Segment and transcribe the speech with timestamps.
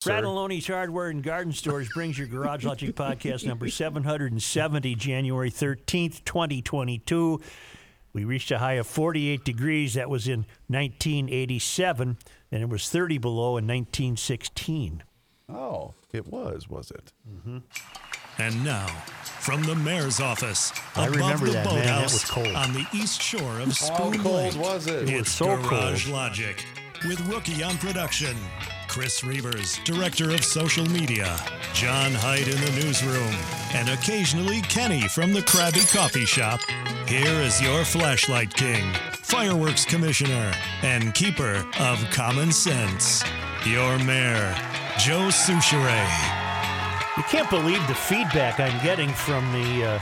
[0.00, 7.38] Fratallone's Hardware and Garden Stores brings your Garage Logic podcast number 770, January 13th, 2022.
[8.14, 9.92] We reached a high of 48 degrees.
[9.94, 12.16] That was in 1987,
[12.50, 15.02] and it was 30 below in 1916.
[15.50, 17.12] Oh, it was, was it?
[17.30, 17.58] Mm-hmm.
[18.38, 21.74] And now, from the mayor's office, I above remember the that, man.
[21.74, 22.54] That boathouse was cold.
[22.54, 25.02] on the east shore of Spoon How Spoon cold Lake, was it?
[25.02, 26.14] It it's was so Garage cold.
[26.16, 26.64] Logic
[27.06, 28.36] with Rookie on production,
[28.90, 31.38] Chris Reavers, director of social media,
[31.74, 33.32] John Hyde in the newsroom,
[33.72, 36.58] and occasionally Kenny from the Krabby Coffee Shop.
[37.06, 43.22] Here is your flashlight king, fireworks commissioner, and keeper of common sense,
[43.64, 44.52] your mayor,
[44.98, 46.10] Joe Soucheray.
[47.16, 50.00] You can't believe the feedback I'm getting from the uh,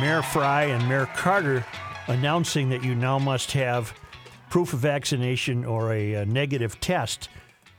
[0.00, 1.66] Mayor Fry and Mayor Carter
[2.06, 3.92] announcing that you now must have
[4.48, 7.28] proof of vaccination or a, uh negative test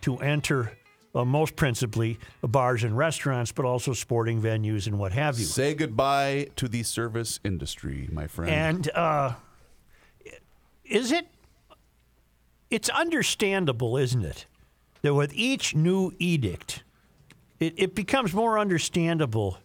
[0.02, 0.78] to enter,
[1.14, 5.46] uh, most principally, bars and restaurants, but also sporting venues and what have you.
[5.46, 8.52] Say goodbye to the service industry, my friend.
[8.52, 9.34] And uh,
[10.86, 11.28] is it?
[12.70, 14.46] It's understandable, isn't it,
[15.02, 16.84] that with each new edict,
[17.60, 19.58] it, it becomes more understandable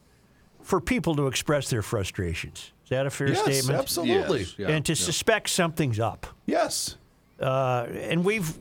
[0.62, 2.72] for people to express their frustrations.
[2.84, 3.78] Is that a fair yes, statement?
[3.78, 4.40] absolutely.
[4.40, 4.68] Yes, yeah.
[4.68, 6.26] and to suspect something's up.
[6.46, 6.96] Yes.
[7.38, 8.58] Uh, and we've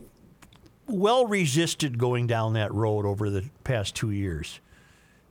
[0.86, 4.60] well resisted going down that road over the past two years.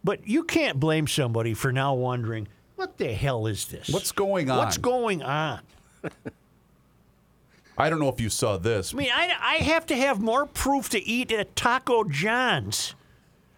[0.04, 3.90] But you can't blame somebody for now wondering, what the hell is this?
[3.90, 4.58] What's going on?
[4.58, 5.62] What's going on?
[7.78, 8.94] I don't know if you saw this.
[8.94, 12.94] I mean, I, I have to have more proof to eat at Taco John's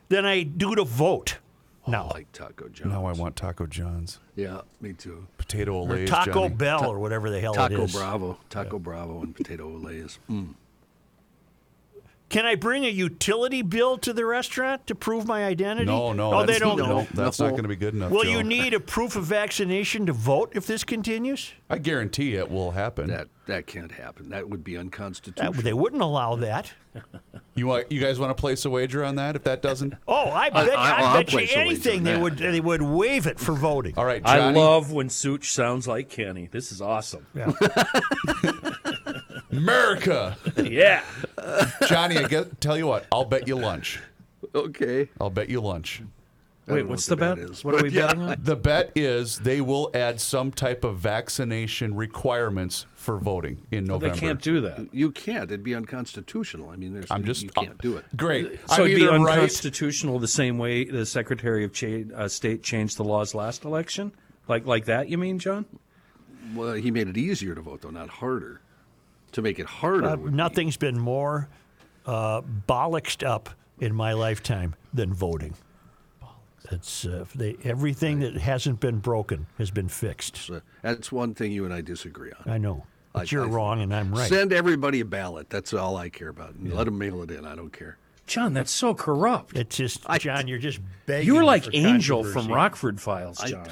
[0.09, 1.39] than I do to vote.
[1.87, 2.03] No.
[2.11, 2.91] I like Taco John's.
[2.91, 4.19] Now I want Taco John's.
[4.35, 5.27] Yeah, me too.
[5.37, 6.55] Potato Or Olés, Taco Johnny.
[6.55, 7.87] Bell or whatever the hell it Taco.
[7.87, 10.17] Bravo, Taco Bravo, and potato Olés.
[10.29, 10.53] Mm.
[12.27, 15.85] Can I bring a utility bill to the restaurant to prove my identity?
[15.85, 16.33] No, no.
[16.33, 16.75] Oh, they don't.
[16.77, 17.45] No, that's No.
[17.45, 18.09] not going to be good enough.
[18.11, 18.29] Will Joe.
[18.31, 21.53] you need a proof of vaccination to vote if this continues?
[21.69, 23.07] I guarantee it will happen.
[23.07, 24.29] That that can't happen.
[24.29, 25.53] That would be That- unconstitutional.
[25.53, 26.73] they wouldn't allow that.
[27.53, 27.91] You want?
[27.91, 29.35] You guys want to place a wager on that?
[29.35, 32.03] If that doesn't, Oh, I bet, I, I- I'll bet you place a wager anything
[32.03, 33.93] they would they would waive it for voting.
[33.97, 36.49] all right, I love when Such sounds like Kenny.
[36.51, 37.27] This is awesome.
[39.57, 40.37] America.
[40.57, 41.03] yeah.
[41.87, 43.99] Johnny, I get, tell you what, I'll bet you lunch.
[44.53, 45.09] okay.
[45.19, 46.01] I'll bet you lunch.
[46.67, 47.37] I don't Wait, know what's what the the bet?
[47.43, 48.07] bet is, what are but we yeah.
[48.07, 48.37] betting on?
[48.39, 54.15] The bet is they will add some type of vaccination requirements for voting in November.
[54.15, 54.27] They November.
[54.27, 54.87] can't do that.
[54.91, 55.43] You can't.
[55.43, 56.71] It'd be unconstitutional.
[56.71, 58.05] I mean, there's, I'm just you can't do it.
[58.17, 58.59] Great.
[58.67, 59.33] So I'm it'd be either right.
[59.37, 64.11] unconstitutional the same way the Secretary of Cha- uh, State changed the laws last election?
[64.47, 65.65] Like like that, you mean, John?
[66.55, 68.61] Well, he made it easier to vote, though, not harder.
[69.35, 71.49] To make it harder, Uh, be- nothing's been more
[72.05, 75.55] uh, bollocksed up in my lifetime than voting.
[76.71, 80.49] It's uh, they, everything that hasn't been broken has been fixed.
[80.81, 82.49] that's one thing you and I disagree on.
[82.51, 84.29] I know, but I- you're I- wrong and I'm right.
[84.29, 85.49] Send everybody a ballot.
[85.49, 86.53] That's all I care about.
[86.55, 87.45] And Let them mail it in.
[87.45, 87.97] I don't care.
[88.27, 89.55] John, that's so corrupt.
[89.55, 91.27] It's just John, you're just begging.
[91.27, 92.47] You're like for Angel from.
[92.47, 93.67] Rockford Files, John.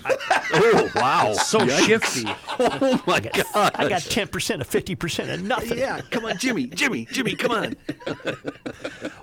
[0.54, 1.34] Oh wow!
[1.34, 2.26] so shifty.
[2.60, 3.72] oh my God!
[3.76, 5.80] I got ten percent of fifty percent of nothing.
[5.80, 7.76] Yeah, come on, Jimmy, Jimmy, Jimmy, come on.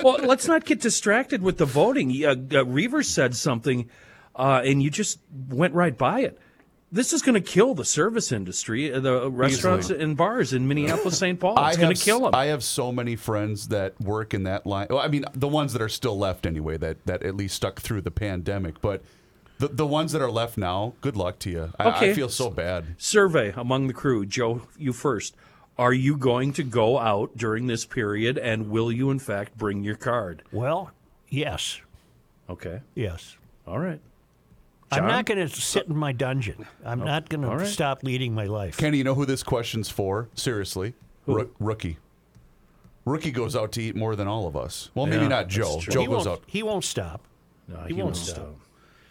[0.02, 2.10] Well, let's not get distracted with the voting.
[2.24, 3.91] Uh, uh, Reavers said something,
[4.34, 5.18] uh, and you just
[5.50, 6.38] went right by it.
[6.93, 11.19] This is going to kill the service industry, uh, the restaurants and bars in Minneapolis,
[11.19, 11.39] St.
[11.39, 11.53] Paul.
[11.53, 12.34] It's I going to kill them.
[12.34, 14.89] I have so many friends that work in that line.
[14.91, 17.81] Well, I mean, the ones that are still left anyway, that that at least stuck
[17.81, 18.81] through the pandemic.
[18.81, 19.05] But
[19.59, 21.73] the the ones that are left now, good luck to you.
[21.78, 22.97] I, I feel so bad.
[22.99, 24.27] Survey among the crew.
[24.27, 25.37] Joe, you first.
[25.78, 29.83] Are you going to go out during this period, and will you, in fact, bring
[29.83, 30.43] your card?
[30.53, 30.91] Well,
[31.28, 31.81] yes,
[32.51, 32.81] Okay.
[32.95, 33.37] yes.
[33.67, 34.01] All right.
[34.93, 36.67] I'm not going to sit in my dungeon.
[36.84, 38.77] I'm oh, not going all to stop leading my life.
[38.77, 40.28] Kenny, you know who this question's for?
[40.34, 40.95] Seriously,
[41.27, 41.99] Rook- rookie.
[43.05, 44.91] Rookie goes out to eat more than all of us.
[44.95, 45.81] Well, maybe not Joe.
[45.81, 46.43] Joe he goes won't, out.
[46.47, 47.23] he won't stop.
[47.69, 48.37] No, He he won't won't stop.
[48.37, 48.54] stop.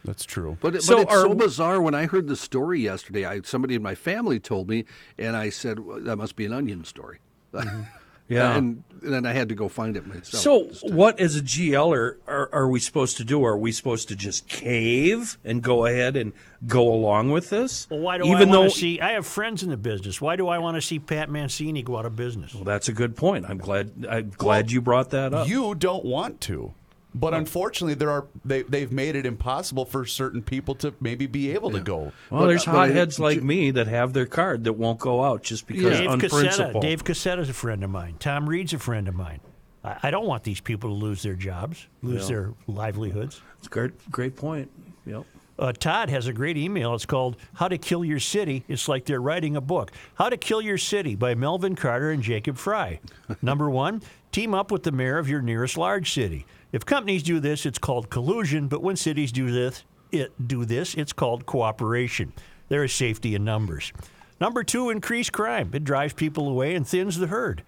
[0.06, 0.58] That's true.
[0.62, 1.82] But, it- So but it's are- so bizarre.
[1.82, 4.86] When I heard the story yesterday, I, somebody in my family told me,
[5.18, 7.20] and I said, well, "That must be an onion story."
[7.54, 7.82] Mm-hmm.
[8.30, 8.56] Yeah.
[8.56, 10.44] and, and then I had to go find it myself.
[10.44, 13.44] So, Just what as a GLer are, are we supposed to do?
[13.44, 16.34] Are we supposed to just cave and go ahead and
[16.68, 17.88] go along with this?
[17.90, 19.00] Well, why do Even I though want to see?
[19.02, 20.22] I have friends in the business.
[20.22, 22.54] Why do I want to see Pat Mancini go out of business?
[22.54, 23.46] Well, that's a good point.
[23.50, 24.06] I'm glad.
[24.10, 25.48] I'm glad you brought that up.
[25.48, 26.74] You don't want to.
[27.16, 31.52] But unfortunately, there are they they've made it impossible for certain people to maybe be
[31.52, 32.12] able to go.
[32.30, 35.42] well, there's but I- hotheads like me that have their card that won't go out
[35.42, 36.76] just because Dave unprincipled.
[36.76, 36.82] Cassetta.
[36.82, 38.16] Dave Cassetta's a friend of mine.
[38.20, 39.40] Tom Reed's a friend of mine.
[39.84, 42.36] I, I don't want these people to lose their jobs, lose Yeah.
[42.36, 43.42] their livelihoods.
[43.58, 44.70] It's a great, great point.
[45.08, 45.24] Yep.
[45.58, 46.94] Uh, Todd has a great email.
[46.94, 48.64] It's called How to Kill Your City.
[48.70, 49.92] It's like they're writing a book.
[50.16, 53.00] How to Kill Your City by Melvin Carter and Jacob Fry.
[53.42, 54.02] Number one,
[54.32, 56.46] team up with the mayor of your nearest large city.
[56.72, 60.94] If companies do this, it's called collusion, but when cities do this, it do this,
[60.94, 62.34] it's called cooperation.
[62.68, 63.92] There is safety in numbers.
[64.40, 65.72] Number two, increase crime.
[65.74, 67.64] It drives people away and thins the herd.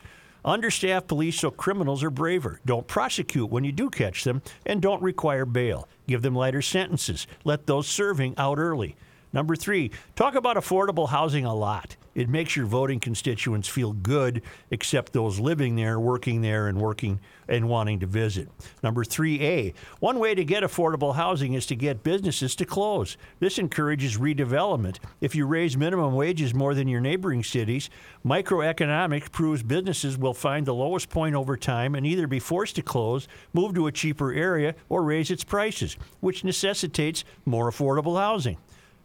[0.45, 2.59] Understaffed police so criminals are braver.
[2.65, 5.87] Don't prosecute when you do catch them, and don't require bail.
[6.07, 7.27] Give them lighter sentences.
[7.43, 8.95] Let those serving out early.
[9.33, 11.95] Number three, talk about affordable housing a lot.
[12.13, 17.19] It makes your voting constituents feel good, except those living there, working there, and working
[17.47, 18.49] and wanting to visit.
[18.83, 23.17] Number three A, one way to get affordable housing is to get businesses to close.
[23.39, 24.97] This encourages redevelopment.
[25.19, 27.89] If you raise minimum wages more than your neighboring cities,
[28.25, 32.81] microeconomics proves businesses will find the lowest point over time and either be forced to
[32.81, 38.57] close, move to a cheaper area, or raise its prices, which necessitates more affordable housing.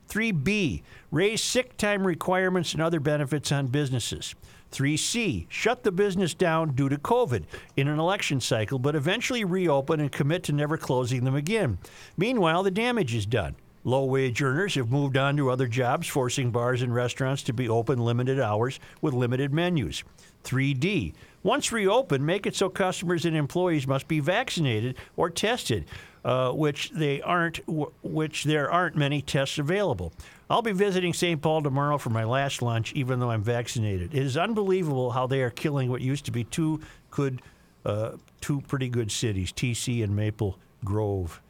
[0.08, 4.34] 3B, raise sick time requirements and other benefits on businesses.
[4.72, 7.44] 3C, shut the business down due to COVID
[7.76, 11.78] in an election cycle, but eventually reopen and commit to never closing them again.
[12.16, 13.54] Meanwhile, the damage is done.
[13.84, 17.68] Low wage earners have moved on to other jobs, forcing bars and restaurants to be
[17.68, 20.02] open limited hours with limited menus.
[20.42, 21.14] 3D.
[21.44, 25.84] Once reopened, make it so customers and employees must be vaccinated or tested,
[26.26, 27.64] uh, which they aren't.
[27.66, 30.12] W- which there aren't many tests available.
[30.50, 31.40] I'll be visiting St.
[31.40, 34.12] Paul tomorrow for my last lunch, even though I'm vaccinated.
[34.12, 36.80] It is unbelievable how they are killing what used to be two
[37.10, 37.42] good,
[37.84, 41.40] uh, two pretty good cities, TC and Maple Grove.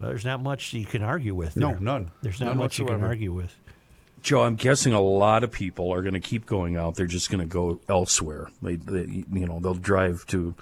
[0.00, 1.56] Uh, there's not much you can argue with.
[1.56, 2.10] No, none.
[2.22, 3.54] There's not None much you can argue with.
[4.20, 6.96] Joe, I'm guessing a lot of people are going to keep going out.
[6.96, 8.48] They're just going to go elsewhere.
[8.62, 10.54] They, they, you know, they'll drive to,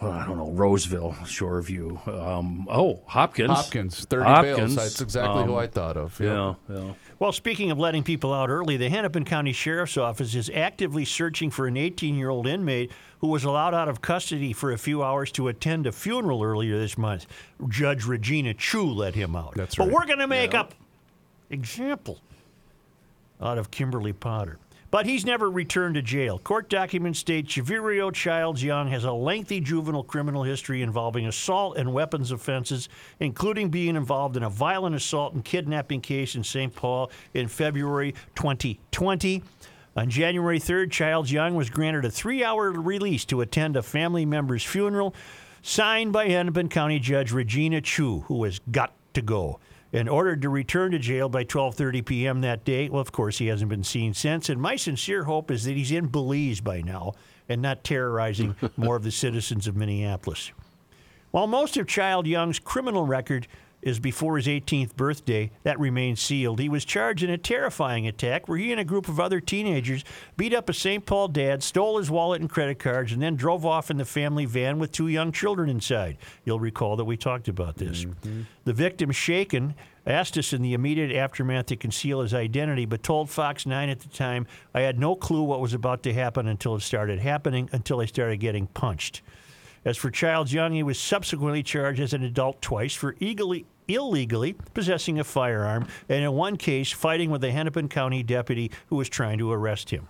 [0.00, 2.06] well, I don't know, Roseville, Shoreview.
[2.08, 3.50] Um, oh, Hopkins.
[3.50, 4.76] Hopkins, 30 Hopkins, bales.
[4.76, 6.18] That's exactly who um, I thought of.
[6.18, 6.28] Yep.
[6.28, 6.92] Yeah, yeah.
[7.18, 11.50] Well, speaking of letting people out early, the Hennepin County Sheriff's Office is actively searching
[11.50, 15.02] for an 18 year old inmate who was allowed out of custody for a few
[15.02, 17.26] hours to attend a funeral earlier this month.
[17.68, 19.54] Judge Regina Chu let him out.
[19.54, 19.86] That's right.
[19.86, 20.74] But we're going to make up
[21.50, 22.20] example
[23.40, 24.58] out of Kimberly Potter.
[24.90, 26.40] But he's never returned to jail.
[26.40, 31.92] Court documents state Chivirio Childs Young has a lengthy juvenile criminal history involving assault and
[31.92, 32.88] weapons offenses,
[33.20, 36.74] including being involved in a violent assault and kidnapping case in St.
[36.74, 39.44] Paul in February 2020.
[39.94, 44.26] On January 3rd, Childs Young was granted a three hour release to attend a family
[44.26, 45.14] member's funeral,
[45.62, 49.60] signed by Hennepin County Judge Regina Chu, who has got to go
[49.92, 52.40] and ordered to return to jail by 12:30 p.m.
[52.42, 52.88] that day.
[52.88, 55.90] Well, of course, he hasn't been seen since, and my sincere hope is that he's
[55.90, 57.14] in Belize by now
[57.48, 60.52] and not terrorizing more of the citizens of Minneapolis.
[61.30, 63.46] While most of Child Young's criminal record
[63.82, 66.60] is before his 18th birthday, that remains sealed.
[66.60, 70.04] He was charged in a terrifying attack where he and a group of other teenagers
[70.36, 71.06] beat up a St.
[71.06, 74.44] Paul dad, stole his wallet and credit cards, and then drove off in the family
[74.44, 76.18] van with two young children inside.
[76.44, 78.04] You'll recall that we talked about this.
[78.04, 78.42] Mm-hmm.
[78.64, 79.74] The victim, Shaken,
[80.06, 84.00] asked us in the immediate aftermath to conceal his identity, but told Fox 9 at
[84.00, 87.68] the time, I had no clue what was about to happen until it started happening,
[87.72, 89.22] until I started getting punched.
[89.84, 94.52] As for Childs Young, he was subsequently charged as an adult twice for illegally, illegally
[94.74, 99.08] possessing a firearm, and in one case, fighting with a Hennepin County deputy who was
[99.08, 100.08] trying to arrest him.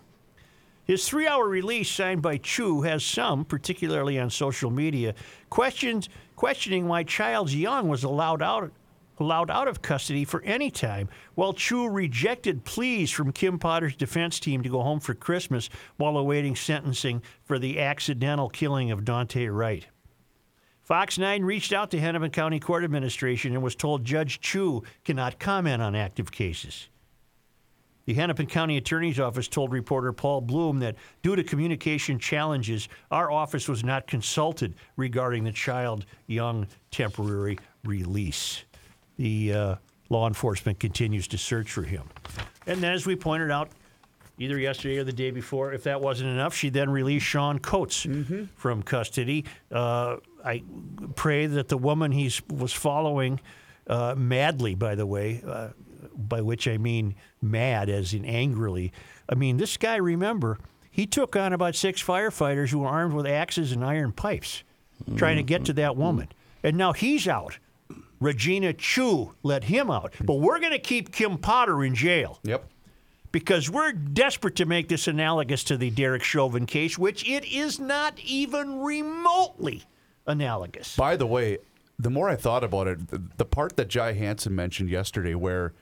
[0.84, 5.14] His three hour release, signed by Chu, has some, particularly on social media,
[5.48, 8.72] questions, questioning why Childs Young was allowed out,
[9.20, 14.40] allowed out of custody for any time, while Chu rejected pleas from Kim Potter's defense
[14.40, 19.54] team to go home for Christmas while awaiting sentencing for the accidental killing of Daunte
[19.54, 19.86] Wright.
[20.82, 25.38] Fox 9 reached out to Hennepin County Court Administration and was told Judge Chu cannot
[25.38, 26.88] comment on active cases.
[28.06, 33.30] The Hennepin County Attorney's Office told reporter Paul Bloom that due to communication challenges, our
[33.30, 38.64] office was not consulted regarding the child young temporary release.
[39.20, 39.74] The uh,
[40.08, 42.04] law enforcement continues to search for him.
[42.66, 43.68] And then, as we pointed out,
[44.38, 45.74] either yesterday or the day before.
[45.74, 48.06] If that wasn't enough, she then released Sean Coates
[48.56, 49.44] from custody.
[49.70, 50.62] Uh, I
[51.16, 53.40] pray that the woman he was following
[53.86, 55.68] uh, madly, by the way, uh,
[56.16, 58.90] by which I mean mad as in angrily.
[59.28, 60.58] I mean, this guy, remember,
[60.90, 64.62] he took on about six firefighters who were armed with axes and iron pipes
[65.16, 66.28] trying to get to that woman.
[66.62, 67.58] And now he's out.
[68.20, 70.14] Regina Chu let him out.
[70.22, 72.68] But we're going to keep Kim Potter in jail Yep.
[73.32, 77.80] because we're desperate to make this analogous to the Derek Chauvin case, which it is
[77.80, 79.84] not even remotely
[80.26, 80.96] analogous.
[80.96, 81.58] By the way,
[81.98, 85.72] the more I thought about it, the, the part that Jai Hansen mentioned yesterday, where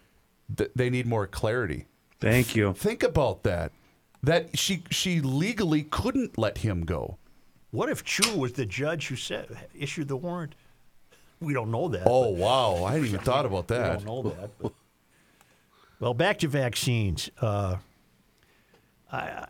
[0.56, 1.86] th- they need more clarity.
[2.20, 2.72] Thank you.
[2.72, 3.72] Think about that.
[4.24, 7.18] That she she legally couldn't let him go.
[7.70, 10.56] What if Chu was the judge who said issued the warrant?
[11.40, 12.02] We don't know that.
[12.06, 14.04] Oh wow, I hadn't even thought about We that.
[14.04, 14.58] don't know that.
[14.58, 14.72] but-
[16.00, 17.30] well, back to vaccines.
[17.40, 17.76] Uh,
[19.12, 19.46] I, I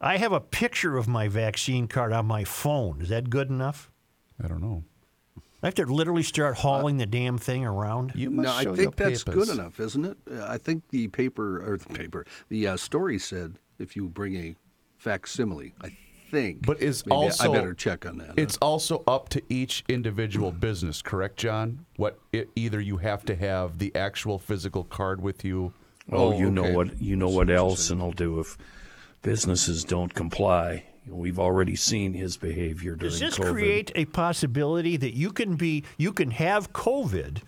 [0.00, 3.00] I have a picture of my vaccine card on my phone.
[3.00, 3.90] Is that good enough?
[4.42, 4.84] I don't know.
[5.62, 8.12] I have to literally start hauling the damn thing around.
[8.14, 9.46] You must No, I think your that's papers.
[9.46, 10.18] good enough, isn't it?
[10.30, 14.36] Uh, I think the paper or the paper, the uh, story said if you bring
[14.36, 14.56] a
[14.98, 15.96] facsimile, I
[16.34, 16.66] think.
[16.66, 18.34] But is Maybe I- also I better check on that.
[18.36, 21.86] It's also up to each individual business, correct, John?
[21.96, 25.72] What it, either you have to have the actual physical card with you.
[26.12, 26.74] Oh, Oh, you know okay.
[26.76, 28.58] what you know what Ellison will do if
[29.22, 30.84] businesses don't comply.
[31.06, 33.50] We've already seen his behavior during Does this COVID.
[33.52, 37.42] create a possibility that you can be you can have COVID,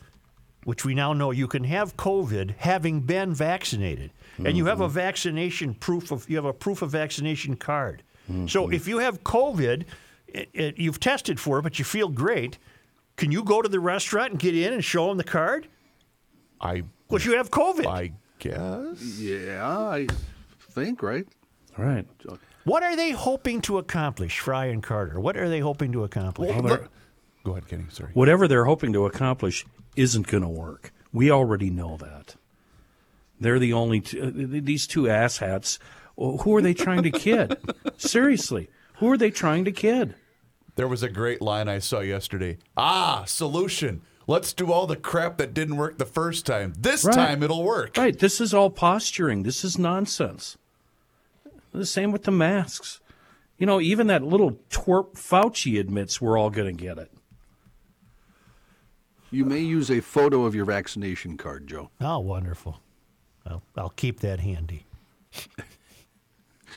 [0.65, 4.85] which we now know you can have COVID having been vaccinated, and you have Mm-hmm.
[4.85, 8.03] a vaccination proof of you have a proof of vaccination card.
[8.31, 8.47] Mm-hmm.
[8.47, 9.85] So if you have COVID,
[10.27, 12.59] it, it, you've tested for it, but you feel great.
[13.17, 15.69] Can you go to the restaurant and get in and show them the card?
[16.61, 17.87] I Because you have COVID.
[17.87, 19.19] I guess.
[19.19, 20.07] yeah, I
[20.71, 21.27] think right.
[21.79, 22.07] All right.
[22.65, 25.21] What are they hoping to accomplish, Fry and Carter?
[25.21, 26.51] What are they hoping to accomplish?
[27.45, 27.85] Go ahead, Kenny.
[27.91, 28.11] Sorry.
[28.13, 29.65] Whatever they're hoping to accomplish
[29.95, 30.93] isn't going to work.
[31.13, 32.35] We already know that.
[33.39, 35.79] They're the only two, uh, these two asshats.
[36.17, 37.57] Well, Who are they trying to kid?
[37.97, 40.15] Seriously, who are they trying to kid?
[40.77, 42.59] There was a great line I saw yesterday.
[42.77, 44.03] Ah, solution.
[44.27, 46.75] Let's do all the crap that didn't work the first time.
[46.79, 47.15] This Right.
[47.15, 47.97] time it'll work.
[47.97, 48.19] Right.
[48.19, 49.45] This is all posturing.
[49.45, 50.59] This is nonsense.
[51.73, 53.01] The same with the masks.
[53.59, 57.11] You know, even that little twerp Fauci admits we're all going to get it.
[59.31, 61.91] You may use a photo of your vaccination card, Joe.
[62.01, 62.81] Oh, wonderful.
[63.47, 64.87] I'll, I'll keep that handy.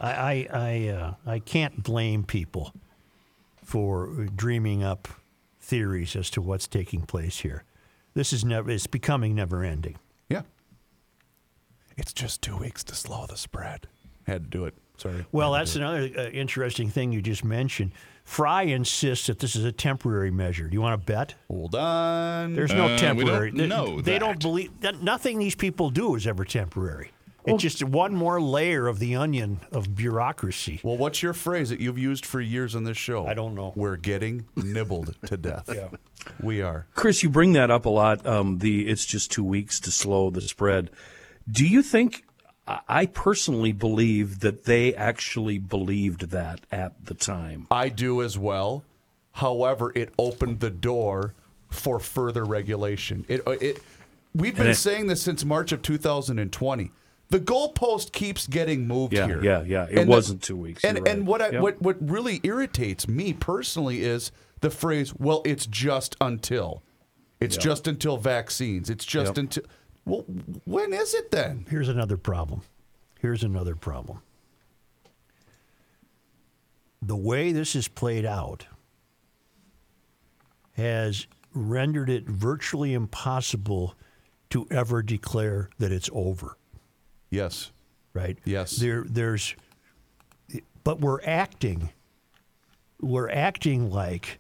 [0.02, 2.74] I I I, uh, I can't blame people
[3.64, 5.08] for dreaming up
[5.60, 7.64] theories as to what's taking place here.
[8.14, 8.70] This is never.
[8.72, 9.98] It's becoming never ending.
[10.30, 10.42] Yeah.
[11.98, 13.88] It's just two weeks to slow the spread.
[14.26, 14.74] Had to do it.
[14.98, 15.26] Sorry.
[15.32, 17.92] Well, that's another uh, interesting thing you just mentioned.
[18.26, 20.68] Fry insists that this is a temporary measure.
[20.68, 21.36] Do you want to bet?
[21.50, 22.54] Hold on.
[22.54, 23.52] There's no Uh, temporary.
[23.52, 27.12] They- know they don't believe that nothing these people do is ever temporary.
[27.54, 30.80] It's just one more layer of the onion of bureaucracy.
[30.84, 33.26] Well, what's your phrase that you've used for years on this show?
[33.28, 33.74] I don't know.
[33.76, 35.70] We're getting nibbled to death.
[35.74, 35.90] yeah.
[36.42, 36.86] We are.
[36.96, 38.26] Chris, you bring that up a lot.
[38.26, 40.90] Um, the it's just two weeks to slow the spread.
[41.50, 42.24] Do you think?
[42.68, 47.66] I- I personally believe that they actually believed that at the time.
[47.72, 48.84] I do as well.
[49.32, 51.34] However, it opened the door
[51.70, 53.26] for further regulation.
[53.28, 53.82] It, uh, it,
[54.36, 56.92] we've been it- saying this since March of 2020.
[57.30, 59.44] The goalpost keeps getting moved Yeah, here.
[59.44, 59.86] yeah, yeah.
[59.90, 60.84] It And wasn't two weeks.
[60.84, 61.08] And right.
[61.08, 61.62] and what I, Yep.
[61.62, 64.32] what what really irritates me personally is
[64.62, 66.82] the phrase, "Well, it's just until."
[67.40, 68.90] It's just until vaccines.
[68.90, 69.38] It's just Yep.
[69.38, 69.64] until.
[70.06, 70.22] Well,
[70.66, 71.66] when is it then?
[71.70, 72.64] Here's another problem.
[73.22, 74.22] Here's another problem.
[77.02, 78.66] The way this is played out
[80.74, 83.96] has rendered it virtually impossible
[84.50, 86.58] to ever declare that it's over.
[87.30, 87.72] Yes.
[88.14, 88.38] right?
[88.46, 88.78] Yes.
[88.78, 89.56] There, there's,
[90.84, 91.90] but we're acting,
[93.02, 94.40] we're acting like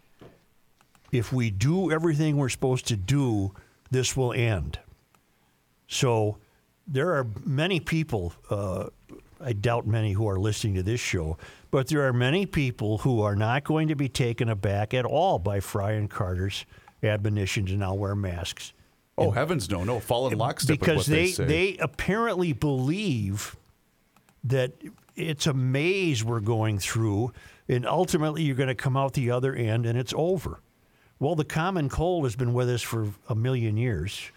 [1.11, 3.53] if we do everything we're supposed to do,
[3.91, 4.79] this will end.
[5.87, 6.37] So
[6.87, 8.87] there are many people, uh,
[9.41, 11.37] I doubt many who are listening to this show,
[11.71, 15.39] but there are many people who are not going to be taken aback at all
[15.39, 16.65] by Fry and Carter's
[17.01, 18.73] admonition to now wear masks
[19.19, 19.99] Oh heavens, no, no!
[19.99, 21.45] Fall in lockstep with because what they, they say.
[21.45, 23.55] they apparently believe
[24.43, 24.73] that
[25.15, 27.31] it's a maze we're going through,
[27.67, 30.61] and ultimately you're going to come out the other end and it's over.
[31.19, 34.31] Well, the common cold has been with us for a million years.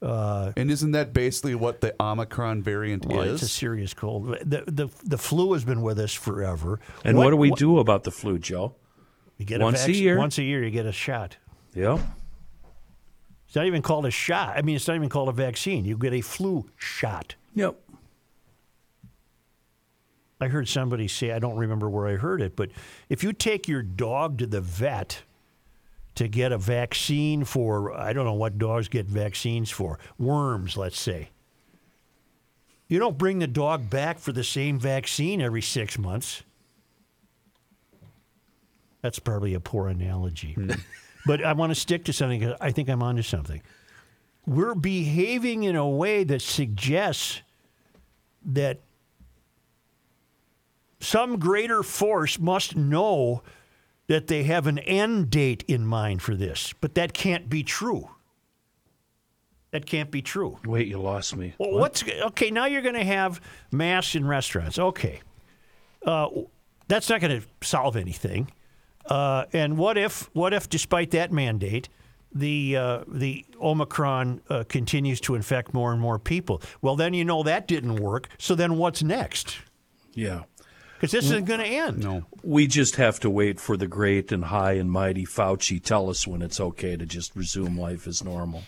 [0.00, 3.42] Uh, and isn't that basically what the Omicron variant Well, is?
[3.42, 4.28] it's a serious cold.
[4.44, 6.78] The, the the flu has been with us forever.
[7.04, 8.76] And what, do we do about the flu, Joe?
[9.38, 10.16] You get Once a vac- year?
[10.16, 11.36] Once a year, you get a shot.
[11.74, 11.98] Yeah.
[13.48, 14.58] It's not even called a shot.
[14.58, 15.86] I mean, it's not even called a vaccine.
[15.86, 17.34] You get a flu shot.
[17.54, 17.76] Yep.
[20.38, 22.70] I heard somebody say, I don't remember where I heard it, but
[23.08, 25.22] if you take your dog to the vet
[26.14, 31.00] to get a vaccine for, I don't know what dogs get vaccines for, worms, let's
[31.00, 31.30] say,
[32.86, 36.42] You don't bring the dog back for the same vaccine every six months.
[39.00, 40.52] That's probably a poor analogy.
[40.52, 40.72] Hmm.
[41.28, 43.60] but I want to stick to something 'cause I think I'm onto something.
[44.46, 47.42] We're behaving in a way that suggests
[48.46, 48.80] that
[51.00, 53.42] some greater force must know
[54.06, 58.08] that they have an end date in mind for this, but that can't be true.
[59.70, 60.58] That can't be true.
[60.64, 61.52] Wait, you lost me.
[61.58, 62.50] Well, what's okay?
[62.50, 63.38] Now you're going to have
[63.70, 64.78] masks in restaurants.
[64.78, 65.20] Okay,
[66.06, 66.30] uh,
[66.88, 68.50] that's not going to solve anything.
[69.08, 71.88] Uh, and what if, what if, despite that mandate,
[72.32, 76.62] the uh, the Omicron uh, continues to infect more and more people?
[76.82, 78.28] Well, then you know that didn't work.
[78.38, 79.56] So then what's next?
[80.12, 80.42] Yeah.
[80.94, 82.02] Because this isn't going to end.
[82.02, 82.24] No.
[82.42, 86.26] We just have to wait for the great and high and mighty Fauci tell us
[86.26, 88.64] when it's okay to just resume life as normal.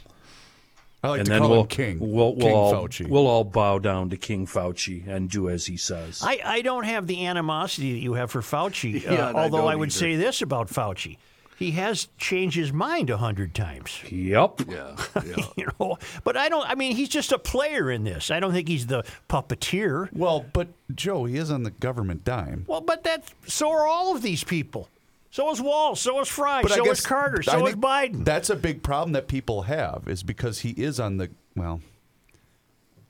[1.03, 1.99] I like and to then call we'll, him King.
[2.01, 3.09] We'll, we'll King all, Fauci.
[3.09, 6.23] We'll all bow down to King Fauci and do as he says.
[6.23, 9.03] I, I don't have the animosity that you have for Fauci.
[9.11, 9.99] Yeah, uh, and I although I, would either.
[9.99, 11.17] say this about Fauci:
[11.59, 13.99] he has changed his mind a hundred times.
[14.11, 14.61] yep.
[14.69, 15.45] Yeah, yeah.
[15.57, 16.69] you know, but I don't.
[16.69, 18.31] I mean, he's just a player in this.
[18.31, 20.13] I don't think he's the puppeteer.
[20.13, 22.65] well, but Joe, he is on the government dime.
[22.67, 24.89] Well, but that so are all of these people.
[25.31, 25.95] So is Wall.
[25.95, 26.63] So is Fry.
[26.63, 27.43] But so guess is Carter.
[27.43, 28.25] So is Biden.
[28.25, 31.81] That's a big problem that people have is because he is on the well.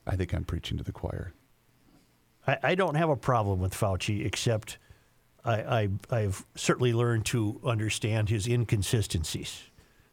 [0.06, 1.32] I think I'm preaching to the choir.
[2.46, 4.78] I, I don't have a problem with Fauci, except
[5.44, 9.62] I, I I've certainly learned to understand his inconsistencies.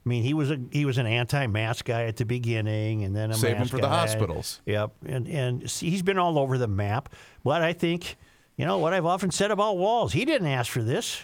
[0.05, 3.31] I mean, he was a he was an anti-mask guy at the beginning, and then
[3.31, 4.61] a Save him mask for the hospitals.
[4.65, 7.13] Yep, and and see, he's been all over the map.
[7.43, 8.15] But I think,
[8.55, 11.21] you know, what I've often said about Walz, he didn't ask for this.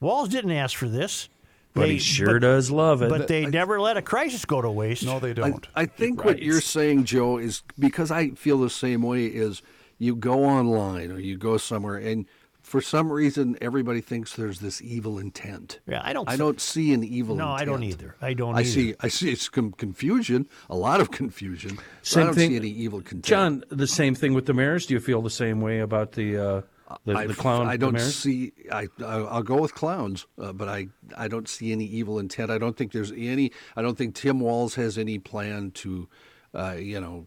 [0.00, 1.28] Walz didn't ask for this.
[1.74, 3.10] But They- he sure but- does love it.
[3.10, 5.04] But they never let a crisis go to waste.
[5.04, 5.66] No, they don't.
[5.74, 9.26] I think what you're saying, Joe, is because I feel the same way.
[9.26, 9.60] Is
[9.98, 12.24] you go online or you go somewhere, and
[12.62, 15.78] for some reason everybody thinks there's this evil intent.
[15.86, 17.36] Yeah, I don't I s- don't see an evil.
[17.36, 18.16] No, I don't either.
[18.22, 18.68] I don't I either.
[18.70, 18.94] see.
[19.00, 19.30] I see.
[19.30, 20.48] It's com- confusion.
[20.70, 21.78] A lot of confusion.
[22.00, 23.24] Same I don't thing- see any evil content.
[23.26, 24.86] John, the same thing with the mayors.
[24.86, 26.60] Do you feel the same way about the uh,
[27.04, 27.66] the, I, the clown?
[27.68, 28.52] I don't see.
[28.70, 32.50] I, I I'll go with clowns, uh, but I I don't see any evil intent.
[32.50, 33.52] I don't think there's any.
[33.76, 36.08] I don't think Tim Walz has any plan to,
[36.54, 37.26] uh, you know,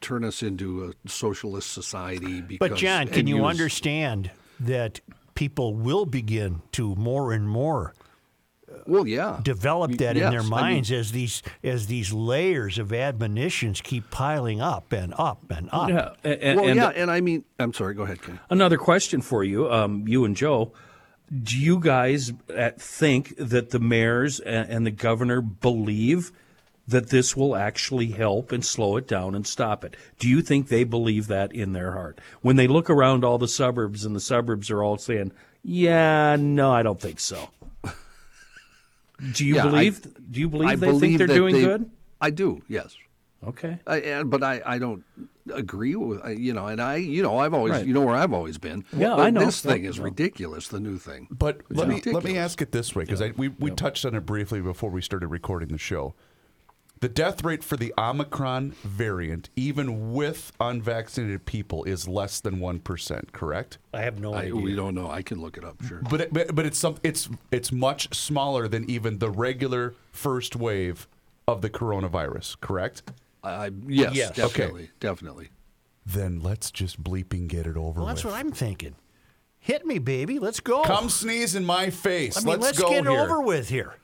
[0.00, 2.40] turn us into a socialist society.
[2.40, 5.00] Because, But John, can you use- understand that
[5.34, 7.94] people will begin to more and more
[8.90, 9.38] Well, yeah.
[9.42, 13.80] develop that in Yes, their I mean- minds as these as these layers of admonitions
[13.80, 15.88] keep piling up and up and up.
[15.88, 17.94] Yeah, and, well, and yeah, and I mean, I'm sorry.
[17.94, 18.40] Go ahead, Ken.
[18.50, 20.72] another question for you, um, you and Joe.
[21.32, 26.32] Do you guys uh, think that the mayors and, and the governor believe
[26.88, 29.94] that this will actually help and slow it down and stop it?
[30.18, 32.20] Do you think they believe that in their heart?
[32.42, 35.30] When they look around all the suburbs and the suburbs are all saying,
[35.62, 37.50] "Yeah, no, I don't think so."
[39.32, 40.02] Do you Yeah, I- believe?
[40.30, 41.90] do you believe I they believe think they're doing they- good?
[42.20, 42.62] I do.
[42.68, 42.96] Yes.
[43.46, 43.78] Okay.
[43.86, 45.02] I, and, but I, I don't
[45.54, 47.86] agree with uh, you know, and I you know I've always Right.
[47.86, 48.84] you know where I've always been.
[48.92, 49.40] Yeah, But I know.
[49.46, 50.04] This thing is no.
[50.04, 50.68] ridiculous.
[50.68, 51.26] The new thing.
[51.30, 54.14] But It's let me let me ask it this way because we we touched on
[54.14, 56.14] it briefly before we started recording the show.
[57.00, 62.78] The death rate for the Omicron variant, even with unvaccinated people, is less than one
[62.78, 63.32] percent.
[63.32, 63.78] Correct?
[63.94, 64.56] I have no I, idea.
[64.56, 65.10] we don't know.
[65.10, 65.82] I can look it up.
[65.82, 66.02] Sure.
[66.10, 70.56] But it, but, but it's some it's it's much smaller than even the regular first
[70.56, 71.08] wave
[71.48, 72.60] of the coronavirus.
[72.60, 73.02] Correct?
[73.42, 74.30] I, yes, Yes.
[74.38, 74.46] Okay.
[74.46, 75.48] definitely, definitely.
[76.04, 78.34] Then let's just bleeping get it over well, that's with.
[78.34, 78.94] what I'm thinking.
[79.58, 80.38] Hit me, baby.
[80.38, 80.82] Let's go.
[80.82, 82.36] Come sneeze in my face.
[82.36, 83.18] I mean, let's, let's, go get here.
[83.18, 83.94] over with here.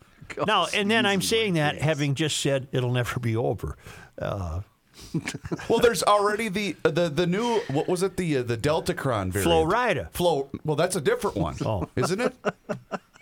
[0.47, 3.77] Now, and then I'm saying that having just said it'll never be over.
[4.21, 4.61] Uh,
[5.69, 9.43] Well, there's already the the the new what was it the uh, the Deltacron variant?
[9.45, 10.09] Florida.
[10.12, 10.49] Flow.
[10.65, 11.89] Well, that's a different one, Oh.
[11.97, 12.35] isn't it?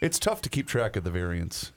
[0.01, 1.73] It's tough to keep track of the variants.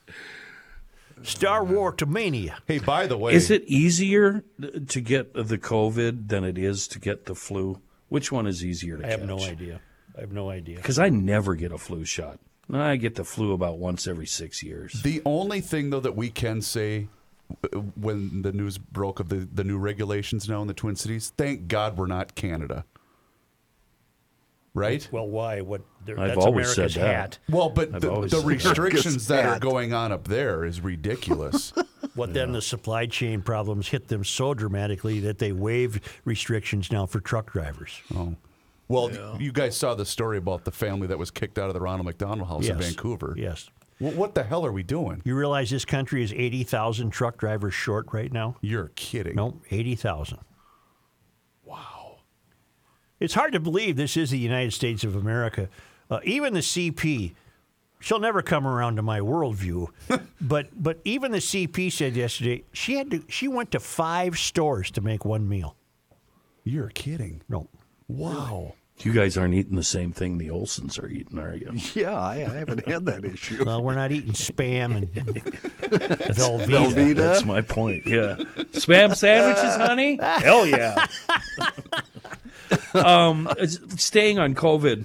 [1.22, 2.58] Star War to mania.
[2.66, 4.44] Hey, by the way, Is it easier
[4.88, 7.80] to get the COVID than it is to get the flu?
[8.08, 9.80] Which one is easier to I have no idea.
[10.16, 10.76] I have no idea.
[10.76, 12.38] Because I never get a flu shot.
[12.72, 15.02] I get the flu about once every six years.
[15.02, 17.08] the only thing though that we can say
[17.64, 21.32] uh, when the news broke of the the new regulations now in the Twin Cities?
[21.36, 22.84] Thank God we're not Canada.
[24.74, 25.08] Right?
[25.10, 25.60] Well, why?
[25.62, 25.80] What?
[26.04, 27.14] there- I've That's always America's said that.
[27.14, 27.38] hat.
[27.48, 28.50] Well, but I've the, always the said that.
[28.52, 29.60] restrictions that are hat.
[29.60, 31.72] going on up there is ridiculous.
[32.14, 32.50] What then?
[32.50, 37.52] The supply chain problems hit them so dramatically that they waived restrictions now for truck
[37.52, 38.00] drivers.
[38.12, 38.34] Oh.
[38.88, 41.80] Well, you guys saw the story about the family that was kicked out of the
[41.80, 43.34] Ronald McDonald House in Vancouver.
[43.36, 43.68] Yes.
[43.98, 45.20] Wh- What the hell are we doing?
[45.24, 48.56] You realize this country is 80,000 truck drivers short right now?
[48.62, 49.34] You're kidding.
[49.34, 50.38] No, 80,000.
[51.64, 52.18] Wow.
[53.20, 55.68] It's hard to believe this is the United States of America.
[56.10, 57.34] Uh, even the CP,
[58.00, 59.88] she'll never come around to my worldview,
[60.40, 64.90] but but even the CP said yesterday she had to she went to five stores
[64.92, 65.76] to make one meal.
[66.64, 67.42] You're kidding.
[67.48, 67.68] No,
[68.06, 68.74] Wow.
[69.00, 71.72] You guys aren't eating the same thing the Olsons are eating, are you?
[71.94, 73.64] Yeah, I, I haven't had that issue.
[73.64, 76.66] well, we're not eating spam and Velveeta.
[76.66, 77.14] Velveeta.
[77.16, 78.06] That's my point.
[78.06, 78.36] Yeah.
[78.72, 80.18] Spam sandwiches, honey?
[80.20, 81.06] Hell yeah.
[82.94, 83.48] um,
[83.96, 85.04] staying on COVID,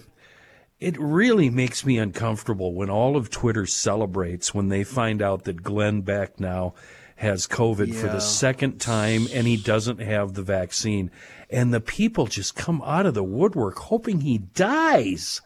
[0.79, 5.63] it really makes me uncomfortable when all of Twitter celebrates when they find out that
[5.63, 6.73] Glenn Beck now
[7.15, 11.10] has COVID for the second time and he doesn't have the vaccine.
[11.54, 15.39] And the people just come out of the woodwork hoping he dies.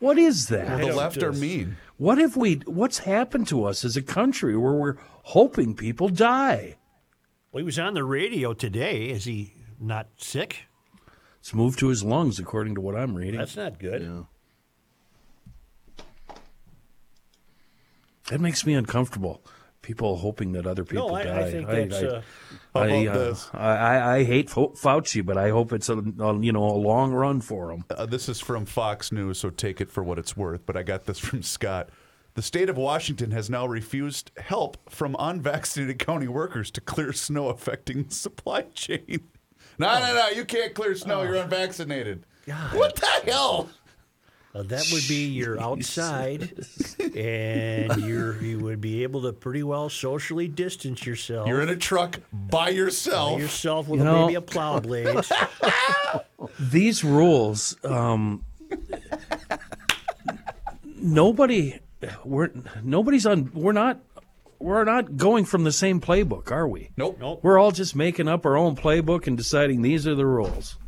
[0.00, 0.80] What is that?
[0.80, 1.76] The left are mean.
[1.98, 2.56] What have we?
[2.66, 6.76] What's happened to us as a country where we're hoping people die?
[7.52, 9.10] Well, he was on the radio today.
[9.10, 10.64] Is he not sick?
[11.38, 13.38] It's moved to his lungs, according to what I'm reading.
[13.38, 14.02] That's not good.
[14.02, 14.22] Yeah.
[18.30, 19.42] that makes me uncomfortable.
[19.86, 21.40] People hoping that other people No, I, die.
[21.42, 22.02] I think that's.
[22.02, 22.22] uh,
[22.74, 23.50] I, about uh, this?
[23.54, 27.12] I, I, I hate Fauci, but I hope it's a, a you know a long
[27.12, 27.84] run for him.
[27.88, 30.66] Uh, this is from Fox News, so take it for what it's worth.
[30.66, 31.90] But I got this from Scott.
[32.34, 37.48] The state of Washington has now refused help from unvaccinated county workers to clear snow
[37.48, 39.20] affecting the supply chain.
[39.78, 40.28] No, no, no!
[40.30, 41.22] You can't clear snow.
[41.22, 42.24] You're unvaccinated.
[42.72, 43.68] What the hell?
[44.56, 46.64] Uh, that would be you're outside,
[47.14, 51.46] and you're you would be able to pretty well socially distance yourself.
[51.46, 53.38] You're in a truck by yourself.
[53.38, 55.14] yourself with You know- maybe a plow blade.
[56.58, 58.44] These rules, um,
[60.84, 61.78] nobody,
[62.24, 62.50] we're
[62.82, 63.50] nobody's on.
[63.52, 64.00] We're not.
[64.58, 66.88] We're not going from the same playbook, are we?
[66.96, 67.18] Nope.
[67.20, 67.40] Nope.
[67.42, 70.78] We're all just making up our own playbook and deciding these are the rules.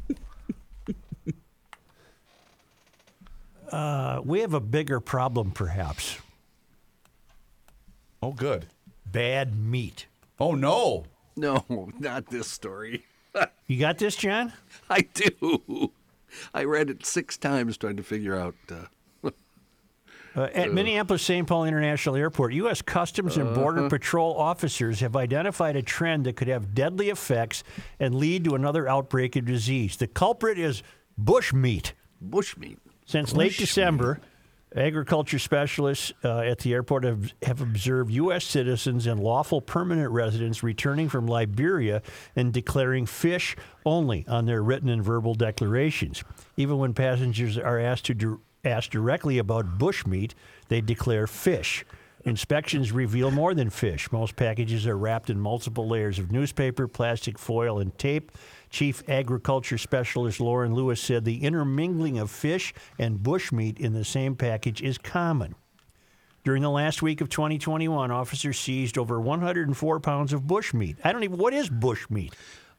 [3.72, 6.18] Uh, we have a bigger problem, perhaps.
[8.22, 8.66] Oh, good.
[9.06, 10.06] Bad meat.
[10.40, 11.04] Oh no.
[11.36, 11.64] No,
[11.98, 13.04] not this story.
[13.68, 14.52] You got this, John?
[14.90, 15.92] I do.
[16.52, 18.54] I read it six times trying to figure out.
[18.70, 19.30] Uh,
[20.36, 21.46] Uh, at Minneapolis St.
[21.46, 22.80] Paul International Airport, U.S.
[22.82, 27.62] Customs and Border Patrol officers have identified a trend that could have deadly effects
[28.00, 29.96] and lead to another outbreak of disease.
[29.96, 30.82] The culprit is
[31.16, 31.92] bush meat.
[32.24, 32.78] bushmeat.
[33.08, 34.20] Since late December,
[34.76, 38.44] agriculture specialists uh, at the airport have, have observed U.S.
[38.44, 42.02] citizens and lawful permanent residents returning from Liberia
[42.36, 46.22] and declaring fish only on their written and verbal declarations.
[46.58, 50.32] Even when passengers are asked to dir- asked directly about bushmeat,
[50.68, 51.86] they declare fish.
[52.26, 54.12] Inspections reveal more than fish.
[54.12, 58.32] Most packages are wrapped in multiple layers of newspaper, plastic foil, and tape.
[58.70, 64.34] Chief Agriculture Specialist Lauren Lewis said the intermingling of fish and bushmeat in the same
[64.34, 65.54] package is common.
[66.44, 70.96] During the last week of 2021, officers seized over 104 pounds of bushmeat.
[71.04, 72.32] I don't even what is bushmeat?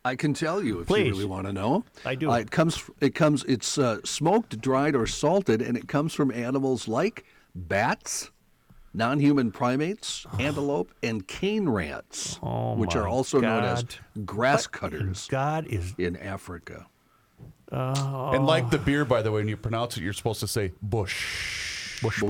[0.04, 1.08] I can tell you if Please.
[1.08, 1.84] you really want to know.
[2.06, 2.32] I do.
[2.32, 2.90] Uh, it comes.
[3.02, 3.44] It comes.
[3.44, 8.32] It's uh, smoked, dried, or salted, and it comes from animals like bats,
[8.94, 14.26] non-human primates, antelope, and cane rats, Oh, which are my also known as God.
[14.26, 16.88] grass cutters God is in Africa.
[17.72, 20.74] And like the beer, by the way, when you pronounce it, you're supposed to say
[20.82, 22.02] bush.
[22.02, 22.24] bush.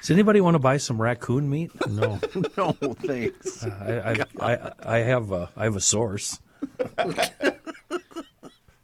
[0.00, 1.72] Does anybody want to buy some raccoon meat?
[1.88, 2.20] No.
[2.56, 2.72] no,
[3.04, 3.64] thanks.
[3.64, 6.38] I, I, I, I have a, I have a source.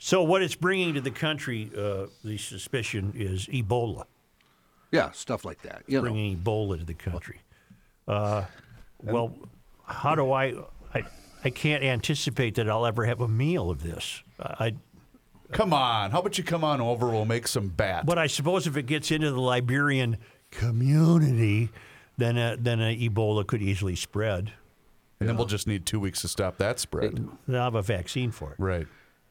[0.04, 4.06] So what it's bringing to the country, uh, the suspicion is Ebola.
[4.92, 5.82] Yeah, stuff like that.
[5.88, 7.40] You know, bringing Ebola to the country.
[8.06, 8.44] Uh,
[9.02, 9.34] well,
[9.84, 10.54] how do I,
[10.94, 11.02] I?
[11.44, 14.22] I can't anticipate that I'll ever have a meal of this.
[14.38, 14.74] I,
[15.50, 16.10] Come on.
[16.12, 17.08] How about you come on over?
[17.08, 18.06] We'll make some bat.
[18.06, 20.16] but I suppose if it gets into the Liberian
[20.50, 21.70] community,
[22.16, 24.52] then a, then a Ebola could easily spread.
[25.20, 27.28] and then we'll just need two weeks to stop that spread.
[27.48, 28.56] They'll have a vaccine for it.
[28.58, 28.86] Right.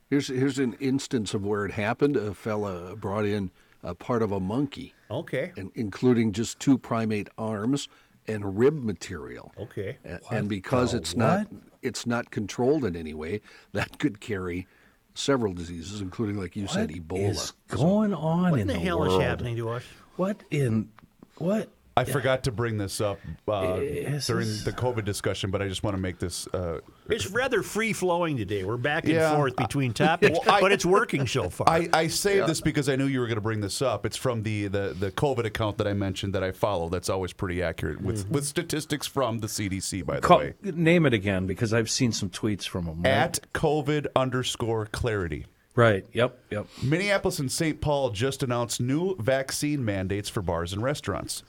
[0.09, 2.15] here's here's an instance of where it happened.
[2.17, 3.49] A fella brought in
[3.83, 5.51] a part of a monkey, Okay.
[5.57, 7.87] and including just two primate arms
[8.27, 9.51] and rib material.
[9.59, 9.97] Okay.
[10.05, 11.47] A- and because it's not
[11.81, 13.41] it's not controlled in any way,
[13.73, 14.67] that could carry
[15.13, 17.29] several diseases, including, like you said, What Ebola.
[17.29, 19.19] is going on What in the, the hell world?
[19.21, 19.83] is happening to us?
[20.15, 20.89] What in
[21.37, 21.69] what?
[21.97, 25.67] I forgot to bring this up uh, Is during this- the COVID discussion, but I
[25.67, 26.47] just want to make this.
[26.47, 28.63] Uh, It's rather free flowing today.
[28.63, 31.67] We're back and Yeah, forth between topics, Well, I- but it's working so far.
[31.69, 34.05] I, I saved this because I knew you were going to bring this up.
[34.05, 36.87] It's from the, the, the COVID account that I mentioned that I follow.
[36.87, 40.53] That's always pretty accurate with, with statistics from the CDC, by the Call, way.
[40.63, 43.05] name it again because I've seen some tweets from them.
[43.05, 45.45] At COVID underscore clarity.
[45.75, 46.05] Right.
[46.13, 46.37] Yep.
[46.51, 46.67] Yep.
[46.83, 47.79] Minneapolis and St.
[47.79, 51.43] Paul just announced new vaccine mandates for bars and restaurants.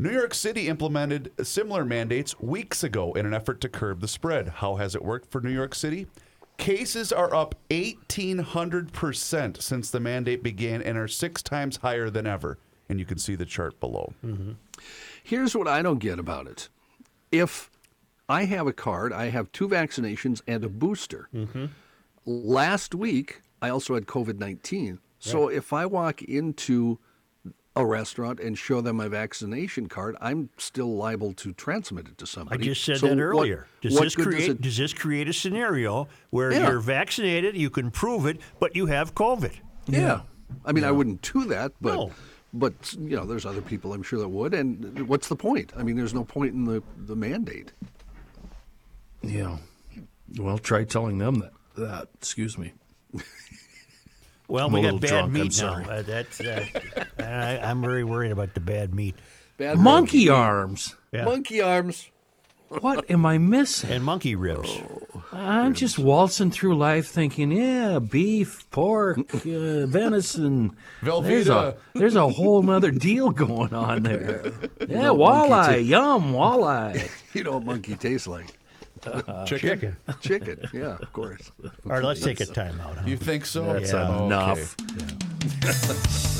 [0.00, 4.48] New York City implemented similar mandates weeks ago in an effort to curb the spread.
[4.48, 6.06] How has it worked for New York City?
[6.56, 12.58] Cases are up 1,800% since the mandate began and are six times higher than ever.
[12.88, 14.12] And you can see the chart below.
[14.24, 14.52] Mm-hmm.
[15.24, 16.68] Here's what I don't get about it.
[17.32, 17.68] If
[18.28, 21.28] I have a card, I have two vaccinations and a booster.
[21.34, 21.66] Mm-hmm.
[22.24, 25.00] Last week, I also had COVID 19.
[25.18, 27.00] So if I walk into
[27.78, 32.26] a restaurant and show them my vaccination card, I'm still liable to transmit it to
[32.26, 32.60] somebody.
[32.60, 33.66] I just said So that what- earlier.
[33.80, 36.68] does what this create does it does this create a scenario where Yeah.
[36.68, 39.52] you're vaccinated, you can prove it, but you have COVID?
[39.86, 40.22] Yeah.
[40.64, 42.10] I mean, I wouldn't do that, but No.
[42.52, 44.54] but you know, there's other people I'm sure that would.
[44.54, 45.72] And what's the point?
[45.76, 47.70] I mean, there's no point in the the mandate.
[49.22, 49.58] Yeah.
[50.36, 51.52] Well, try telling them that.
[51.76, 52.08] That.
[52.16, 52.72] Excuse me.
[54.48, 55.74] Well, I'm we a got bad drunk, I'm meat now.
[55.74, 56.64] Uh, that's uh,
[57.18, 59.14] I, I'm very worried about the bad meat
[59.58, 60.94] Bad Monkey arms.
[61.12, 61.24] Yeah.
[61.24, 62.10] monkey arms.
[62.68, 63.90] What am I missing?
[63.90, 64.68] and monkey ribs.
[64.70, 65.24] Oh.
[65.32, 70.76] I'm just waltzing through life thinking, yeah, beef, pork, uh, venison.
[71.02, 74.52] There's a, there's a whole nother deal going on there.
[74.88, 77.10] Yeah, walleye, yum, walleye.
[77.34, 78.57] You know what monkey tastes like?
[79.08, 79.68] Uh, Chicken?
[79.68, 79.96] Chicken.
[80.20, 80.68] Chicken.
[80.72, 81.50] Yeah, of course.
[81.64, 82.96] All right, let's take a time out.
[82.98, 83.06] Huh?
[83.06, 83.64] You think so?
[83.72, 84.08] That's Yeah.
[84.08, 84.24] Okay.
[84.26, 84.76] enough.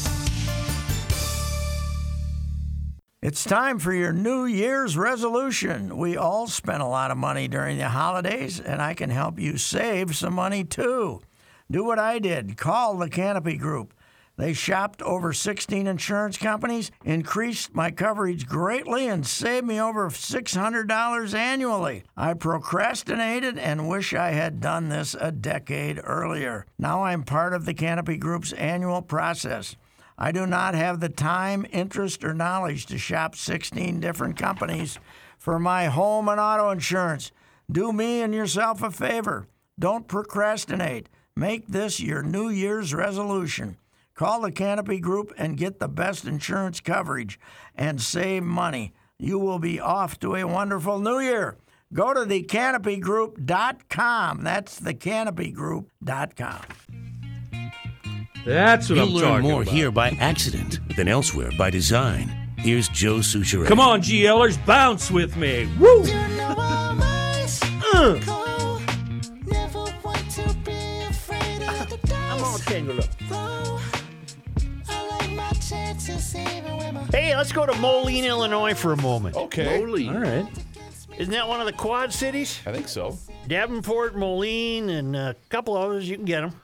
[3.20, 5.96] It's time for your New Year's resolution.
[5.98, 9.58] We all spent a lot of money during the holidays, and I can help you
[9.58, 11.20] save some money too.
[11.68, 13.92] Do what I did call the Canopy Group.
[14.38, 21.34] They shopped over 16 insurance companies, increased my coverage greatly, and saved me over $600
[21.34, 22.04] annually.
[22.16, 26.66] I procrastinated and wish I had done this a decade earlier.
[26.78, 29.74] Now I'm part of the Canopy Group's annual process.
[30.16, 35.00] I do not have the time, interest, or knowledge to shop 16 different companies
[35.36, 37.32] for my home and auto insurance.
[37.68, 39.48] Do me and yourself a favor.
[39.80, 41.08] Don't procrastinate.
[41.34, 43.78] Make this your New Year's resolution.
[44.18, 47.38] Call the Canopy Group and get the best insurance coverage
[47.76, 48.92] and save money.
[49.16, 51.56] You will be off to a wonderful new year.
[51.92, 54.42] Go to thecanopygroup.com.
[54.42, 56.60] That's thecanopygroup.com.
[58.44, 59.72] That's what You'll I'm learn talking more about.
[59.72, 62.28] here by accident than elsewhere by design.
[62.58, 63.68] Here's Joe Soucheray.
[63.68, 65.68] Come on, GLers, bounce with me.
[65.78, 66.02] Woo!
[67.94, 67.94] Uh.
[67.94, 68.37] I'm
[77.28, 79.36] Hey, let's go to Moline, Illinois for a moment.
[79.36, 79.80] Okay.
[79.80, 80.16] Moline.
[80.16, 80.46] All right.
[81.18, 82.58] Isn't that one of the quad cities?
[82.64, 83.18] I think so.
[83.46, 86.08] Davenport, Moline, and a couple others.
[86.08, 86.58] You can get them.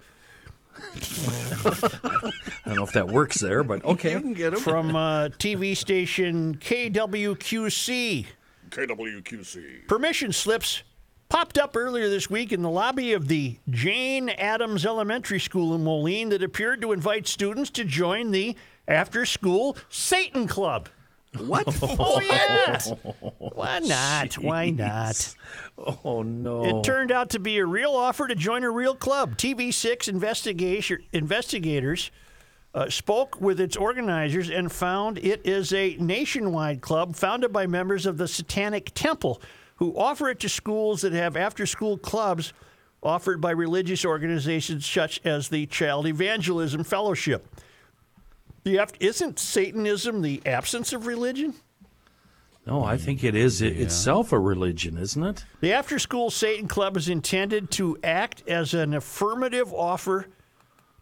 [0.74, 2.30] I
[2.64, 4.12] don't know if that works there, but okay.
[4.12, 4.60] You can get them.
[4.60, 8.24] from uh, TV station KWQC.
[8.70, 9.86] KWQC.
[9.86, 10.82] Permission slips
[11.28, 15.84] popped up earlier this week in the lobby of the Jane Addams Elementary School in
[15.84, 18.56] Moline that appeared to invite students to join the
[18.88, 20.88] after school Satan Club.
[21.38, 21.66] What?
[21.82, 22.78] Oh, yeah.
[23.38, 24.34] Why not?
[24.34, 25.34] Why not?
[26.04, 26.64] Oh no.
[26.64, 29.36] It turned out to be a real offer to join a real club.
[29.36, 32.10] TV6 investigation, investigators
[32.74, 38.06] uh, spoke with its organizers and found it is a nationwide club founded by members
[38.06, 39.40] of the Satanic Temple
[39.76, 42.52] who offer it to schools that have after school clubs
[43.02, 47.46] offered by religious organizations such as the Child Evangelism Fellowship.
[48.64, 51.54] The, af- isn't Satanism the absence of religion?
[52.66, 55.44] No, I think it is it itself a religion, isn't it?
[55.60, 60.28] The After School Satan Club is intended to act as an affirmative offer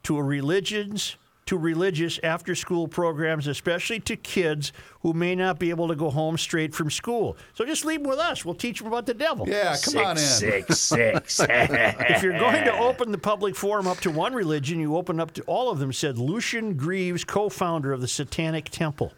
[0.03, 5.71] to a religions to religious after school programs, especially to kids who may not be
[5.71, 7.37] able to go home straight from school.
[7.55, 8.45] So just leave them with us.
[8.45, 9.49] We'll teach them about the devil.
[9.49, 10.19] Yeah, come on in.
[10.19, 11.41] Six, six.
[11.41, 15.33] if you're going to open the public forum up to one religion, you open up
[15.35, 19.13] to all of them, said Lucien Greaves, co founder of the Satanic Temple.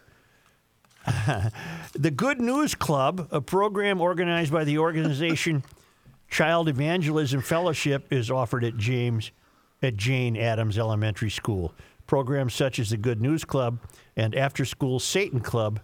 [1.93, 5.63] the Good News Club, a program organized by the organization
[6.29, 9.31] Child Evangelism Fellowship, is offered at James
[9.83, 11.73] at Jane Addams Elementary School.
[12.07, 13.79] Programs such as the Good News Club
[14.15, 15.79] and After School Satan Club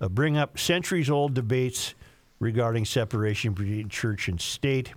[0.00, 1.94] uh, bring up centuries old debates
[2.40, 4.92] regarding separation between church and state.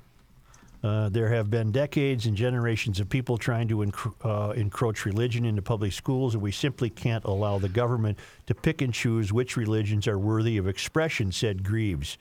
[0.84, 5.46] Uh, there have been decades and generations of people trying to encro- uh, encroach religion
[5.46, 9.56] into public schools, and we simply can't allow the government to pick and choose which
[9.56, 12.18] religions are worthy of expression, said Greaves.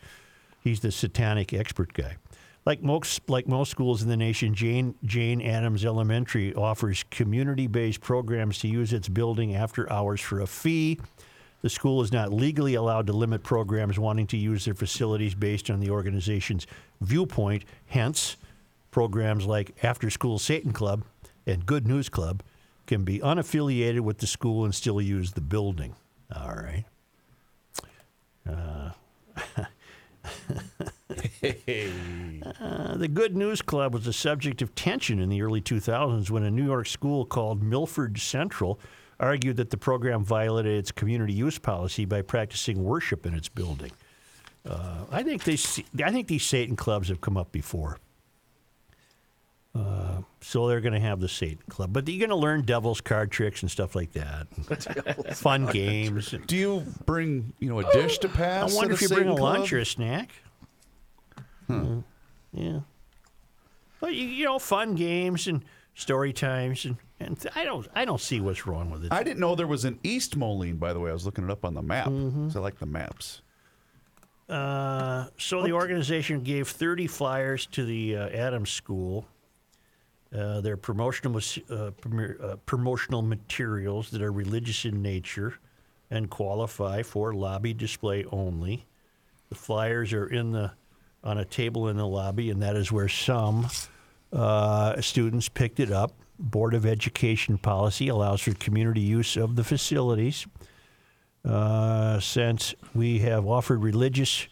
[0.61, 2.17] He's the satanic expert guy.
[2.65, 8.01] Like most, like most schools in the nation, Jane, Jane Addams Elementary offers community based
[8.01, 11.01] programs to use its building after hours for a fee.
[11.63, 15.71] The school is not legally allowed to limit programs wanting to use their facilities based
[15.71, 16.67] on the organization's
[17.01, 17.65] viewpoint.
[17.87, 18.37] Hence,
[18.91, 21.05] programs like After School Satan Club
[21.47, 22.43] and Good News Club
[22.87, 25.95] can be unaffiliated with the school and still use the building.
[26.35, 26.85] All right.
[28.49, 28.91] Uh,
[32.97, 36.51] the Good News Club was a subject of tension in the early 2000s when a
[36.51, 38.79] New York school called Milford Central
[39.21, 43.93] argued that the program violated its community use policy by practicing worship in its building.
[44.69, 45.57] Uh, I think they,
[46.05, 47.99] I think these Satan clubs have come up before.
[49.75, 53.01] Uh, so they're going to have the Satan Club, but you're going to learn devil's
[53.01, 54.47] card tricks and stuff like that.
[55.37, 56.35] Fun games.
[56.47, 58.73] Do you bring, you know, a dish to pass?
[58.73, 59.41] I wonder if you bring a Club?
[59.59, 60.31] lunch or a snack.
[61.73, 62.05] Mm,
[62.53, 62.81] Yeah.
[64.01, 68.05] But you, you know, fun games and story times and, and th- I don't I
[68.05, 69.13] don't see what's wrong with it.
[69.13, 71.11] I didn't know there was an East Moline, by the way.
[71.11, 72.07] I was looking it up on the map.
[72.09, 72.47] Mm-hmm.
[72.49, 73.43] 'cause I like the maps.
[74.49, 79.27] Uh, so the organization gave 30 flyers to the uh, Adams School.
[80.37, 85.55] Uh, they're promotional mas- uh, premier- uh, promotional materials that are religious in nature
[86.11, 88.85] and qualify for lobby display only.
[89.49, 90.73] The flyers are in the
[91.25, 93.69] on a table in the lobby, and that is where some
[94.33, 96.13] uh, students picked it up.
[96.39, 100.47] Board of Education policy allows for community use of the facilities.
[101.45, 104.49] Uh, since we have offered religious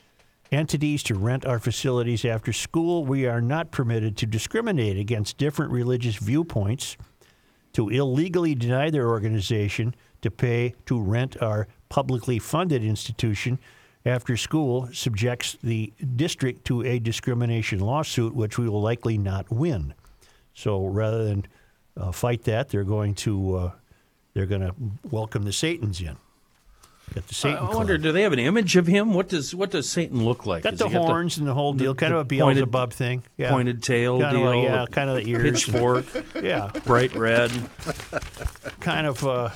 [0.52, 5.72] entities to rent our facilities after school, we are not permitted to discriminate against different
[5.72, 6.96] religious viewpoints,
[7.72, 13.59] to illegally deny their organization to pay to rent our publicly funded institution
[14.07, 19.95] after school subjects the district to a discrimination lawsuit, which we will likely not win.
[20.55, 21.47] So rather than
[21.97, 23.71] uh, fight that, they're going to uh,
[24.35, 24.75] they're going to
[25.11, 26.17] welcome the Satans in.
[27.15, 27.75] Got the I Satan I Club.
[27.75, 29.13] wonder, do they have an image of him?
[29.15, 30.63] What does what does Satan look like?
[30.63, 32.61] Got Does the he got horns and the whole deal, kind of a the pointed-
[32.71, 33.25] Beelzebub thing.
[33.37, 33.51] Yeah.
[33.51, 35.65] pointed tail kind deal, Of, yeah, kind of the ears.
[35.65, 36.07] pitchfork,
[36.43, 37.51] yeah, bright red.
[38.81, 39.25] kind of.
[39.27, 39.51] Uh,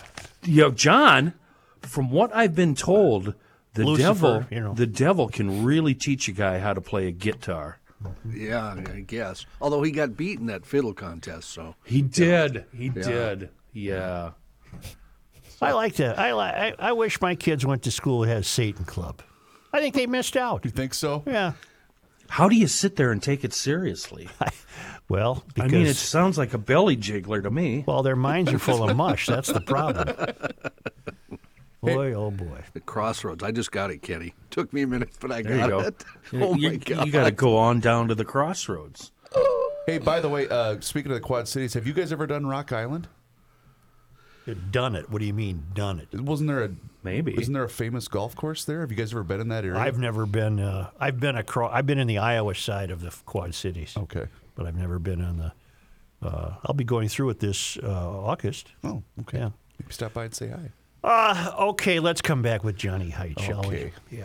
[0.46, 1.32] You know, John,
[1.80, 3.34] from what I've been told,
[3.74, 4.74] the Lucifer, devil, you know.
[4.74, 7.78] the devil can really teach a guy how to play a guitar.
[8.30, 9.46] Yeah, I guess.
[9.60, 12.64] Although he got beat in that fiddle contest, so He did.
[12.76, 13.48] He did.
[13.72, 14.32] Yeah.
[15.62, 16.18] I like that.
[16.18, 19.22] I, li- I I wish my kids went to school that has Satan Club.
[19.72, 20.64] I think they missed out.
[20.64, 21.22] You think so?
[21.26, 21.52] Yeah.
[22.28, 24.28] How do you sit there and take it seriously?
[25.06, 27.84] Well, because I mean, it sounds like a belly jiggler to me.
[27.86, 29.26] well, their minds are full of mush.
[29.26, 30.08] That's the problem.
[31.84, 32.60] Boy, oh boy.
[32.72, 33.42] the crossroads.
[33.42, 34.34] I just got it, Kenny.
[34.50, 35.80] Took me a minute, but I There got go.
[35.80, 36.04] it.
[36.34, 37.06] Oh you, my god!
[37.06, 39.12] You got to go on down to the crossroads.
[39.86, 42.46] Hey, by the way, uh, speaking of the Quad Cities, have you guys ever done
[42.46, 43.06] Rock Island?
[44.70, 45.10] Done it.
[45.10, 46.18] What do you mean, done it?
[46.20, 46.70] Wasn't there a
[47.04, 47.38] Maybe.
[47.38, 48.80] Isn't there a famous golf course there?
[48.80, 49.78] Have you guys ever been in that area?
[49.78, 50.58] I've never been.
[50.58, 51.70] Uh, I've been across.
[51.74, 53.94] I've been in the Iowa side of the Quad Cities.
[53.96, 54.24] Okay.
[54.54, 55.52] but I've never been on the.
[56.26, 58.72] Uh, I'll be going through it this uh, August.
[58.82, 59.38] Oh, okay.
[59.38, 59.50] Yeah.
[59.78, 60.70] Maybe stop by and say hi.
[61.04, 63.92] Uh, okay, let's come back with Johnny Height, shall Okay.
[64.10, 64.16] we?
[64.18, 64.24] Yeah.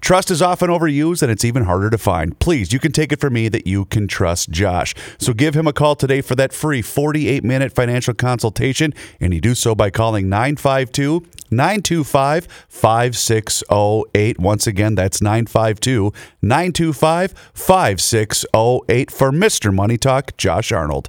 [0.00, 2.38] Trust is often overused and it's even harder to find.
[2.38, 4.94] Please, you can take it from me that you can trust Josh.
[5.18, 9.40] So give him a call today for that free 48 minute financial consultation, and you
[9.40, 14.38] do so by calling 952 925 5608.
[14.38, 19.74] Once again, that's 952 925 5608 for Mr.
[19.74, 21.08] Money Talk, Josh Arnold.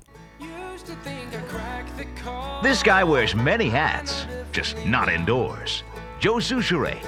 [2.62, 5.84] This guy wears many hats, just not indoors.
[6.20, 7.00] Joe Soucheray.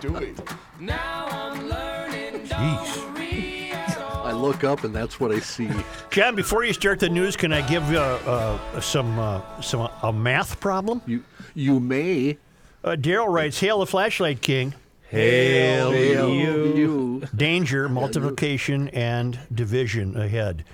[0.00, 0.36] Doing?
[0.80, 3.72] Now I'm learning don't worry.
[3.72, 5.70] I look up, and that's what I see.
[6.10, 10.12] John, before you start the news, can I give uh, uh, some uh, some a
[10.12, 11.00] math problem?
[11.06, 12.36] You you may.
[12.84, 14.74] Uh, Daryl writes, "Hail the flashlight king."
[15.08, 16.76] Hail, Hail you.
[16.76, 17.22] you.
[17.34, 20.64] Danger, multiplication, and division ahead.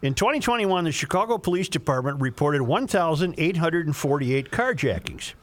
[0.00, 5.34] In 2021, the Chicago Police Department reported 1,848 carjackings.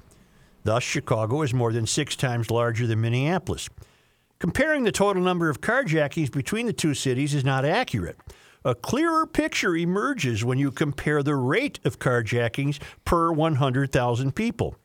[0.64, 3.68] Thus, Chicago is more than six times larger than Minneapolis.
[4.44, 8.18] Comparing the total number of carjackings between the two cities is not accurate.
[8.66, 14.76] A clearer picture emerges when you compare the rate of carjackings per 100,000 people.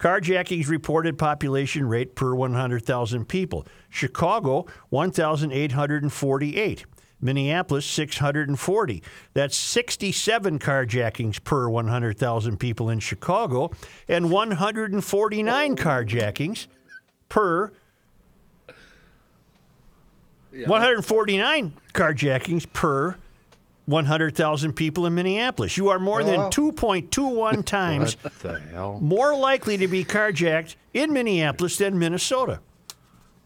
[0.00, 3.64] Carjackings reported population rate per 100,000 people.
[3.88, 6.84] Chicago, 1,848.
[7.20, 9.02] Minneapolis, 640.
[9.32, 13.70] That's 67 carjackings per 100,000 people in Chicago
[14.08, 16.66] and 149 carjackings
[17.28, 17.72] per
[20.52, 23.16] 149 carjackings per
[23.86, 25.76] 100,000 people in Minneapolis.
[25.76, 28.98] You are more than 2.21 times What the hell?
[29.00, 32.60] more likely to be carjacked in Minneapolis than Minnesota.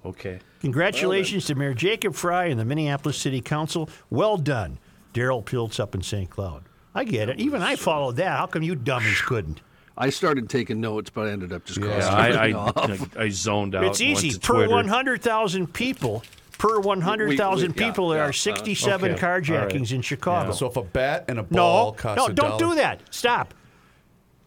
[0.05, 0.41] Okay.
[0.61, 3.89] Congratulations to Mayor Jacob Frey and the Minneapolis City Council.
[4.11, 4.79] Well done.
[5.15, 6.29] Daryl Piltz up in St.
[6.31, 6.65] Cloud.
[6.95, 7.39] I get it.
[7.39, 8.37] Even I followed that.
[8.39, 9.61] How come you dummies couldn't?
[9.97, 13.17] I started taking notes, but I ended up just crossing Yeah, everything I, off.
[13.17, 13.85] I, I zoned out.
[13.85, 14.31] It's easy.
[14.31, 16.23] to Per 100,000 people,
[16.59, 19.21] per 100,000 we- yeah, people, there yeah, are uh, 67 okay.
[19.21, 19.93] carjackings All right.
[19.93, 20.53] in Chicago.
[20.53, 23.01] So if a bat and a ball No, cost no, don't dollar- do that.
[23.11, 23.55] Stop.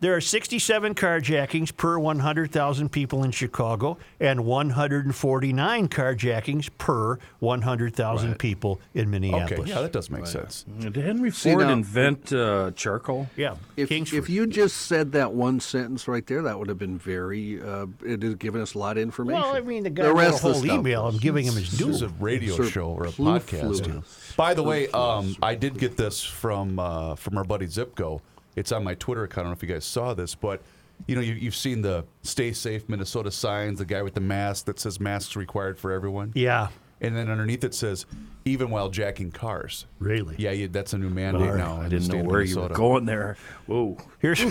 [0.05, 8.79] There are 67 carjackings per 100,000 people in Chicago and 149 carjackings per 100,000 people
[8.93, 9.45] in Minneapolis.
[9.45, 9.69] Okay, Minneapolis.
[9.71, 10.63] yeah, that does make sense.
[10.77, 13.31] Did Henry See, Ford now- invent uh, charcoal?
[13.35, 14.19] Yeah, If, Kingsford.
[14.19, 17.59] if you just said that one sentence right there, that would have been very.
[17.59, 19.41] Uh, it has given us a lot of information.
[19.41, 21.07] well, I mean, the guy the wrote a rest of the whole stuff email.
[21.07, 22.05] I'm giving him his This is due.
[22.05, 23.83] a radio Sir, show or a flu- podcast.
[23.83, 24.03] flu.
[24.37, 28.21] By the way, um, I did get this from uh, from our buddy Zipco.
[28.55, 29.39] It's on my Twitter account.
[29.39, 30.61] I don't know if you guys saw this, but
[31.07, 33.79] you know you, you've seen the "Stay Safe Minnesota" signs.
[33.79, 36.69] The guy with the mask that says "Masks required for everyone." Yeah,
[37.01, 38.05] And then underneath it says,
[38.45, 40.35] "Even while jacking cars." really.
[40.37, 41.57] Yeah, you, that's a new mandate All right.
[41.57, 41.81] now.
[41.81, 43.35] I didn't know of where you were going there.
[43.67, 43.97] Whoa.
[44.19, 44.41] Here's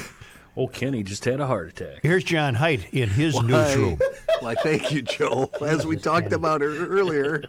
[0.56, 2.00] Oh, Kenny just had a heart attack.
[2.02, 3.98] here's John Height in his Why, newsroom.
[4.40, 5.50] why, thank you, Joe.
[5.60, 7.42] As we talked about ear- earlier,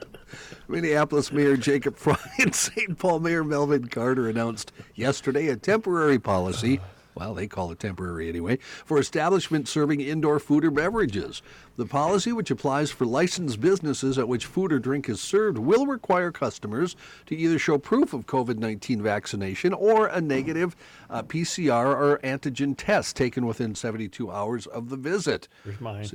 [0.68, 2.98] Minneapolis Mayor Jacob Frey and St.
[2.98, 6.80] Paul Mayor Melvin Carter announced yesterday a temporary policy.
[7.16, 11.42] Well, they call it temporary anyway, for establishments serving indoor food or beverages.
[11.78, 15.86] The policy, which applies for licensed businesses at which food or drink is served, will
[15.88, 16.96] require customers
[17.28, 20.76] to either show proof of COVID 19 vaccination or a negative
[21.10, 25.48] uh, PCR or antigen test taken within 72 hours of the visit.
[25.64, 26.06] Here's mine.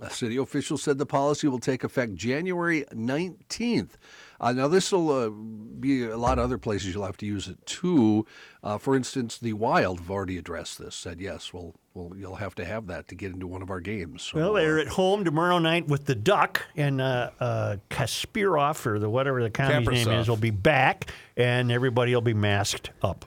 [0.00, 3.92] A city official said the policy will take effect January 19th.
[4.40, 7.48] Uh, now, this will uh, be a lot of other places you'll have to use
[7.48, 8.26] it too.
[8.62, 10.94] Uh, for instance, the Wild have already addressed this.
[10.94, 13.80] Said yes, well, well, you'll have to have that to get into one of our
[13.80, 14.22] games.
[14.22, 18.84] So, Well, uh, they're at home tomorrow night with the Duck, and uh, uh, Kasparov,
[18.86, 20.20] or the whatever the commie's name Kaprizov.
[20.20, 23.24] is, will be back, and everybody will be masked up.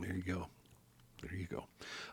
[0.00, 0.46] There you go.
[1.22, 1.65] There you go.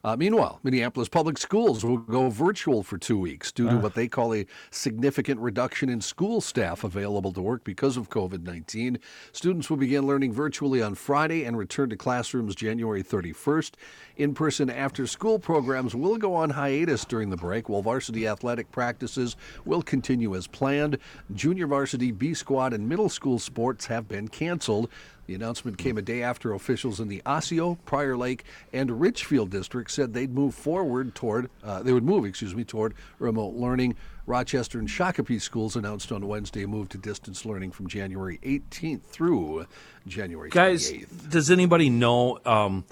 [0.05, 4.09] Uh, meanwhile, Minneapolis public schools will go virtual for two weeks due to what they
[4.09, 8.99] call a significant reduction in school staff available to work because of COVID 19.
[9.31, 13.75] Students will begin learning virtually on Friday and return to classrooms January 31st.
[14.17, 18.69] In person after school programs will go on hiatus during the break, while varsity athletic
[18.73, 20.97] practices will continue as planned.
[21.33, 24.89] Junior varsity, B squad, and middle school sports have been canceled.
[25.33, 29.95] The announcement came a day after officials in the Osseo, Prior Lake, and Richfield districts
[29.95, 33.95] said they'd move forward toward, uh, they would move, excuse me, toward remote learning.
[34.27, 39.01] Rochester and Shakopee schools announced on Wednesday a move to distance learning from January 18th
[39.05, 39.65] through
[40.05, 40.53] January 28th.
[40.53, 40.91] Guys,
[41.27, 42.85] does anybody know um,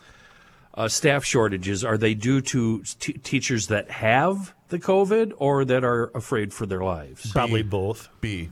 [0.74, 1.84] uh, staff shortages?
[1.84, 6.66] Are they due to t- teachers that have the COVID or that are afraid for
[6.66, 7.32] their lives?
[7.32, 8.10] Probably both.
[8.20, 8.50] B.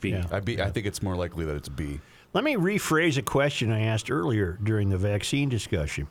[0.00, 0.14] B.
[0.14, 0.62] I, B.
[0.62, 2.00] I think it's more likely that it's B.
[2.34, 6.08] Let me rephrase a question I asked earlier during the vaccine discussion.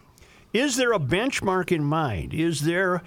[0.51, 2.33] Is there a benchmark in mind?
[2.33, 3.03] Is there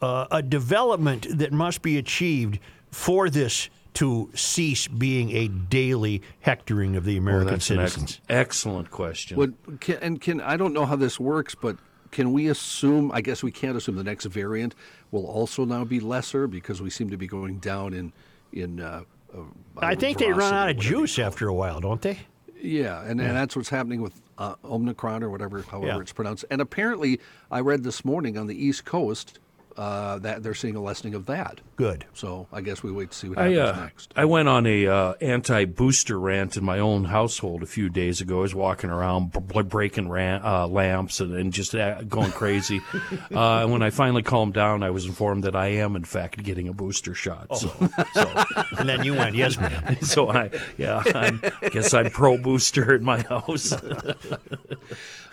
[0.00, 2.58] uh, a development that must be achieved
[2.90, 8.20] for this to cease being a daily hectoring of the American that's an ex- citizens?
[8.28, 9.36] excellent question.
[9.38, 11.76] Would, can, and can I don't know how this works, but
[12.10, 13.10] can we assume?
[13.12, 14.74] I guess we can't assume the next variant
[15.10, 18.12] will also now be lesser because we seem to be going down in
[18.52, 18.80] in.
[18.80, 19.40] Uh, uh,
[19.78, 22.18] I think they run out of juice after a while, don't they?
[22.62, 26.00] Yeah, and, and that's what's happening with uh, Omicron or whatever, however Yeah.
[26.00, 26.44] it's pronounced.
[26.50, 29.38] And apparently, I read this morning on the East Coast
[29.76, 31.60] uh, that they're seeing a lessening of that.
[31.76, 32.04] Good.
[32.14, 34.12] So I guess we wait to see what I happens uh, next.
[34.16, 38.38] I went on a uh, anti-booster rant in my own household a few days ago.
[38.38, 42.32] I was walking around b- b- breaking ran- uh, lamps and, and just uh, going
[42.32, 42.80] crazy.
[43.34, 46.42] uh, and when I finally calmed down, I was informed that I am in fact
[46.42, 47.56] getting a booster shot.
[47.56, 47.68] So,
[48.14, 48.44] so,
[48.78, 49.96] And then you went, yes, ma'am.
[50.02, 53.72] so I yeah, I'm, guess I'm pro booster in my house.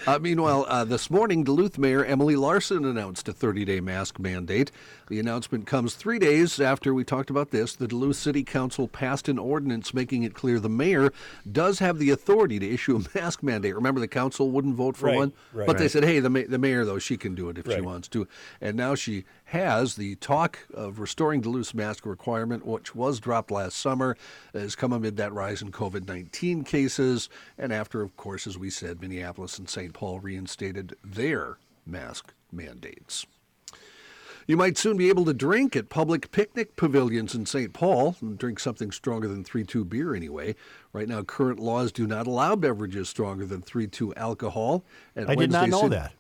[0.10, 4.72] Uh, meanwhile, uh, this morning, Duluth Mayor Emily Larson announced a 30 day mask mandate.
[5.07, 7.76] The announcement comes three days after we talked about this.
[7.76, 11.14] The Duluth City Council passed an ordinance making it clear the mayor
[11.51, 13.76] does have the authority to issue a mask mandate.
[13.76, 15.34] Remember, the council wouldn't vote for Right, one?
[15.53, 15.68] right.
[15.68, 17.80] but they said, hey, the, ma- the mayor, though, she can do it if she
[17.80, 18.28] wants to.
[18.62, 19.95] And now she has.
[19.95, 24.18] The talk of restoring Duluth's mask requirement, which was dropped last summer,
[24.54, 27.30] has come amid that rise in COVID 19 cases.
[27.58, 29.93] And after, of course, as we said, Minneapolis and St.
[29.93, 33.26] Paul reinstated their mask mandates.
[34.50, 37.72] You might soon be able to drink at public picnic pavilions in St.
[37.72, 40.56] Paul, and drink something stronger than 3 2 beer anyway.
[40.91, 44.84] Right now, current laws do not allow beverages stronger than 3 2 alcohol.
[45.16, 46.14] At I did not know that.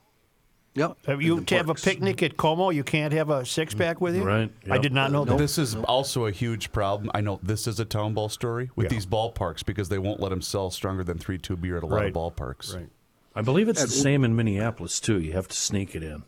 [0.75, 0.97] Yep.
[1.07, 4.15] Have you to have a picnic at Como, you can't have a six pack with
[4.15, 4.23] you?
[4.23, 5.37] Right, I did not know that.
[5.37, 7.09] This is also a huge problem.
[7.13, 8.89] I know this is a town ball story with Yeah.
[8.89, 11.85] these ballparks because they won't let them sell stronger than 3 2 beer at a
[11.87, 12.07] lot Right.
[12.07, 12.75] of ballparks.
[12.75, 12.89] Right.
[13.35, 15.19] I believe it's the same in Minneapolis too.
[15.19, 16.23] You have to sneak it in.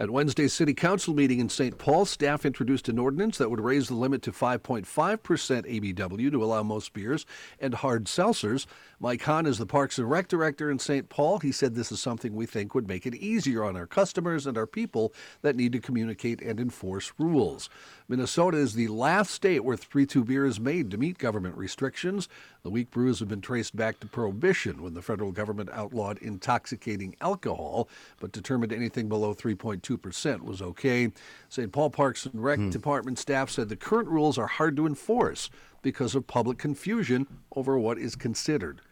[0.00, 1.76] At Wednesday's City Council meeting in St.
[1.76, 6.62] Paul, staff introduced an ordinance that would raise the limit to 5.5% ABW to allow
[6.62, 7.26] most beers
[7.60, 8.66] and hard seltzers.
[8.98, 11.10] Mike Hahm is the Parks and Rec director in St.
[11.10, 11.40] Paul.
[11.40, 14.56] He said this is something we think would make it easier on our customers and
[14.56, 15.12] our people
[15.42, 17.68] that need to communicate and enforce rules.
[18.12, 22.28] Minnesota is the last state where 3-2 beer is made to meet government restrictions.
[22.62, 27.16] The weak brews have been traced back to Prohibition when the federal government outlawed intoxicating
[27.22, 27.88] alcohol,
[28.20, 31.10] but determined anything below 3.2% was okay.
[31.48, 31.72] St.
[31.72, 35.48] Paul Parks and Rec Department staff said the current rules are hard to enforce
[35.80, 38.82] because of public confusion over what is considered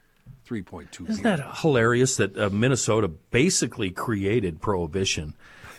[0.49, 5.35] 3.2 Isn't that hilarious that uh, Minnesota basically created prohibition,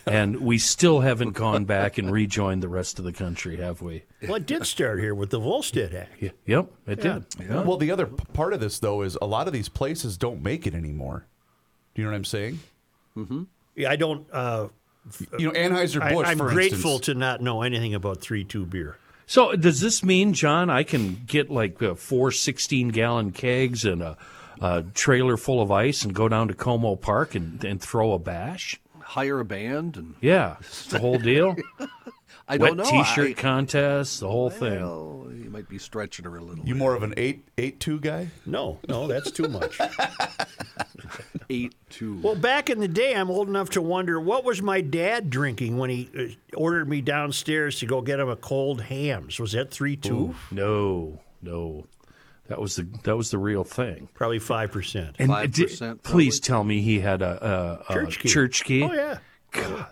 [0.06, 4.02] and we still haven't gone back and rejoined the rest of the country, have we?
[4.22, 6.20] Well, it did start here with the Volstead Act.
[6.22, 7.24] Y- Yep, it did.
[7.48, 10.42] Well, the other p- part of this, though, is a lot of these places don't
[10.42, 11.26] make it anymore.
[11.94, 12.60] Do you know what I'm saying?
[13.76, 14.26] Yeah, I don't.
[14.32, 14.68] Uh,
[15.38, 17.06] You know, Anheuser-Busch, I, I'm for grateful instance.
[17.06, 18.96] to not know anything about three two beer.
[19.26, 24.02] So does this mean, John, I can get like uh, four 16 gallon kegs and
[24.02, 24.16] a,
[24.60, 28.18] a trailer full of ice and go down to Como Park and, and throw a
[28.18, 28.78] bash?
[29.12, 30.56] Hire a band and Yeah,
[30.88, 31.54] the whole deal.
[32.48, 32.84] I Wet don't know.
[32.84, 34.80] T-shirt I- contest, the whole thing.
[34.80, 36.64] Well, you might be stretching her a little.
[36.66, 38.28] You more of an eight eight two guy?
[38.46, 39.78] No, no, that's too much.
[41.50, 42.18] eight two.
[42.22, 45.76] well, back in the day, I'm old enough to wonder what was my dad drinking
[45.76, 49.38] when he uh, ordered me downstairs to go get him a cold Hamm's.
[49.38, 50.34] Was that three two?
[50.50, 51.86] No, no,
[52.52, 54.10] that was the that was the real thing.
[54.12, 55.16] Probably five percent.
[55.18, 55.98] And 5% di- probably.
[56.02, 58.28] please tell me he had a, a, a Church key.
[58.28, 58.82] church key.
[58.82, 59.18] Oh yeah.
[59.52, 59.86] God.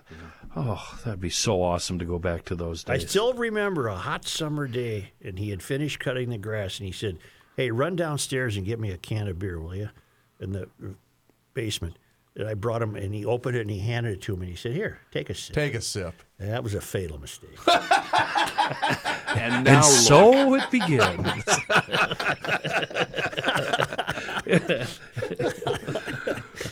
[0.54, 3.02] Oh, that'd be so awesome to go back to those days.
[3.02, 6.86] I still remember a hot summer day, and he had finished cutting the grass, and
[6.86, 7.16] he said,
[7.56, 9.88] "Hey, run downstairs and get me a can of beer, will you?"
[10.38, 10.68] In the
[11.54, 11.98] basement.
[12.36, 14.46] And I brought him, and he opened it and he handed it to me.
[14.46, 16.14] And he said, "Here, take a sip." Take a sip.
[16.38, 17.58] And that was a fatal mistake.
[19.36, 21.26] and now and so it begins.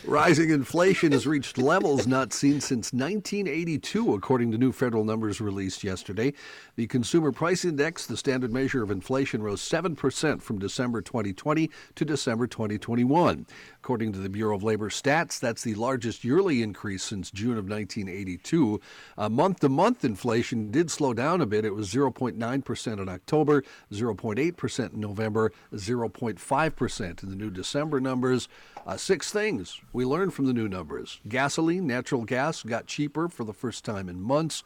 [0.09, 5.85] Rising inflation has reached levels not seen since 1982, according to new federal numbers released
[5.85, 6.33] yesterday.
[6.77, 12.05] The Consumer Price Index, the standard measure of inflation, rose 7% from December 2020 to
[12.07, 13.47] December 2021.
[13.75, 17.69] According to the Bureau of Labor Stats, that's the largest yearly increase since June of
[17.69, 18.81] 1982.
[19.29, 21.67] Month to month inflation did slow down a bit.
[21.67, 28.49] It was 0.9% in October, 0.8% in November, 0.5% in the new December numbers.
[28.87, 33.43] Uh, six things we learned from the new numbers gasoline, natural gas got cheaper for
[33.43, 34.63] the first time in months.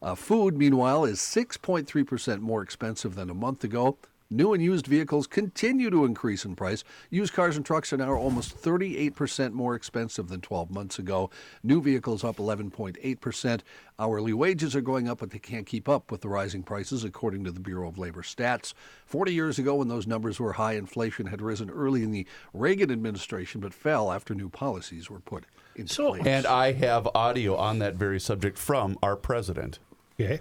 [0.00, 3.98] Uh, food, meanwhile, is 6.3% more expensive than a month ago.
[4.30, 6.84] New and used vehicles continue to increase in price.
[7.08, 11.30] Used cars and trucks are now almost 38% more expensive than 12 months ago.
[11.62, 13.60] New vehicles up 11.8%.
[13.98, 17.42] Hourly wages are going up, but they can't keep up with the rising prices, according
[17.44, 18.74] to the Bureau of Labor Stats.
[19.06, 22.90] 40 years ago, when those numbers were high, inflation had risen early in the Reagan
[22.90, 26.26] administration, but fell after new policies were put in place.
[26.26, 29.78] And I have audio on that very subject from our president.
[30.20, 30.40] Okay.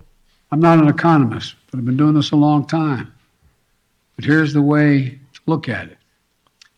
[0.51, 3.13] I'm not an economist, but I've been doing this a long time.
[4.17, 5.97] But here's the way to look at it.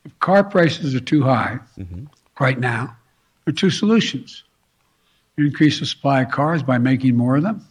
[0.06, 2.04] If car prices are too high mm-hmm.
[2.40, 2.96] right now,
[3.46, 4.44] there are two solutions.
[5.38, 7.66] You increase the supply of cars by making more of them,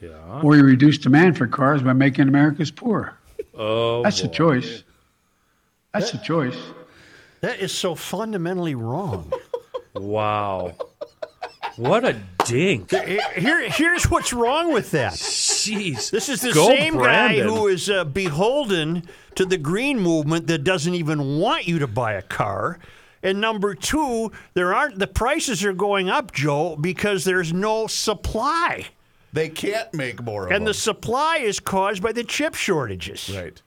[0.00, 0.40] Yeah.
[0.42, 3.16] or you reduce demand for cars by making Americans poorer.
[3.54, 4.82] Oh, That's a choice.
[5.92, 6.56] That's a choice.
[7.40, 9.32] That is so fundamentally wrong.
[9.96, 10.74] Wow.
[11.76, 12.90] What a dink.
[12.90, 15.14] Here, here's what's wrong with that.
[15.14, 16.10] Jeez.
[16.10, 17.46] This is the Go same Brandon.
[17.48, 19.02] guy who is uh, beholden
[19.34, 22.78] to the green movement that doesn't even want you to buy a car.
[23.22, 28.86] And number two, there aren't the prices are going up, Joe, because there's no supply.
[29.32, 30.66] They can't make more of And them.
[30.66, 33.32] the supply is caused by the chip shortages.
[33.34, 33.60] right.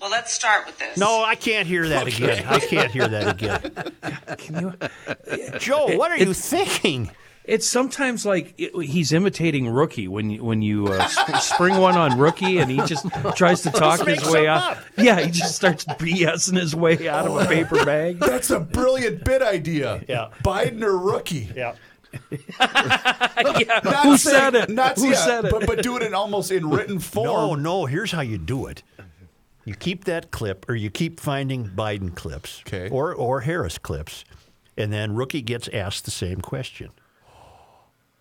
[0.00, 0.98] Well, let's start with this.
[0.98, 2.44] No, I can't hear that again.
[2.46, 4.36] I can't hear that again.
[4.36, 5.58] Can you?
[5.58, 7.10] Joe, what are you thinking?
[7.44, 11.94] It's sometimes like it, he's imitating Rookie when you, when you uh, sp- spring one
[11.94, 14.78] on Rookie and he just tries to talk his way something out.
[14.78, 14.84] up.
[14.96, 18.18] Yeah, he just starts BSing his way out of a paper bag.
[18.18, 20.02] That's a brilliant bit idea.
[20.08, 20.30] Yeah.
[20.42, 21.50] Biden or rookie.
[21.56, 21.74] Yeah.
[22.60, 23.80] yeah.
[24.04, 24.70] Who saying- said it?
[24.70, 25.50] Not Who yeah, said it?
[25.50, 27.26] But, but do it in almost in written form.
[27.26, 27.86] No, no.
[27.86, 28.82] Here's how you do it.
[29.64, 32.88] You keep that clip, or you keep finding Biden clips, Okay.
[32.90, 34.24] or or Harris clips,
[34.76, 36.90] and then Rookie gets asked the same question.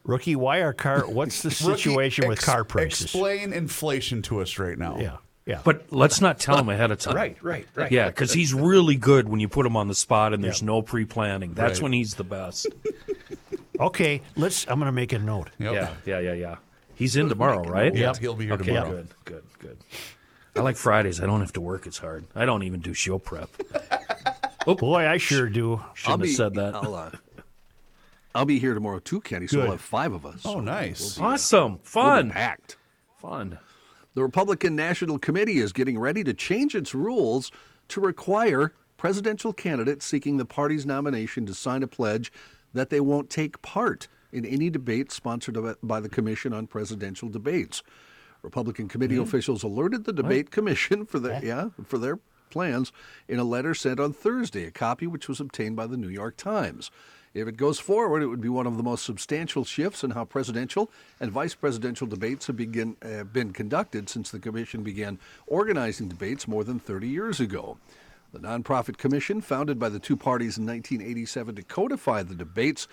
[0.06, 1.02] Rookie, why are car?
[1.08, 3.04] What's the Rookie, situation with ex- car prices?
[3.04, 4.98] Explain inflation to us right now.
[5.00, 5.62] Yeah, yeah.
[5.64, 7.16] But let's not tell him ahead of time.
[7.16, 7.92] right, right, right.
[7.92, 10.82] Yeah, because he's really good when you put him on the spot and there's no
[10.82, 11.54] pre-planning.
[11.54, 11.84] That's Right.
[11.84, 12.68] when he's the best.
[13.80, 14.68] Okay, let's.
[14.68, 15.50] I'm going to make a note.
[15.58, 15.74] Yep.
[15.74, 16.56] Yeah, yeah, yeah, yeah.
[16.94, 17.94] He's in tomorrow, right?
[17.94, 18.92] Yeah, he'll be here okay, tomorrow.
[18.92, 19.78] Good, good, good.
[20.56, 21.20] I like Fridays.
[21.22, 22.26] I don't have to work as hard.
[22.36, 23.50] I don't even do show prep.
[24.66, 25.82] Oh boy, I sure do.
[25.94, 26.74] Shouldn't have said that.
[26.74, 27.12] I'll, uh,
[28.34, 29.46] I'll be here tomorrow too, Kenny.
[29.46, 29.64] So Good.
[29.64, 30.44] we'll have five of us.
[30.46, 31.20] Oh, nice.
[31.20, 32.78] Awesome, We'll be fun, packed.
[33.18, 33.60] fun.
[34.14, 37.52] The Republican National Committee is getting ready to change its rules
[37.90, 42.32] to require presidential candidates seeking the party's nomination to sign a pledge
[42.74, 47.84] that they won't take part in any debate sponsored by the Commission on Presidential Debates.
[48.44, 52.20] Republican committee officials alerted the debate commission for their yeah, for their
[52.50, 52.92] plans
[53.28, 56.38] in a letter sent on Thursday, a copy which was obtained by the New York
[56.38, 56.92] Times.
[57.34, 60.26] If it goes forward, it would be one of the most substantial shifts in how
[60.26, 65.18] presidential and vice presidential debates have begin, uh, been conducted since the commission began
[65.48, 67.80] organizing debates more than 30 years ago.
[68.34, 72.88] The nonprofit commission, founded by the two parties in 1987 to codify the debates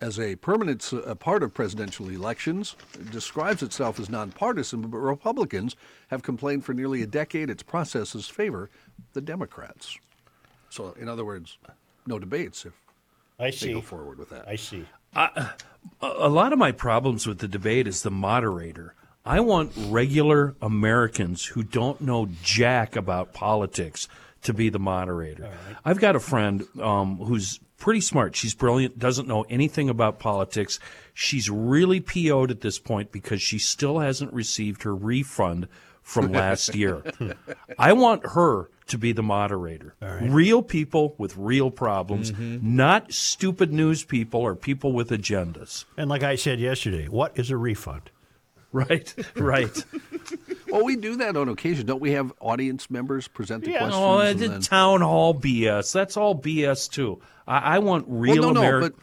[0.00, 2.76] as a permanent s- uh, part of presidential elections,
[3.10, 5.74] describes itself as nonpartisan, but Republicans
[6.08, 8.70] have complained for nearly a decade its processes favor
[9.12, 9.98] the Democrats.
[10.70, 11.58] So, in other words,
[12.06, 12.72] no debates if
[13.38, 13.72] I they see.
[13.72, 14.46] go forward with that.
[14.46, 14.84] I see.
[15.14, 15.50] A,
[16.02, 18.94] a lot of my problems with the debate is the moderator.
[19.24, 24.08] I want regular Americans who don't know jack about politics
[24.42, 25.50] to be the moderator.
[25.84, 28.36] I've got a friend um, who's pretty smart.
[28.36, 30.78] She's brilliant, doesn't know anything about politics.
[31.14, 35.68] She's really PO'd at this point because she still hasn't received her refund
[36.02, 37.02] from last year.
[37.78, 39.94] I want her to be the moderator.
[40.00, 45.84] Real people with real problems, not stupid news people or people with agendas.
[45.96, 48.10] And like I said yesterday, what is a refund?
[48.72, 49.84] Right, right.
[50.70, 51.86] Well, we do that on occasion.
[51.86, 54.02] Don't we have audience members present the Yeah, questions?
[54.02, 55.92] Oh, no, and the then- town hall BS.
[55.92, 57.20] That's all BS too.
[57.46, 58.94] I, I want real well, no, Ameri- no, but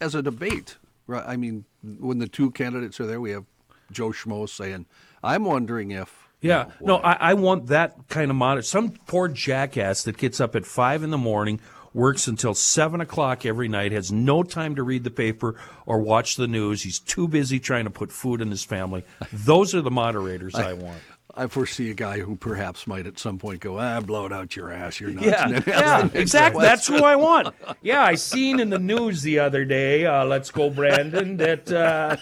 [0.00, 0.76] as a debate,
[1.06, 1.24] right?
[1.26, 1.64] I mean,
[1.98, 3.44] when the two candidates are there, we have
[3.92, 4.86] Joe Schmo saying,
[5.22, 8.60] "I'm wondering if." Yeah, no, I, I want that kind of monitor.
[8.62, 11.58] Some poor jackass that gets up at five in the morning,
[11.94, 15.54] works until seven o'clock every night, has no time to read the paper
[15.86, 16.82] or watch the news.
[16.82, 19.04] He's too busy trying to put food in his family.
[19.32, 20.98] Those are the moderators I, want.
[21.36, 24.54] I foresee a guy who perhaps might at some point go, "Ah, blow it out
[24.54, 26.62] your ass, you're nuts." Yeah, and then ask yeah, exactly.
[26.62, 27.54] That's who I want.
[27.82, 30.06] Yeah, I seen in the news the other day.
[30.06, 31.36] Uh, let's go, Brandon.
[31.36, 32.16] That uh,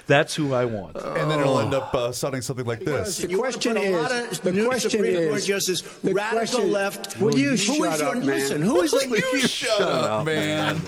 [0.06, 0.96] that's who I want.
[0.96, 3.18] And then it'll end up uh, sounding something like this.
[3.18, 7.18] The question is, the question is, Justice, the radical question- left.
[7.20, 8.26] Will you who shut up, your, man?
[8.26, 10.80] Listen, who is the You shut up, man.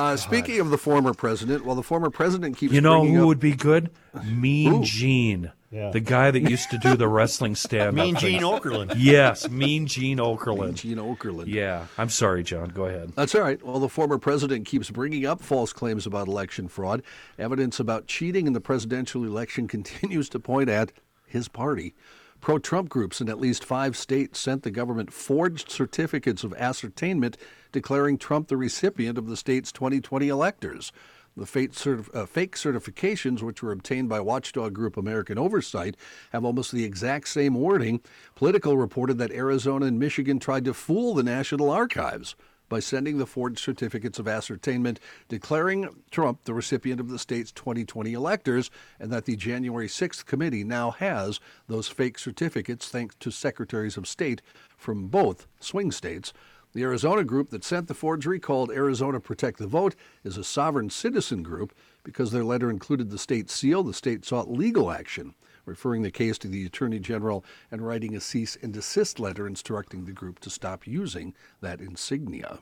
[0.00, 3.26] Uh, speaking of the former president, well, the former president keeps You know who up-
[3.26, 3.90] would be good?
[4.24, 4.82] Mean Who?
[4.84, 5.52] Gene.
[5.70, 5.90] Yeah.
[5.90, 8.94] The guy that used to do the wrestling stand Mean Gene Okerlund.
[8.98, 10.74] Yes, Mean Gene Okerlund.
[10.74, 11.46] Gene Okerlund.
[11.46, 11.86] Yeah.
[11.98, 12.70] I'm sorry, John.
[12.70, 13.12] Go ahead.
[13.14, 13.62] That's all right.
[13.64, 17.02] Well, the former president keeps bringing up false claims about election fraud.
[17.38, 20.92] Evidence about cheating in the presidential election continues to point at
[21.26, 21.94] his party.
[22.40, 27.36] Pro Trump groups in at least five states sent the government forged certificates of ascertainment
[27.72, 30.92] declaring Trump the recipient of the state's 2020 electors.
[31.36, 35.96] The fake, certif- uh, fake certifications, which were obtained by watchdog group American Oversight,
[36.32, 38.00] have almost the exact same wording.
[38.34, 42.34] Politico reported that Arizona and Michigan tried to fool the National Archives
[42.70, 44.98] by sending the forged certificates of ascertainment
[45.28, 50.64] declaring Trump the recipient of the state's 2020 electors, and that the January 6th committee
[50.64, 54.40] now has those fake certificates thanks to secretaries of state
[54.78, 56.32] from both swing states.
[56.72, 60.90] The Arizona group that sent the forgery, called Arizona Protect the Vote, is a sovereign
[60.90, 61.74] citizen group.
[62.02, 65.34] Because their letter included the state seal, the state sought legal action,
[65.66, 70.06] referring the case to the Attorney General and writing a cease and desist letter instructing
[70.06, 72.58] the group to stop using that insignia.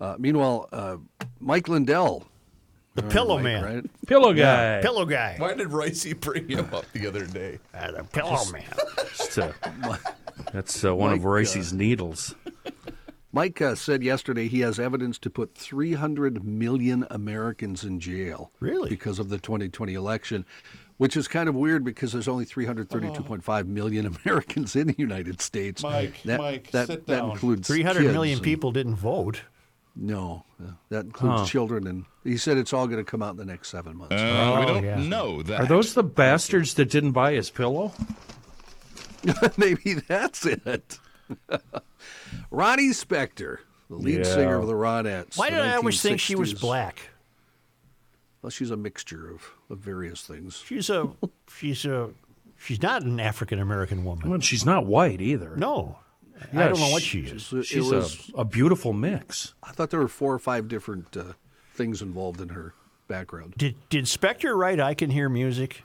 [0.00, 0.96] Uh, meanwhile, uh,
[1.38, 2.26] Mike Lindell.
[2.96, 3.62] The Pillow Mike, Man.
[3.64, 3.84] right?
[4.06, 4.82] Pillow Yeah, guy.
[4.82, 5.34] Pillow guy.
[5.38, 7.58] Why did Ricey bring him up the other day?
[7.74, 8.64] Uh, the Pillow Man.
[9.08, 9.52] Just, uh,
[10.52, 12.34] that's uh, one of Mike, Royce's uh, needles.
[13.36, 18.50] Mike uh, said yesterday he has evidence to put 300 million Americans in jail.
[18.60, 18.88] Really?
[18.88, 20.46] Because of the 2020 election,
[20.96, 25.82] which is kind of weird because there's only 332.5 million Americans in the United States.
[25.82, 27.32] Mike, that, Mike, that, sit that down.
[27.32, 29.42] includes Three hundred kids million and- people didn't vote.
[29.94, 31.46] No, uh, that includes Huh.
[31.46, 34.14] children, and he said it's all going to come out in the next seven months.
[34.14, 34.16] Uh,
[34.58, 34.96] we Oh, don't yeah.
[34.96, 35.60] know that.
[35.60, 37.92] Are those the bastards that didn't buy his pillow?
[39.58, 40.98] Maybe that's it.
[42.50, 43.58] Ronnie Spector,
[43.90, 44.24] the lead Yeah.
[44.24, 45.36] singer of the Ronettes.
[45.38, 47.10] Why did I always think she was black?
[48.42, 50.62] Well, she's a mixture of, of various things.
[50.64, 51.08] She's a
[51.58, 52.10] she's a
[52.58, 54.30] she's not an African American woman.
[54.30, 55.56] Well, she's not white either.
[55.56, 55.98] No,
[56.52, 57.52] I don't know what she- she is.
[57.52, 59.54] It She's was- a, a beautiful mix.
[59.62, 61.32] I thought there were four or five different uh,
[61.74, 62.74] things involved in her
[63.08, 63.54] background.
[63.56, 65.82] Did did Spector write "I Can Hear Music"?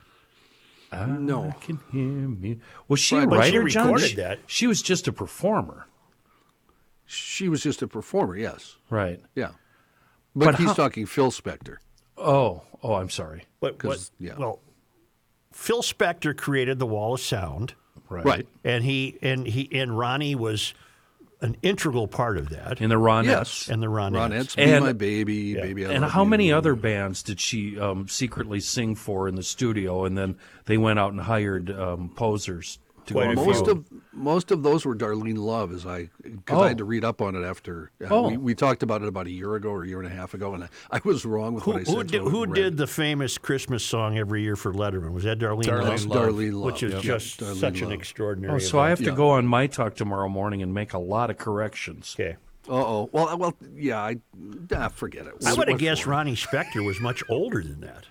[0.91, 2.59] I no, I can hear me.
[2.89, 3.83] Was she Right, a but she writer, John?
[3.85, 4.39] recorded She- that.
[4.45, 5.87] She was just a performer.
[7.11, 8.35] She was just a performer.
[8.37, 9.19] Yes, Right.
[9.35, 9.51] yeah.
[10.35, 11.77] But, But he's how- talking Phil Spector.
[12.17, 13.45] Oh, oh, I'm sorry.
[13.59, 14.35] But, but 'Cause, yeah.
[14.37, 14.59] well,
[15.51, 17.73] Phil Spector created the Wall of Sound,
[18.09, 18.25] Right.
[18.25, 18.47] Right.
[18.63, 20.73] and he and he and Ronnie was
[21.41, 22.79] an integral part of that.
[22.81, 23.25] In the Ronettes.
[23.25, 23.69] Yes.
[23.69, 24.29] and the Ronettes.
[24.31, 26.29] Ronettes, Be And- My Baby, Baby I And Love how You.
[26.29, 30.05] many other bands did she um, secretly sing for in the studio?
[30.05, 33.75] And then they went out and hired um, posers to Quite go a Most the
[33.75, 33.85] road?
[33.91, 36.61] of most of those were Darlene Love, as I because Oh.
[36.61, 38.29] I had to read up on it after uh, Oh.
[38.29, 40.33] we, we talked about it about a year ago or a year and a half
[40.33, 41.91] ago, and I, I was wrong with Who, what I said.
[41.93, 45.13] who, so did, who read did the famous Christmas song every year for Letterman?
[45.13, 45.87] Was that Darlene, Darlene Love?
[45.87, 47.01] That's Darlene Love, Which is yep.
[47.01, 48.55] just Darlene such an extraordinary.
[48.55, 49.15] Oh, so I have to Yeah.
[49.15, 52.15] go on my talk tomorrow morning and make a lot of corrections.
[52.19, 52.37] Okay.
[52.69, 53.09] Uh oh.
[53.11, 53.99] Well, well, yeah.
[54.01, 54.17] I
[54.75, 55.33] ah, forget it.
[55.45, 56.11] I would have guessed for?
[56.11, 58.05] Ronnie Spector was much older than that.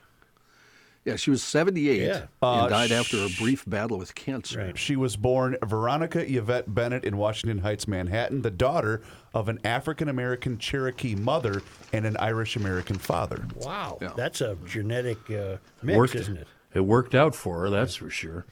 [1.11, 2.17] Yeah, she was 78 Yeah.
[2.17, 4.73] and Uh, died after a brief battle with cancer.
[4.77, 9.03] She was born Veronica Yvette Bennett in Washington Heights, Manhattan, the daughter
[9.35, 13.45] of an African American Cherokee mother and an Irish American father.
[13.57, 14.13] Wow, Yeah.
[14.17, 16.49] that's a genetic uh, mix, worked, isn't it?
[16.75, 18.47] It worked out for her, that's for sure.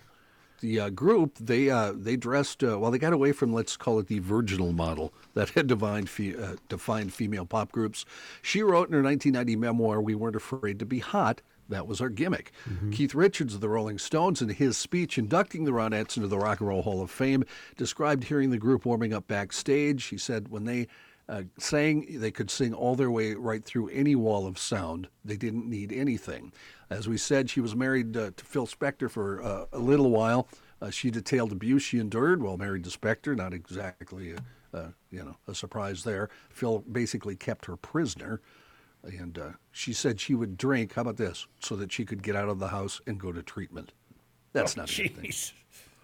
[0.61, 2.91] The uh, group they uh, they dressed uh, well.
[2.91, 6.57] They got away from let's call it the virginal model that had defined fe- uh,
[6.69, 8.05] defined female pop groups.
[8.43, 12.09] She wrote in her 1990 memoir, "We weren't afraid to be hot." That was our
[12.09, 12.53] gimmick.
[12.93, 16.61] Keith Richards of the Rolling Stones, in his speech inducting the Ronettes into the Rock
[16.61, 17.45] and Roll Hall of Fame,
[17.77, 20.05] described hearing the group warming up backstage.
[20.05, 20.89] He said when they
[21.29, 25.09] uh, sang, they could sing all their way right through any wall of sound.
[25.25, 26.53] They didn't need anything.
[26.89, 30.49] As we said, she was married uh, to Phil Spector for uh, a little while.
[30.81, 33.37] Uh, she detailed abuse she endured while married to Spector.
[33.37, 34.35] Not exactly,
[34.73, 36.31] a, you know, a surprise there.
[36.49, 38.41] Phil basically kept her prisoner,
[39.03, 40.95] and uh, she said she would drink.
[40.95, 41.47] How about this?
[41.61, 43.93] So that she could get out of the house and go to treatment.
[44.53, 45.33] That's not a good thing.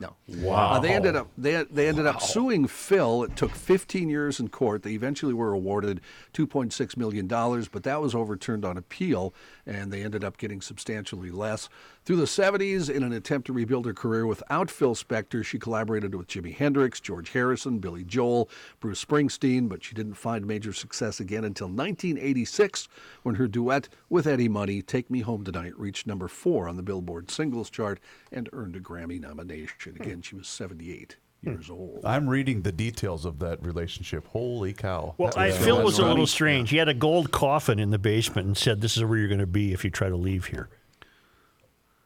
[0.00, 0.16] No.
[0.28, 0.72] Wow.
[0.72, 3.22] Uh, they ended up they they ended up suing Phil.
[3.22, 4.82] It took 15 years in court.
[4.82, 6.00] They eventually were awarded
[6.32, 9.32] 2.6 million dollars, but that was overturned on appeal,
[9.64, 11.68] and they ended up getting substantially less.
[12.04, 16.14] Through the 70s, in an attempt to rebuild her career without Phil Spector, she collaborated
[16.14, 21.18] with Jimi Hendrix, George Harrison, Billy Joel, Bruce Springsteen, but she didn't find major success
[21.18, 22.88] again until 1986,
[23.22, 26.82] when her duet with Eddie Money, "Take Me Home Tonight," reached number four on the
[26.82, 27.98] Billboard Singles Chart
[28.30, 29.96] and earned a Grammy nomination.
[29.98, 32.04] Again, she was 78 years old.
[32.04, 34.26] I'm reading the details of that relationship.
[34.26, 35.14] Holy cow!
[35.16, 36.68] Well, I, was- Phil was a little strange.
[36.68, 39.40] He had a gold coffin in the basement and said, "This is where you're going
[39.40, 40.68] to be if you try to leave here."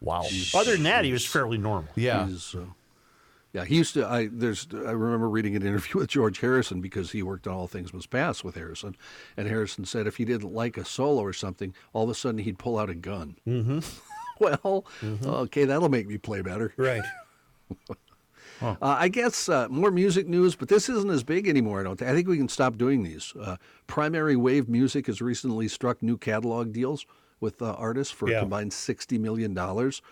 [0.01, 0.24] Wow.
[0.55, 1.90] Other than that, he was fairly normal.
[1.96, 2.26] Yeah.
[2.26, 2.64] He's, uh,
[3.53, 4.07] yeah, he used to.
[4.07, 4.68] I there's.
[4.72, 8.09] I remember reading an interview with George Harrison because he worked on All Things Must
[8.11, 8.94] Pass with Harrison,
[9.36, 12.38] and Harrison said if he didn't like a solo or something, all of a sudden
[12.38, 13.36] he'd pull out a gun.
[13.46, 13.78] Mm-hmm.
[14.38, 14.84] well,
[15.24, 16.72] okay, that'll make me play better.
[16.76, 17.03] Right.
[18.61, 21.78] Uh, I guess uh, more music news, but this isn't as big anymore.
[21.78, 21.96] I don't.
[21.96, 22.11] Think.
[22.11, 23.32] I think we can stop doing these.
[23.40, 27.07] Uh, Primary Wave Music has recently struck new catalog deals
[27.41, 28.39] with uh, artists for Yeah.
[28.39, 30.03] a combined sixty million dollars.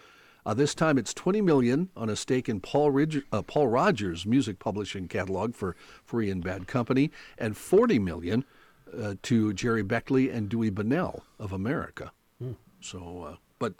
[0.44, 4.24] Uh, this time it's twenty million on a stake in Paul, Ridge, uh, Paul Rodgers'
[4.24, 5.74] music publishing catalog for
[6.04, 8.44] Free and Bad Company, and forty million
[8.96, 12.12] uh, to Gerry Beckley and Dewey Bunnell of America.
[12.80, 13.74] So, uh, but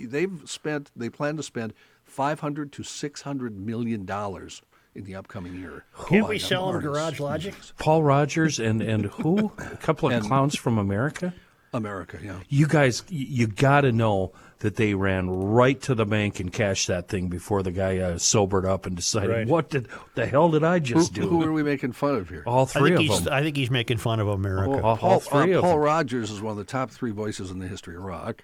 [0.00, 0.92] they've spent.
[0.94, 1.72] They plan to spend
[2.04, 4.62] five hundred to six hundred million dollars
[4.94, 5.84] in the upcoming year.
[6.08, 6.80] Can't we sell them.
[6.82, 7.54] Garage Logic?
[7.78, 9.50] Paul Rodgers and and who?
[9.58, 11.34] A couple of And- clowns from America.
[11.72, 12.40] America, yeah.
[12.48, 16.88] You guys, you got to know that they ran right to the bank and cashed
[16.88, 19.46] that thing before the guy uh, sobered up and decided, Right.
[19.46, 21.28] what did the hell did I Who, just do?
[21.28, 22.42] who are we making fun of here?
[22.46, 23.32] all three of he's, them.
[23.34, 24.82] I think he's making fun of America.
[24.82, 25.80] all, all Paul, three uh, of Paul them.
[25.80, 28.42] Rodgers is one of the top three voices in the history of rock.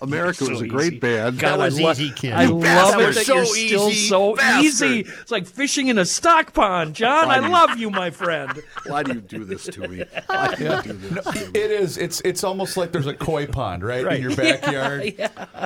[0.00, 0.68] America So was a easy.
[0.68, 1.38] great band.
[1.40, 2.32] That was I lo- easy, Ken.
[2.32, 3.00] I You love bastard.
[3.08, 4.64] it that So you're still easy, so bastard.
[4.64, 5.00] easy.
[5.20, 7.28] It's like fishing in a stock pond, John.
[7.30, 8.62] I love you, my friend.
[8.86, 10.04] Why do you do this to me?
[10.26, 11.58] Why do you do this to me?
[11.58, 11.98] It is.
[11.98, 14.16] It's it's almost like there's a koi pond right, Right.
[14.16, 15.14] in your backyard,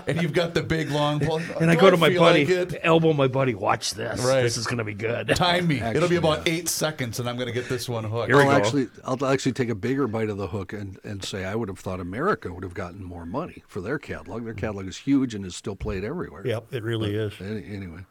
[0.06, 1.40] and you've got the big long pole.
[1.60, 3.54] And I Do go to my buddy, like elbow my buddy.
[3.54, 4.24] Watch this.
[4.24, 4.42] Right.
[4.42, 5.28] This is gonna be good.
[5.36, 5.80] Time me.
[5.80, 8.28] It'll be about eight seconds, and I'm going to get this one hooked.
[8.28, 8.56] Here we I'll go.
[8.56, 11.68] actually, I'll actually take a bigger bite of the hook and, and say I would
[11.68, 14.44] have thought America would have gotten more money for their catalog.
[14.44, 16.46] Their catalog is huge and is still played everywhere.
[16.46, 17.32] Yep, it really is.
[17.40, 18.04] Any, anyway,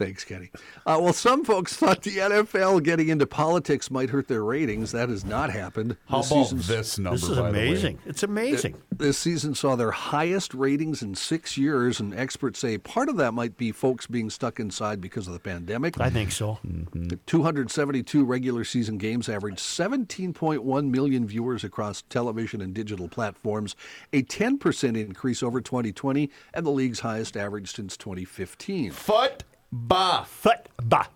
[0.00, 0.50] thanks, Kenny.
[0.86, 4.92] Uh, well, some folks thought the NFL getting into politics might hurt their ratings.
[4.92, 5.96] That has not happened.
[6.08, 7.16] How This about this number?
[7.18, 7.48] This is by the way?
[7.68, 7.98] amazing.
[8.06, 8.76] It's amazing.
[8.90, 13.34] This season saw their highest ratings in six years, and experts say part of that
[13.34, 16.00] might be folks being stuck inside because of the pandemic.
[16.00, 16.58] I think so.
[16.94, 23.76] The 272 regular season games averaged 17.1 million viewers across television and digital platforms,
[24.12, 28.92] a 10% increase over 2020, and the league's highest average since 2015.
[28.92, 30.24] Foot bah.
[30.24, 31.06] Foot bah.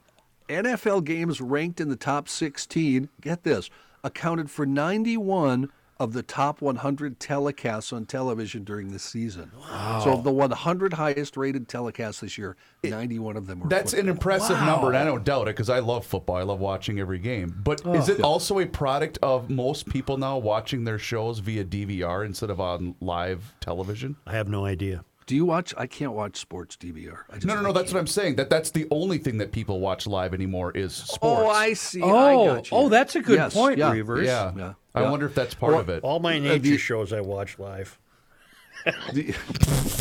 [0.49, 3.71] NFL games ranked in the top 16, get this,
[4.03, 9.51] accounted for 91 of the top 100 telecasts on television during the season.
[9.59, 10.01] Wow.
[10.05, 13.99] So of the 100 highest rated telecasts this year, 91 of them were That's an
[14.01, 14.11] football.
[14.11, 16.37] impressive number, and I don't doubt it because I love football.
[16.37, 17.59] I love watching every game.
[17.65, 17.95] But Oh.
[17.95, 22.51] is it also a product of most people now watching their shows via DVR instead
[22.51, 24.17] of on live television?
[24.27, 25.05] I have no idea.
[25.27, 25.73] Do you watch?
[25.79, 27.21] I can't watch sports DVR.
[27.31, 27.71] I just, No, no, no.
[27.71, 27.97] I That's what can't.
[28.01, 28.37] I'm saying.
[28.37, 31.19] That that's the only thing that people watch live anymore is sports.
[31.23, 32.03] Oh, I see.
[32.03, 32.77] I Oh, got you.
[32.77, 34.27] oh, that's a good Yes, point, yeah, Reavers.
[34.27, 34.53] yeah.
[34.57, 34.73] Yeah.
[34.95, 35.11] I yeah.
[35.11, 36.03] wonder if that's part Well, of it.
[36.03, 37.99] All my Uh, nature the- shows I watch live.
[39.15, 39.35] The-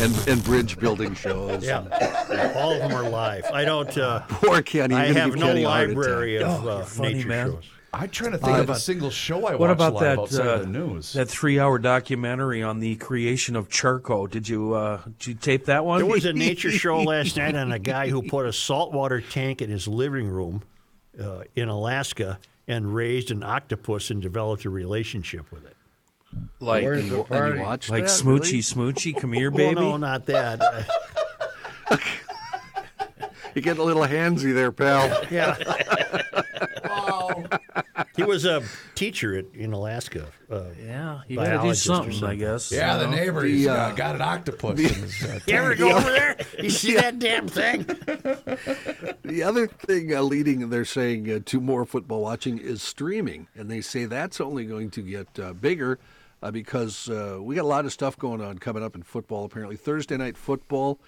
[0.02, 1.64] and and bridge building shows.
[1.64, 1.80] Yeah,
[2.58, 3.46] all of them are live.
[3.46, 3.98] I don't.
[3.98, 4.94] Uh, Poor Kenny.
[4.96, 5.96] I have give no Kenny a heart attack.
[5.98, 7.52] library of Oh, uh, funny, nature man.
[7.52, 7.64] shows.
[7.96, 10.48] I'm trying to think of a single show I What watched about live that outside
[10.48, 11.14] uh, of the news.
[11.14, 14.26] that three-hour documentary on the creation of charcoal?
[14.28, 16.00] Did you uh, did you tape that one?
[16.00, 19.62] There was a nature show last night on a guy who put a saltwater tank
[19.62, 20.64] in his living room
[21.22, 25.76] uh, in Alaska and raised an octopus and developed a relationship with it.
[26.60, 28.94] like And you watched like that, smoochy really?
[28.94, 29.16] smoochy.
[29.20, 29.80] Come here, Well, baby.
[29.82, 30.60] no, not that.
[31.90, 31.98] Uh,
[33.56, 35.26] You get a little handsy there, pal.
[35.30, 35.56] yeah.
[38.16, 38.62] He was a
[38.94, 40.28] teacher at, in Alaska.
[40.50, 42.72] Uh, yeah, you got to do biologist or something, I guess.
[42.72, 43.16] yeah, the you know?
[43.16, 44.80] neighbor The, he's uh, got, got an octopus.
[44.80, 46.38] in his, uh, you ever go over there?
[46.60, 47.86] You see that damn thing?
[49.24, 53.48] The other thing uh, leading, they're saying, uh, to more football watching is streaming.
[53.56, 55.98] And they say that's only going to get uh, bigger
[56.44, 59.46] uh, because uh, we got a lot of stuff going on coming up in football,
[59.46, 59.76] apparently.
[59.78, 61.00] Thursday night football.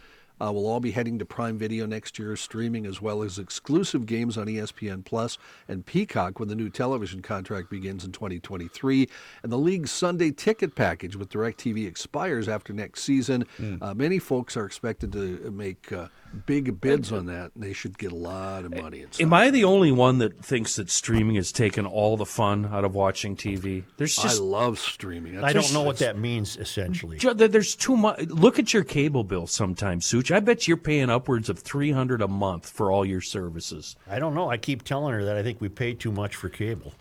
[0.42, 4.06] Uh, we'll all be heading to Prime Video next year, streaming as well as exclusive
[4.06, 9.08] games on ESPN Plus and Peacock when the new television contract begins in 2023.
[9.44, 13.46] And the league's Sunday ticket package with DirecTV expires after next season.
[13.82, 17.98] Uh, many folks are expected to make uh, big bids on that, and they should
[17.98, 19.02] get a lot of money.
[19.02, 19.26] And stuff.
[19.26, 22.84] Am I the only one that thinks that streaming has taken all the fun out
[22.84, 23.84] of watching TV?
[23.98, 25.44] There's just I love streaming.
[25.44, 27.18] I don't know what that means, essentially.
[27.18, 28.22] There's too much.
[28.28, 30.32] Look at your cable bill sometimes, Such.
[30.32, 33.96] I bet you're paying upwards of three hundred a month for all your services.
[34.08, 34.50] I don't know.
[34.50, 36.94] I keep telling her that I think we pay too much for cable.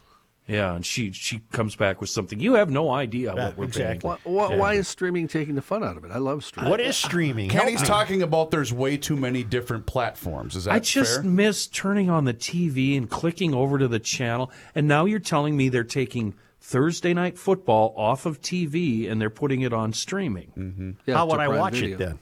[0.46, 2.38] Yeah, and she she comes back with something.
[2.38, 4.10] You have no idea Yeah, what we're exactly.
[4.10, 4.18] paying.
[4.36, 4.56] Why, why, Yeah.
[4.60, 6.10] why is streaming taking the fun out of it?
[6.10, 6.70] I love streaming.
[6.70, 7.48] What is streaming?
[7.48, 7.86] Help Kenny's me.
[7.86, 10.54] talking about there's way too many different platforms.
[10.54, 11.30] Is that I just fair?
[11.30, 14.50] miss turning on the TV and clicking over to the channel.
[14.74, 19.30] And now you're telling me they're taking Thursday night football off of TV and they're
[19.30, 20.52] putting it on streaming.
[20.58, 20.90] Mm-hmm.
[21.06, 21.94] Yeah, How would I watch Video.
[21.94, 22.18] it then?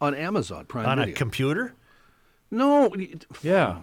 [0.00, 1.74] On Amazon Prime On a computer?
[2.50, 2.92] no,
[3.42, 3.78] Yeah,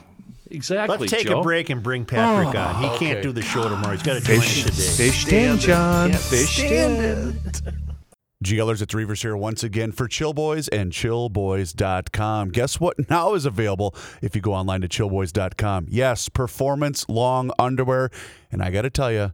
[0.52, 0.98] exactly.
[0.98, 1.40] Let's take Joe.
[1.40, 2.84] a break and bring Patrick Oh, on.
[2.84, 3.94] He can't do the show tomorrow.
[3.94, 5.10] He's got to join us Fish, today.
[5.12, 6.14] fished in, John.
[6.14, 7.40] Fished in.
[8.44, 12.50] GLers, it's Reavers here once again for Chill Boys and chillboys.com.
[12.50, 15.88] Guess what now is available if you go online to chillboys.com?
[15.90, 18.10] Yes, performance long underwear.
[18.52, 19.32] And I got to tell you,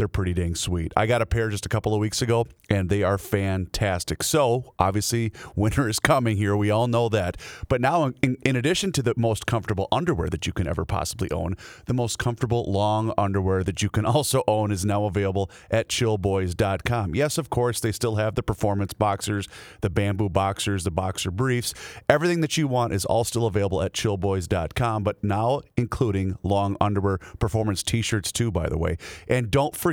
[0.00, 0.94] they're pretty dang sweet.
[0.96, 4.22] I got a pair just a couple of weeks ago, and they are fantastic.
[4.22, 6.56] So, obviously, winter is coming here.
[6.56, 7.36] We all know that.
[7.68, 11.30] But now, in, in addition to the most comfortable underwear that you can ever possibly
[11.30, 15.90] own, the most comfortable long underwear that you can also own is now available at
[15.90, 17.14] chillboys.com.
[17.14, 19.48] Yes, of course, they still have the performance boxers,
[19.82, 21.74] the bamboo boxers, the boxer briefs.
[22.08, 27.18] Everything that you want is all still available at chillboys.com, but now including long underwear,
[27.38, 28.96] performance t shirts, too, by the way.
[29.28, 29.89] And don't forget,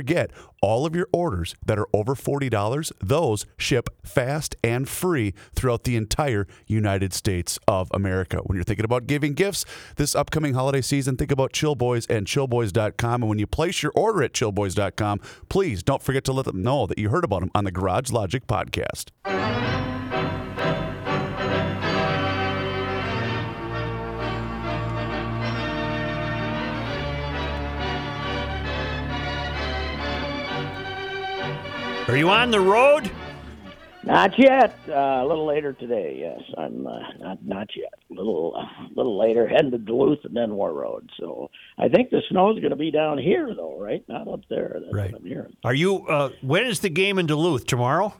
[0.60, 5.96] all of your orders that are over $40, those ship fast and free throughout the
[5.96, 8.38] entire United States of America.
[8.44, 9.64] When you're thinking about giving gifts
[9.96, 13.22] this upcoming holiday season, think about Chill Boys and chillboys.com.
[13.22, 16.86] And when you place your order at chillboys.com, please don't forget to let them know
[16.86, 19.67] that you heard about them on the Garage Logic podcast.
[32.08, 33.10] Are you on the road?
[34.04, 34.74] Not yet.
[34.88, 34.92] Uh,
[35.22, 36.16] a little later today.
[36.20, 37.92] Yes, I'm uh, not not yet.
[38.10, 41.08] A little uh, little later, heading to Duluth and then Warroad.
[41.20, 44.02] So I think the snow's going to be down here, though, right?
[44.08, 44.78] Not up there.
[44.80, 45.12] That's Right.
[45.12, 45.54] what I'm hearing.
[45.64, 46.06] Are you?
[46.06, 47.66] Uh, when is the game in Duluth?
[47.66, 48.14] Tomorrow?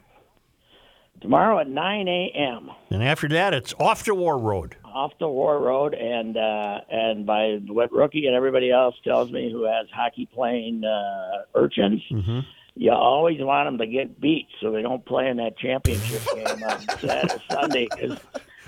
[1.21, 2.71] Tomorrow at 9 a.m.
[2.91, 4.73] And after that, it's off to Warroad.
[4.85, 9.63] off to Warroad, and uh, and by what Rookie and everybody else tells me who
[9.63, 12.39] has hockey playing uh, urchins, Mm-hmm.
[12.81, 16.63] You always want them to get beat so they don't play in that championship game
[16.63, 18.17] on Saturday, Sunday because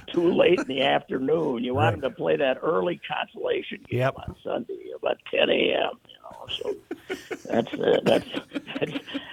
[0.08, 1.64] too late in the afternoon.
[1.64, 4.16] You want them to play that early consolation game Yep.
[4.18, 5.92] on Sunday about 10 a.m.
[6.10, 6.76] You know, so
[7.50, 8.26] that's uh, that's,
[8.80, 8.92] that's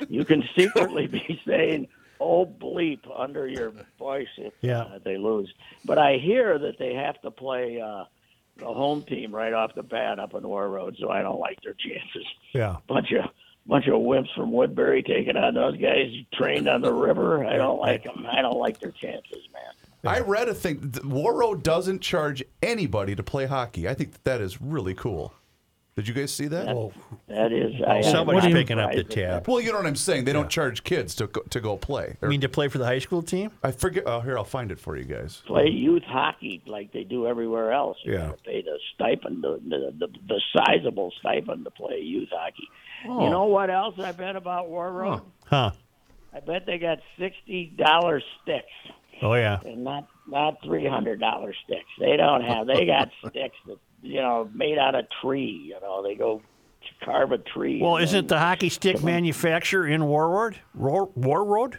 [0.09, 1.89] you can secretly be saying.
[2.21, 4.81] Oh bleep under your voice if Yeah.
[4.83, 5.53] uh, they lose.
[5.85, 8.05] But I hear that they have to play uh,
[8.57, 11.75] the home team right off the bat up on Warroad, so I don't like their
[11.75, 12.27] chances.
[12.53, 12.77] Yeah.
[12.89, 13.27] Bunch of
[13.69, 17.45] bunch of wimps from Woodbury taking on those guys trained on the river.
[17.45, 18.27] I don't like them.
[18.31, 20.13] I don't like their chances, man.
[20.15, 20.93] I read a thing.
[20.93, 23.89] th- doesn't charge anybody to play hockey.
[23.89, 25.35] I think that, that is really cool.
[25.97, 26.67] Did you guys see that?
[27.27, 29.49] That is, I, somebody's I'm picking up the surprised tab.
[29.49, 30.27] Well, you know what I'm saying.
[30.27, 32.17] They don't charge kids to go, to go play.
[32.23, 33.51] I mean, to play for the high school team?
[33.65, 34.05] I forget.
[34.07, 35.43] Oh, here I'll find it for you guys.
[35.49, 37.99] play youth hockey like they do everywhere else.
[38.05, 38.27] You Yeah.
[38.29, 42.69] gotta pay the stipend, the, the the the sizable stipend to play youth hockey.
[43.07, 43.25] Oh.
[43.25, 45.23] You know what else I bet about Warroad?
[45.45, 45.71] Huh?
[46.35, 48.67] I bet they got sixty dollar sticks
[49.23, 49.59] Oh yeah.
[49.65, 51.89] and not not three hundred dollar sticks.
[51.99, 52.67] They don't have.
[52.67, 55.63] They got sticks that you know made out of tree.
[55.65, 56.43] You know they go
[57.05, 57.81] carve a tree.
[57.83, 60.57] Well, isn't the hockey stick manufacturer in Warroad?
[60.75, 61.77] War, Warroad?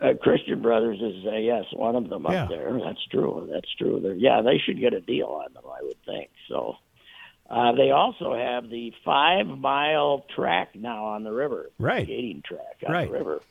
[0.00, 2.46] Uh, Christian Brothers is uh, yes one of them up Yeah.
[2.48, 2.78] there.
[2.84, 3.48] That's true.
[3.52, 4.00] That's true.
[4.02, 5.62] They're, yeah, they should get a deal on them.
[5.66, 6.74] I would think so.
[7.52, 12.06] Uh, they also have the five mile track now on the river, Right.
[12.06, 13.06] Skating track on Right.
[13.10, 13.42] the river,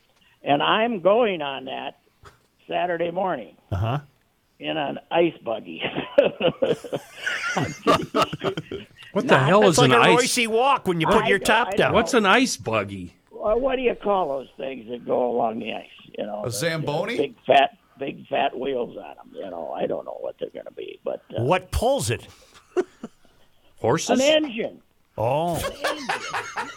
[0.44, 2.00] and I'm going on that
[2.68, 4.00] Saturday morning Uh huh.
[4.60, 5.84] in an ice buggy.
[9.14, 10.20] What the hell It's is like an a ice?
[10.38, 11.94] Roycey walk when you put I your know, top down.
[11.94, 13.14] What's an ice buggy?
[13.30, 15.90] well, what do you call those things that go along the ice?
[16.18, 17.18] You know, A the- Zamboni?
[17.18, 19.32] the big fat, big fat wheels on them.
[19.34, 22.26] You know, I don't know what they're going to be, but uh, What pulls it?
[23.82, 24.20] Horses?
[24.20, 24.82] an engine.
[25.18, 25.60] Oh,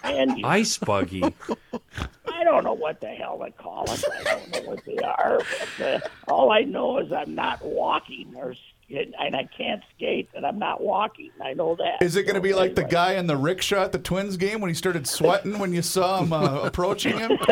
[0.03, 0.45] engine.
[0.45, 1.23] Ice buggy.
[1.23, 4.05] I don't know what the hell they call it.
[4.21, 5.41] I don't know what they are.
[5.79, 8.55] But, uh, all I know is I'm not walking, or
[8.91, 11.31] and I can't skate, and I'm not walking.
[11.43, 12.03] I know that.
[12.03, 14.37] Is it going to be So like the guy in the rickshaw at the Twins
[14.37, 17.39] game when he started sweating when you saw him uh, approaching him?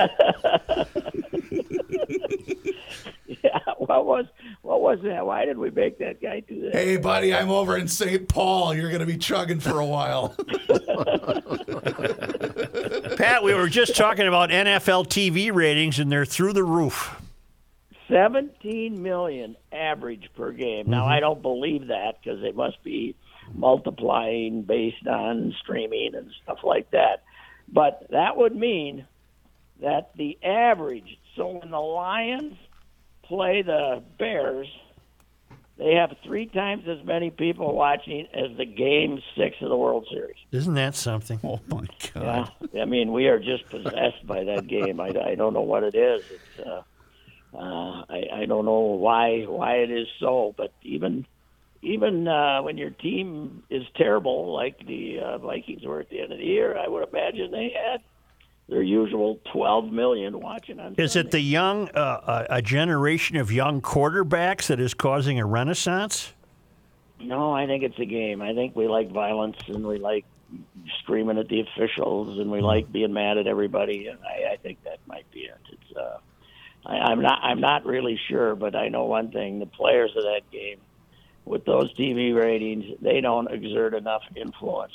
[3.43, 3.59] Yeah.
[3.99, 4.27] What was
[4.63, 5.27] what was that?
[5.27, 6.75] Why did we make that guy do that?
[6.75, 8.27] Hey, buddy, I'm over in St.
[8.29, 8.75] Paul.
[8.75, 10.31] You're going to be chugging for a while.
[13.17, 17.17] Pat, we were just talking about NFL TV ratings, and they're through the roof.
[18.09, 20.89] 17 million average per game.
[20.91, 21.13] Now, Mm-hmm.
[21.13, 23.17] I don't believe that because they must be
[23.55, 27.23] multiplying based on streaming and stuff like that.
[27.69, 29.07] But that would mean
[29.81, 31.19] that the average.
[31.37, 32.55] So when the Lions
[33.33, 34.69] play the Bears,
[35.79, 40.07] they have three times as many people watching as the Game Six of the World
[40.11, 40.37] Series.
[40.51, 41.41] Isn't that something?
[41.43, 42.53] Oh my God!
[42.73, 45.01] Yeah, I mean we are just possessed by that game.
[45.01, 46.23] I, I don't know what it is.
[46.31, 46.83] It's uh,
[47.57, 51.27] uh, I I don't know why why it is so, but even
[51.81, 56.33] even uh, when your team is terrible, like the uh, Vikings were at the end
[56.33, 58.03] of the year, I would imagine they had
[58.69, 60.95] their usual 12 million watching on.
[60.97, 65.47] Is it the young, uh, a a generation of young quarterbacks that is causing a
[65.47, 66.33] renaissance?
[67.21, 68.43] No, I think it's a game.
[68.43, 70.25] I think we like violence and we like
[71.01, 74.09] screaming at the officials and we like being mad at everybody.
[74.09, 75.59] And I, I think that might be it.
[75.71, 76.19] It's uh,
[76.87, 80.25] I, I'm not I'm not really sure, but I know one thing: the players of
[80.25, 80.79] that game,
[81.45, 84.93] with those TV ratings, they don't exert enough influence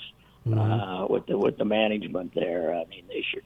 [0.51, 2.73] uh, with the with the management there.
[2.73, 3.43] I mean, they should.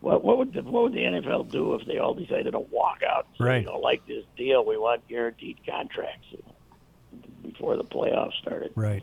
[0.00, 3.02] What, what would the, what would the NFL do if they all decided to walk
[3.02, 3.26] out?
[3.26, 3.62] And say, Right.
[3.62, 6.26] You know, like this deal, we want guaranteed contracts
[7.42, 8.72] before the playoffs started.
[8.76, 9.02] Right.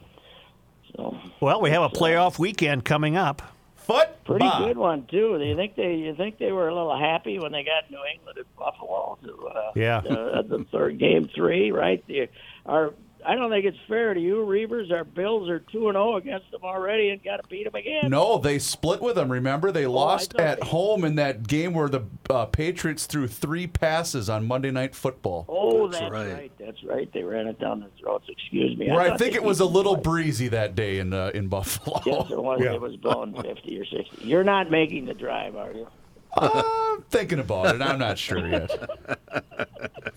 [0.95, 3.41] So Well, we have a playoff weekend coming up.
[3.75, 5.37] Foot pretty good one too.
[5.37, 7.99] Do you think they you think they were a little happy when they got New
[8.11, 9.19] England at Buffalo?
[9.23, 9.97] To, uh, Yeah.
[10.09, 12.03] uh, at the third game three, right?
[12.07, 12.27] The,
[12.65, 12.95] our
[13.27, 14.91] I don't think it's fair to you, Reavers.
[14.91, 18.09] Our Bills are two and zero against them already, and got to beat them again.
[18.09, 19.31] No, they split with them.
[19.31, 24.29] Remember, they lost at home in that game where the uh, Patriots threw three passes
[24.29, 25.45] on Monday Night Football.
[25.49, 26.51] Oh, that's, right.
[26.59, 27.11] That's right.
[27.13, 28.27] They ran it down their throats.
[28.29, 28.89] Excuse me.
[28.89, 30.03] Where I thought think it was a little twice.
[30.03, 32.01] breezy that day in uh, in Buffalo.
[32.05, 32.61] Yes, it was.
[32.61, 34.25] It was blowing fifty or sixty.
[34.25, 35.87] You're not making the drive, are you?
[36.37, 37.81] I'm thinking about it.
[37.81, 38.69] I'm not sure yet.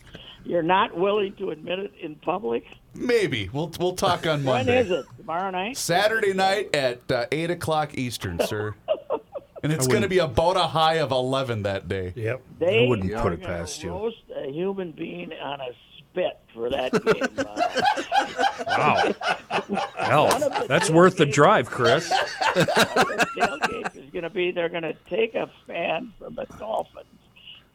[0.48, 2.64] You're not willing to admit it in public.
[2.94, 4.76] Maybe we'll we'll talk on When Monday.
[4.76, 5.04] when is it?
[5.18, 5.76] Tomorrow night?
[5.76, 8.74] Saturday night at uh, eight o'clock Eastern, sir.
[9.60, 12.12] And it's going to be about a high of eleven that day.
[12.14, 12.42] Yep.
[12.60, 13.90] They I wouldn't are put it gonna past you.
[13.90, 17.28] Roast a human being on a spit for that game.
[17.36, 19.14] Uh, Wow.
[19.96, 22.08] Hell, One of the that's worth the drive, Chris.
[22.54, 27.06] the tailgate is going to be they're going to take a fan from the Dolphins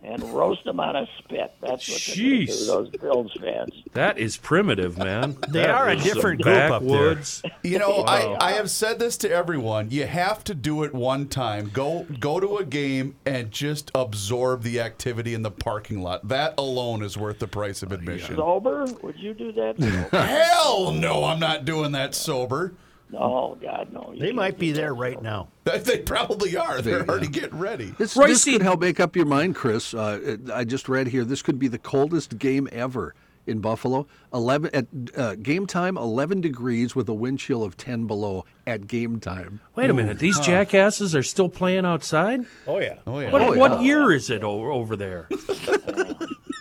[0.03, 1.53] and roast them on a spit.
[1.61, 2.65] That's what they're to do.
[2.65, 3.71] Those Bills fans.
[3.93, 5.37] That is primitive, man.
[5.49, 7.17] They That are a different group up there.
[7.63, 8.37] You know, Wow.
[8.39, 9.89] I, I have said this to everyone.
[9.91, 11.69] You have to do it one time.
[11.71, 16.27] Go go to a game and just absorb the activity in the parking lot.
[16.27, 18.35] That alone is worth the price of admission.
[18.35, 18.85] Sober?
[19.01, 19.77] Would you do that?
[20.11, 22.73] Hell no, I'm not doing that sober.
[23.17, 24.13] Oh God, no.
[24.17, 25.49] They might be there right now.
[25.83, 26.81] They probably are.
[26.81, 27.93] They're They- already getting ready.
[27.97, 29.93] This, Royce, this could help make up your mind, Chris.
[29.93, 33.15] Uh, I just read here this could be the coldest game ever
[33.47, 34.07] in Buffalo.
[34.33, 34.87] Eleven at
[35.17, 39.59] uh, game time, eleven degrees with a wind chill of ten below at game time.
[39.75, 40.19] Wait a minute.
[40.19, 42.41] These jackasses are still playing outside?
[42.67, 42.97] Oh yeah.
[43.05, 43.31] Oh yeah.
[43.31, 45.27] What, Oh, what year is it over, over there?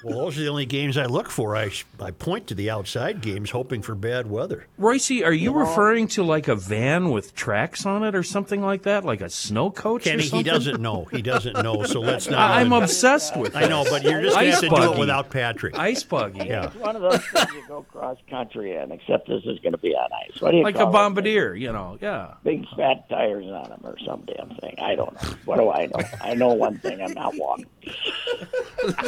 [0.05, 1.55] Well, those are the only games I look for.
[1.55, 4.67] I I point to the outside games, hoping for bad weather.
[4.77, 8.83] Royce, are you referring to like a van with tracks on it or something like
[8.83, 9.05] that?
[9.05, 10.05] Like a snow coach?
[10.05, 11.05] or Kenny, he doesn't know.
[11.05, 11.85] He doesn't know.
[11.85, 12.41] So let's not.
[12.41, 14.99] I- I'm even- obsessed with I know, but you're just gonna have to do it
[14.99, 15.79] without Patrick.
[15.79, 16.49] Ice buggy.
[16.49, 16.67] Yeah.
[16.67, 19.79] It's one of those things you go cross country in, except this is going to
[19.79, 20.41] be on ice.
[20.41, 20.93] What do you Like a call it?
[20.95, 21.92] bombardier, you know.
[22.01, 22.35] Yeah.
[22.45, 24.75] Big fat tires on them or some damn thing.
[24.81, 25.31] I don't know.
[25.45, 26.09] What do I know?
[26.21, 27.01] I know one thing.
[27.01, 27.67] I'm not walking.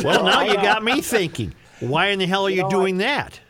[0.02, 1.54] Well, now you I, got me thinking.
[1.80, 3.40] Why in the hell are you know, doing that?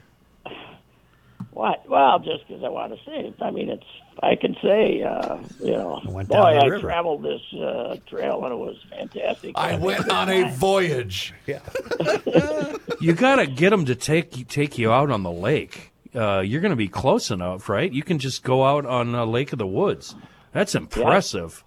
[1.52, 1.88] What?
[1.88, 3.34] Well, just because I want to say it.
[3.40, 3.84] I mean, it's.
[4.22, 6.78] I can say, uh, you know, went boy, I river.
[6.80, 9.52] traveled this uh, trail and it was fantastic.
[9.56, 11.34] I had went good on a voyage.
[11.46, 11.60] Yeah.
[13.00, 15.92] You got to get them to take take you out on the lake.
[16.14, 17.92] Uh, you're going to be close enough, right?
[17.92, 20.14] You can just go out on uh, Lake of the Woods.
[20.52, 21.64] That's impressive.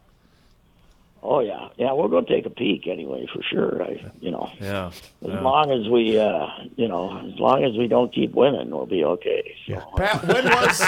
[1.24, 1.92] Oh yeah, yeah.
[1.92, 3.84] We'll go take a peek anyway, for sure.
[3.84, 4.88] I, you know, Yeah.
[4.88, 5.42] as yeah.
[5.42, 9.04] long as we, uh, you know, as long as we don't keep winning, we'll be
[9.04, 9.54] okay.
[9.68, 9.82] So.
[9.98, 10.82] Pat, when was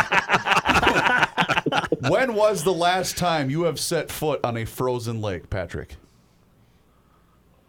[2.09, 5.95] when was the last time you have set foot on a frozen lake, Patrick?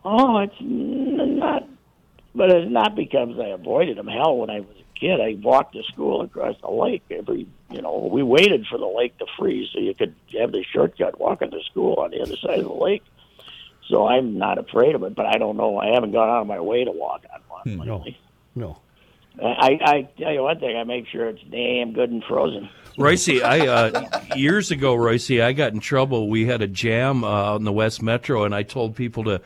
[0.04, 1.66] Oh, it's not,
[2.34, 4.06] but it's not because I avoided them.
[4.06, 7.46] Hell, when I was a kid, I walked to school across the lake every.
[7.70, 11.20] You know, we waited for the lake to freeze so you could have the shortcut
[11.20, 13.02] walking to school on the other side of the lake.
[13.88, 15.78] So I'm not afraid of it, but I don't know.
[15.78, 17.96] I haven't gone out of my way to walk on one No.
[17.98, 18.18] lately.
[18.54, 18.78] No.
[19.42, 22.68] I, I tell you one thing, I make sure it's damn good and frozen.
[22.98, 26.28] Royce, I uh, years ago, Royce, I got in trouble.
[26.28, 29.40] We had a jam uh, out in the West Metro, and I told people to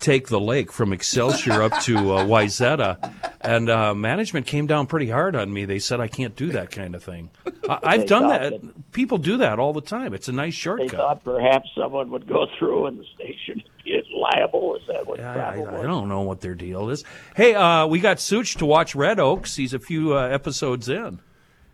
[0.00, 5.10] take the lake from Excelsior up to uh, Wayzata, and uh, management came down pretty
[5.10, 5.66] hard on me.
[5.66, 7.30] They said I can't do that kind of thing.
[7.68, 8.92] I, I've done thought that.
[8.92, 10.14] People do that all the time.
[10.14, 10.86] It's a nice shortcut.
[10.86, 11.24] They shortcut.
[11.24, 14.76] thought perhaps someone would go through and the station is liable.
[14.76, 17.04] Is that what I, problem I don't know what their deal is.
[17.36, 19.56] Hey, uh, we got Such to watch Red Oaks.
[19.56, 21.20] He's a few uh, episodes in.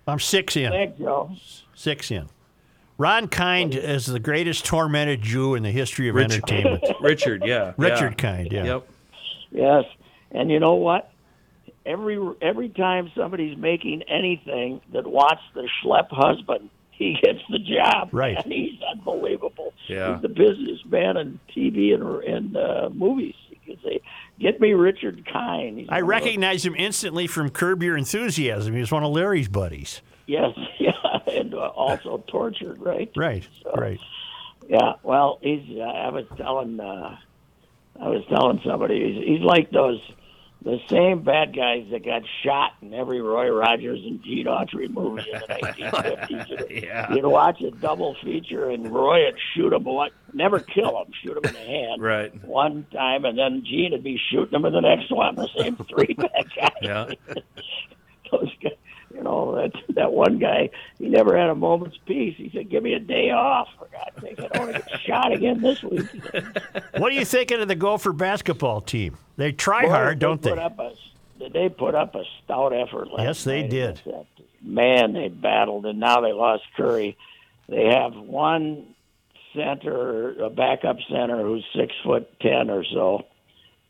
[0.07, 0.71] I'm six in.
[0.71, 1.31] Thanks, Joe.
[1.75, 2.29] Six in.
[2.99, 6.33] Ron Kind is the greatest tormented Jew in the history of Richard.
[6.33, 6.85] entertainment.
[7.01, 7.75] Richard, yeah.
[7.77, 8.31] Richard yeah.
[8.31, 8.65] Kind, yeah.
[8.65, 8.89] Yep.
[9.51, 9.85] Yes,
[10.31, 11.13] and you know what?
[11.85, 18.09] Every every time somebody's making anything that wants the schlep husband, he gets the job.
[18.13, 18.37] Right.
[18.43, 19.73] and he's unbelievable.
[19.87, 20.15] Yeah.
[20.15, 23.35] he's the businessman in TV and and uh, movies.
[23.51, 24.01] You could say,
[24.41, 25.79] "Get me Richard Kind.
[25.79, 28.75] He's I one of recognize him instantly from Curb Your Enthusiasm.
[28.75, 30.03] He was one of Larry's buddies.
[30.27, 30.91] Yes, yeah,
[31.33, 33.11] and also tortured, right?
[33.17, 33.47] Right,
[33.77, 34.01] right.
[34.69, 35.63] Yeah, well, he's.
[35.79, 36.81] Uh, I was telling.
[36.81, 37.17] Uh,
[38.01, 40.01] I was telling somebody he's, he's like those
[40.63, 45.23] the same bad guys that got shot in every Roy Rogers and Gene Autry movie
[45.33, 46.49] in the 1950s.
[46.73, 47.15] You'd, Yeah.
[47.15, 50.11] you'd watch a double feature, and Roy would shoot him, what?
[50.33, 52.45] Never kill him, shoot him in the hand Right.
[52.45, 55.37] one time, and then Gene would be shooting him in the next one.
[55.37, 56.73] The same three bad guys.
[56.83, 57.05] Yeah.
[58.33, 58.73] Those guys,
[59.17, 62.35] you know that that one guy, he never had a moment's peace.
[62.37, 64.39] He said, "Give me a day off, for God's sake!
[64.39, 66.07] I don't want to get shot again this week."
[66.99, 69.19] What are you thinking of the Gopher basketball team?
[69.37, 70.51] They try Boy, hard, don't they?
[70.53, 70.93] a,
[71.53, 73.09] they put up a stout effort.
[73.09, 74.01] Last Yes, they did.
[74.63, 77.17] Man, they battled, and now they lost Curry.
[77.69, 78.95] They have one
[79.55, 83.27] center, a backup center, who's six foot ten or so,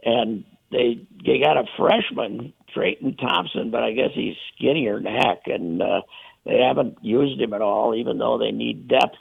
[0.04, 5.42] and they they got a freshman, Treyton Thompson, but I guess he's skinnier than heck,
[5.46, 6.02] and uh,
[6.44, 9.16] they haven't used him at all, even though they need depth.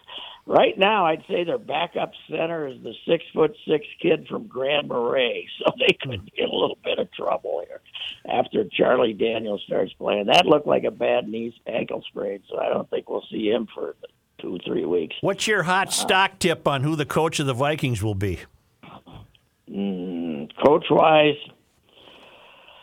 [0.45, 4.90] Right now, I'd say their backup center is the six foot six kid from Grand
[4.90, 7.82] Marais, so they could be in a little bit of trouble here
[8.30, 10.27] after Charlie Daniels starts playing.
[10.27, 13.68] That looked like a bad knee ankle sprain, so I don't think we'll see him
[13.73, 13.95] for
[14.40, 15.15] two three weeks.
[15.22, 18.40] What's your hot stock tip on who the coach of the Vikings will be?
[19.69, 21.38] Mm, coach wise,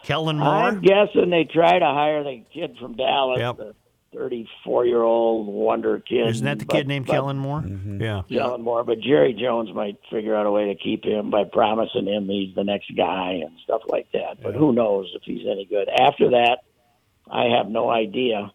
[0.05, 0.49] Kellen Moore?
[0.49, 3.57] I'm guessing they try to hire the kid from Dallas, Yep.
[3.57, 3.75] the
[4.15, 6.29] 34 year old wonder kid.
[6.29, 7.65] Isn't that the but- kid named but- Kellen Moore?
[7.99, 8.23] Yeah.
[8.29, 12.07] Kellen Moore, but Jerry Jones might figure out a way to keep him by promising
[12.07, 14.43] him he's the next guy and stuff like that.
[14.43, 15.89] But who knows if he's any good?
[15.89, 16.59] After that,
[17.31, 18.53] I have no idea.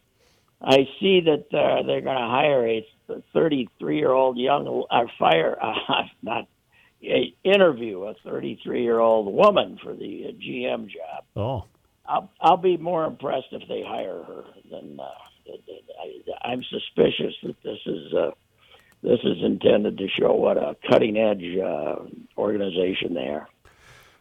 [0.60, 2.86] I see that uh, they're going to hire a
[3.32, 6.46] 33 year old young uh, fire, uh, not
[7.02, 11.24] a, interview a 33 year old woman for the uh, GM job.
[11.36, 11.64] Oh.
[12.06, 15.04] I'll I'll be more impressed if they hire her than uh,
[16.02, 18.30] I, I'm suspicious that this is uh,
[19.02, 21.96] this is intended to show what a cutting edge uh,
[22.36, 23.48] organization they are.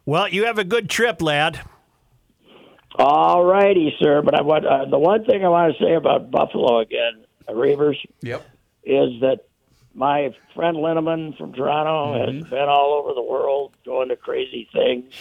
[0.06, 1.62] Well, you have a good trip, lad.
[2.96, 4.22] All righty, sir.
[4.22, 7.54] But I want uh, the one thing I want to say about Buffalo again, uh,
[7.54, 8.46] Reavers, Yep.
[8.84, 9.46] is that
[9.98, 15.14] my friend Linneman from Toronto has been all over the world doing the crazy things.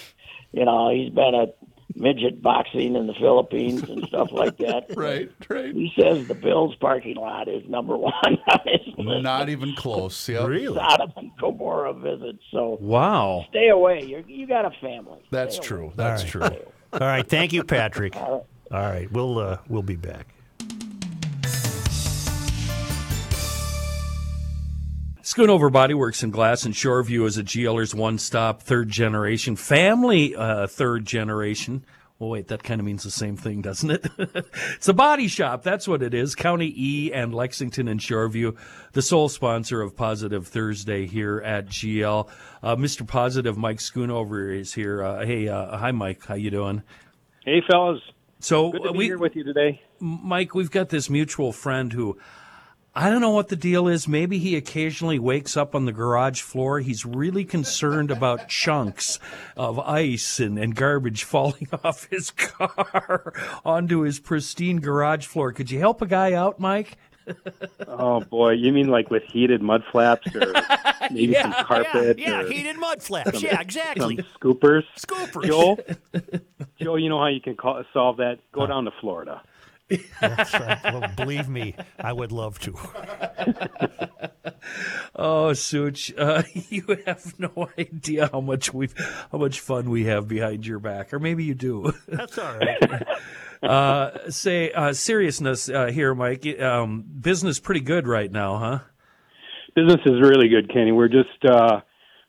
[0.53, 1.57] You know, he's been at
[1.95, 4.83] midget boxing in the Philippines and stuff like that.
[4.95, 5.75] Right, right.
[5.75, 9.23] He says the Bills parking lot is number one on his list.
[9.23, 10.29] Not even close.
[10.29, 10.51] Yep.
[10.75, 12.43] Sodom and Gomorrah visits.
[12.53, 13.47] So Wow.
[13.49, 14.05] stay away.
[14.05, 15.23] You're, you got a family.
[15.31, 15.85] That's Stay true.
[15.87, 15.93] away.
[15.97, 16.51] That's All true.
[16.93, 17.27] All right.
[17.27, 18.15] Thank you, Patrick.
[18.17, 19.11] All right.
[19.11, 20.27] We'll uh, we'll be back.
[25.37, 30.67] Schoonover Body Works in Glass and Shoreview is a GLer's one-stop third generation family uh,
[30.67, 31.85] third generation.
[32.19, 34.07] Well, wait, that kind of means the same thing, doesn't it?
[34.77, 35.63] it's a body shop.
[35.63, 36.35] That's what it is.
[36.35, 38.57] County E and Lexington and Shoreview,
[38.93, 42.27] the sole sponsor of Positive Thursday here at GL.
[42.63, 43.07] Uh, Mr.
[43.07, 45.03] Positive, Mike Schoonover is here.
[45.03, 46.25] Uh, hey, uh, hi, Mike.
[46.25, 46.83] How you doing?
[47.45, 48.01] Hey, fellas.
[48.41, 49.83] So Good to be we, here with you today.
[50.01, 52.17] Mike, we've got this mutual friend who
[52.99, 54.09] I don't know what the deal is.
[54.09, 56.81] Maybe he occasionally wakes up on the garage floor.
[56.81, 59.19] He's really concerned about chunks
[59.55, 63.35] of ice and, and garbage falling off his car
[63.67, 65.53] onto his pristine garage floor.
[65.53, 66.97] Could you help a guy out, Mike?
[67.87, 70.55] oh boy, you mean like with heated mud flaps or
[71.11, 72.19] maybe some carpet?
[72.19, 73.33] Yeah, or heated mud flaps.
[73.33, 74.17] some- yeah, exactly.
[74.17, 74.85] Some scoopers.
[74.99, 75.45] Scoopers.
[75.45, 75.79] Joe,
[76.81, 78.39] Joe, you know how you can call, solve that?
[78.53, 79.43] Go down to Florida.
[80.21, 80.81] That's right.
[80.85, 82.75] Well, believe me, I would love to.
[85.19, 88.95] Oh, Such, uh, you have no idea how much we've,
[89.33, 91.93] how much fun we have behind your back, or maybe you do.
[92.07, 93.07] That's all right.
[93.63, 96.47] uh, say uh, seriousness uh, here, Mike.
[96.61, 98.79] Um, business pretty good right now, huh?
[99.75, 100.93] Business is really good, Kenny.
[100.93, 101.81] We're just uh,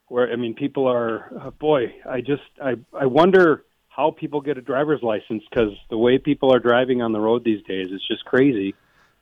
[0.08, 1.94] where I mean, people are uh, boy.
[2.10, 3.66] I just I I wonder
[3.98, 7.44] how people get a driver's license because the way people are driving on the road
[7.44, 8.76] these days is just crazy.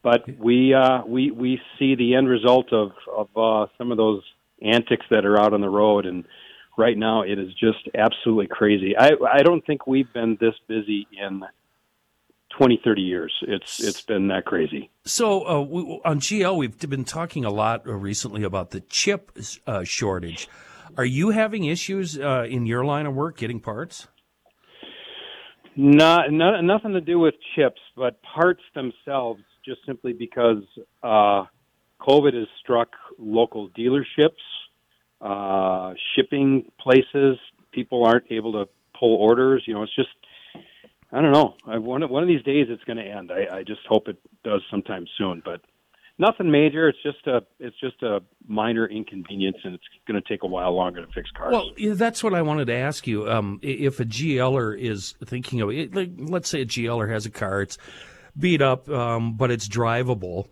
[0.03, 4.21] But we uh, we we see the end result of of uh, some of those
[4.61, 6.25] antics that are out on the road, and
[6.77, 8.95] right now it is just absolutely crazy.
[8.95, 11.41] I I don't think we've been this busy in
[12.55, 13.33] 20, 30 years.
[13.41, 14.91] It's it's been that crazy.
[15.05, 19.31] So uh, we, on GL, we've been talking a lot uh, recently about the chip
[19.65, 20.47] uh, shortage.
[20.97, 24.07] Are you having issues uh, in your line of work getting parts?
[25.75, 29.41] Not, not nothing to do with chips, but parts themselves.
[29.65, 30.63] Just simply because
[31.03, 31.45] uh,
[31.99, 34.29] COVID has struck local dealerships,
[35.21, 37.37] uh, shipping places.
[37.71, 39.63] People aren't able to pull orders.
[39.65, 40.09] You know, it's just
[41.11, 41.55] I don't know.
[41.65, 43.31] I, one of one of these days it's going to end.
[43.31, 45.41] I, I just hope it does sometime soon.
[45.43, 45.61] But
[46.17, 46.87] nothing major.
[46.87, 50.75] It's just a it's just a minor inconvenience, and it's going to take a while
[50.75, 51.51] longer to fix cars.
[51.51, 53.29] Well, that's what I wanted to ask you.
[53.29, 57.31] Um, if a GLer is thinking of it, like, let's say a GLer has a
[57.31, 57.77] car, it's
[58.37, 60.47] beat up, um, but it's drivable.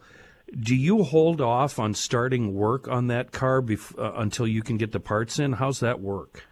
[0.59, 4.77] Do you hold off on starting work on that car bef- uh, until you can
[4.77, 5.53] get the parts in?
[5.53, 6.45] How's that work?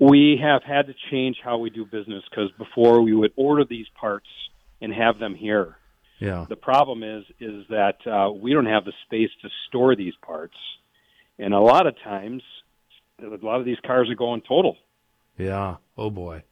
[0.00, 3.86] We have had to change how we do business because before we would order these
[4.00, 4.26] parts
[4.80, 5.76] and have them here.
[6.22, 6.46] Yeah.
[6.48, 10.54] The problem is is that uh, we don't have the space to store these parts,
[11.38, 12.42] and a lot of times,
[13.20, 14.76] a lot of these cars are going total.
[15.36, 15.76] Yeah.
[15.98, 16.44] Oh boy.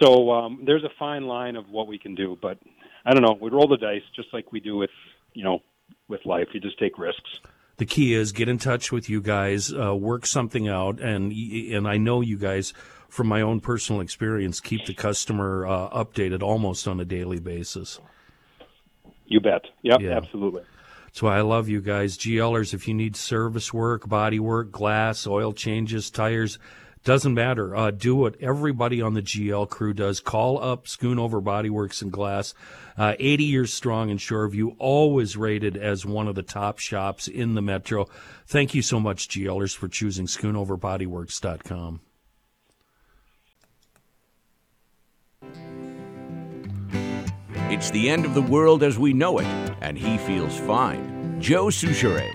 [0.00, 2.58] So um, there's a fine line of what we can do, but
[3.04, 3.36] I don't know.
[3.40, 4.90] We roll the dice just like we do with
[5.32, 5.58] you know
[6.06, 6.46] with life.
[6.52, 7.40] You just take risks.
[7.78, 11.88] The key is get in touch with you guys, uh, work something out, and and
[11.88, 12.72] I know you guys
[13.08, 17.98] from my own personal experience keep the customer uh, updated almost on a daily basis.
[19.26, 19.64] You bet.
[19.82, 20.16] Yep, Yeah.
[20.16, 20.62] absolutely.
[21.06, 22.18] That's why I love you guys.
[22.18, 26.58] GLers, if you need service work, body work, glass, oil changes, tires,
[27.04, 27.76] doesn't matter.
[27.76, 30.20] Uh, do what everybody on the GL crew does.
[30.20, 32.54] Call up Schoonover Body Works and Glass.
[32.96, 37.54] Uh, 80 years strong in Shoreview, always rated as one of the top shops in
[37.54, 38.06] the metro.
[38.46, 42.00] Thank you so much, GLers, for choosing SchoonoverBodyWorks.com.
[47.74, 49.46] It's the end of the world as we know it,
[49.80, 51.40] and he feels fine.
[51.40, 52.30] Joe Soucheray.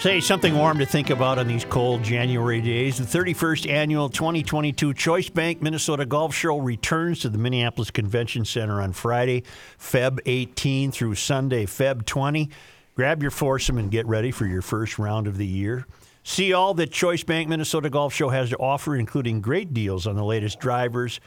[0.00, 2.96] Say something warm to think about on these cold January days.
[2.96, 8.80] The 31st annual 2022 Choice Bank Minnesota Golf Show returns to the Minneapolis Convention Center
[8.80, 9.42] on Friday,
[9.78, 12.48] Feb 18 through Sunday, Feb 20.
[12.94, 15.86] Grab your foursome and get ready for your first round of the year.
[16.22, 20.16] See all that Choice Bank Minnesota Golf Show has to offer, including great deals on
[20.16, 21.20] the latest drivers,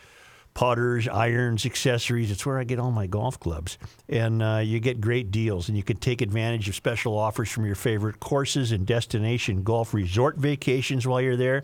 [0.58, 2.32] putters, irons, accessories.
[2.32, 3.78] It's where I get all my golf clubs.
[4.10, 7.64] And uh, you get great deals, and you can take advantage of special offers from
[7.68, 11.62] your favorite courses and destination golf resort vacations while you're there.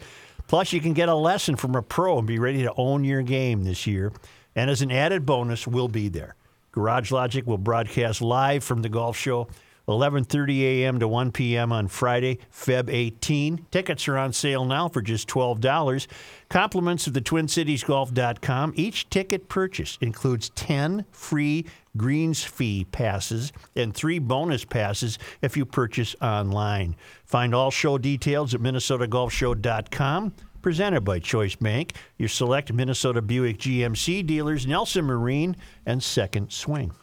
[0.48, 3.24] Plus, you can get a lesson from a pro and be ready to own your
[3.24, 4.14] game this year.
[4.56, 6.36] And as an added bonus, we'll be there.
[6.72, 9.48] Garage Logic will broadcast live from the golf show
[9.88, 11.00] 11:30 a.m.
[11.00, 11.72] to 1 p.m.
[11.72, 13.66] on Friday, Feb 18.
[13.72, 16.08] Tickets are on sale now for just $12.
[16.50, 18.74] Compliments of the TwinCitiesGolf.com.
[18.76, 21.66] Each ticket purchase includes 10 free
[21.98, 26.96] greens fee passes and three bonus passes if you purchase online.
[27.26, 30.34] Find all show details at minnesotagolfshow.com.
[30.62, 36.94] Presented by Choice Bank, your select Minnesota Buick GMC dealers, Nelson Marine and Second Swing.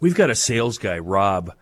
[0.00, 1.52] We've got a sales guy, Rob,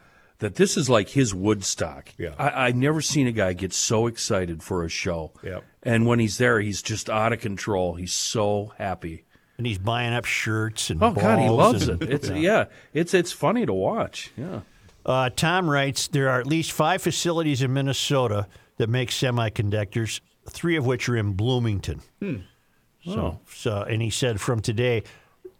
[0.44, 2.10] that this is like his Woodstock.
[2.18, 2.34] Yeah.
[2.38, 5.32] I, I've never seen a guy get so excited for a show.
[5.42, 5.64] Yep.
[5.82, 7.94] And when he's there, he's just out of control.
[7.94, 9.24] He's so happy.
[9.56, 12.10] And he's buying up shirts and Oh God, he loves and- it.
[12.12, 12.66] It's yeah.
[12.92, 14.32] it's it's funny to watch.
[14.36, 14.60] Yeah.
[15.06, 18.46] Uh, Tom writes there are at least five facilities in Minnesota
[18.76, 22.00] that make semiconductors, three of which are in Bloomington.
[22.20, 22.36] Hmm.
[23.04, 25.02] So, so, and he said from today,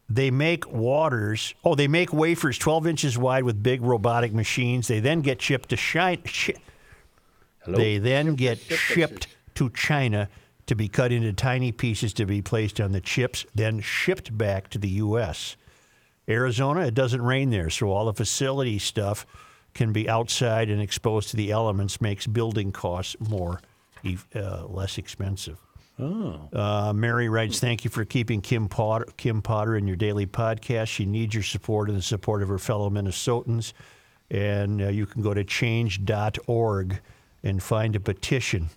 [0.09, 1.55] they make waters.
[1.65, 4.89] Oh, they make wafers 12 inches wide with big robotic machines.
[4.89, 6.21] They then get shipped to China.
[6.27, 6.57] Shi-
[7.67, 10.29] they then get shipped to China
[10.67, 14.69] to be cut into tiny pieces to be placed on the chips, then shipped back
[14.71, 15.57] to the U.S.
[16.29, 19.27] Arizona, it doesn't rain there, so all the facility stuff
[19.75, 23.61] can be outside and exposed to the elements, makes building costs more,
[24.35, 25.59] uh, less expensive.
[25.99, 26.49] Oh.
[26.53, 30.89] Uh, Mary writes, "Thank you for keeping Kim Potter, Kim Potter in your daily podcast.
[30.89, 33.73] She needs your support and the support of her fellow Minnesotans.
[34.31, 37.01] And uh, you can go to change.org
[37.45, 38.71] and find a petition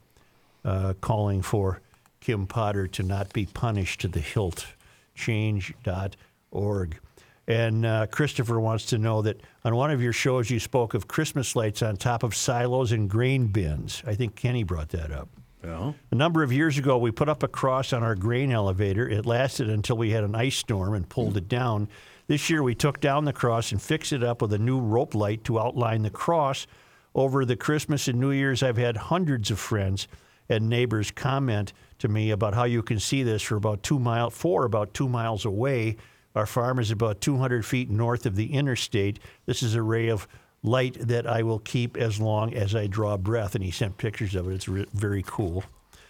[0.64, 1.82] uh, calling for
[2.20, 4.68] Kim Potter to not be punished to the hilt.
[5.16, 7.00] Change.org.
[7.48, 11.08] And uh, Christopher wants to know that on one of your shows you spoke of
[11.08, 14.04] Christmas lights on top of silos and grain bins.
[14.06, 15.30] I think Kenny brought that up.
[15.64, 15.94] Yeah.
[16.12, 19.10] A number of years ago, we put up a cross on our grain elevator.
[19.10, 21.90] It lasted until we had an ice storm and pulled it down.
[22.28, 25.16] This year, we took down the cross and fixed it up with a new rope
[25.16, 26.68] light to outline the cross.
[27.16, 30.08] Over the Christmas and New Year's, I've had hundreds of friends
[30.50, 34.30] and neighbors comment to me about how you can see this for about two mile,
[34.30, 35.98] for about two miles away.
[36.36, 39.20] Our farm is about 200 feet north of the interstate.
[39.46, 40.28] This is a ray of
[40.68, 43.56] light that I will keep as long as I draw breath.
[43.56, 44.54] And he sent pictures of it.
[44.54, 45.64] It's re- very cool.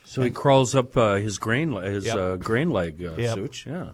[0.03, 2.17] So he crawls up uh, his grain le- his Yep.
[2.17, 3.35] uh, grain leg uh, Yep.
[3.35, 3.65] suit.
[3.65, 3.89] Yeah.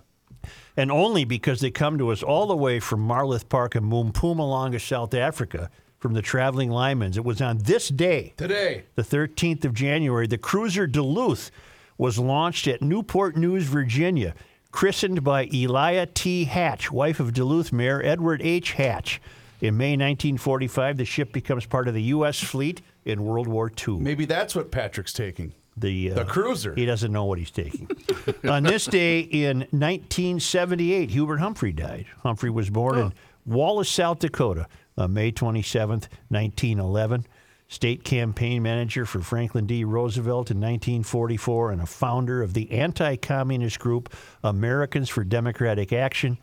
[0.75, 4.81] and only because they come to us all the way from Marloth Park and Mpumalanga,
[4.81, 5.69] South Africa,
[5.99, 7.15] from the traveling Lymans.
[7.15, 8.83] It was on this day, Today.
[8.95, 11.49] the 13th of January, the cruiser Duluth
[11.97, 14.33] was launched at Newport News, Virginia,
[14.71, 16.43] christened by Elia T.
[16.45, 18.73] Hatch, wife of Duluth Mayor Edward H.
[18.73, 19.21] Hatch.
[19.61, 22.39] In May 1945, the ship becomes part of the U.S.
[22.39, 23.99] fleet in World War II.
[23.99, 25.53] Maybe that's what Patrick's taking.
[25.77, 26.75] The, uh, The cruiser.
[26.75, 27.89] He doesn't know what he's taking.
[28.43, 32.05] On this day in 1978, Hubert Humphrey died.
[32.21, 33.13] Humphrey was born in
[33.45, 34.67] Wallace, South Dakota,
[34.97, 37.25] on May 27th, 1911.
[37.67, 39.83] State campaign manager for Franklin D.
[39.83, 44.13] Roosevelt in 1944 and a founder of the anti communist group
[44.43, 46.37] Americans for Democratic Action.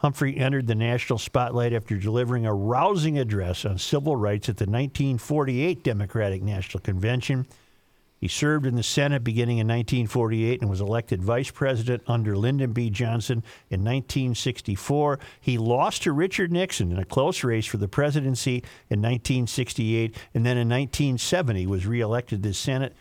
[0.00, 4.64] Humphrey entered the national spotlight after delivering a rousing address on civil rights at the
[4.64, 7.46] 1948 Democratic National Convention.
[8.18, 12.72] He served in the Senate beginning in 1948 and was elected vice president under Lyndon
[12.72, 12.88] B.
[12.88, 15.18] Johnson in 1964.
[15.38, 20.46] He lost to Richard Nixon in a close race for the presidency in 1968, and
[20.46, 22.94] then in 1970 was reelected to the Senate,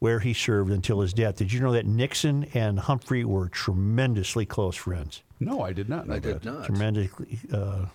[0.00, 1.36] where he served until his death.
[1.36, 5.22] Did you know that Nixon and Humphrey were tremendously close friends?
[5.38, 6.42] No, I did not know I that.
[6.42, 6.64] did not.
[6.66, 7.38] tremendously.
[7.52, 7.86] Uh,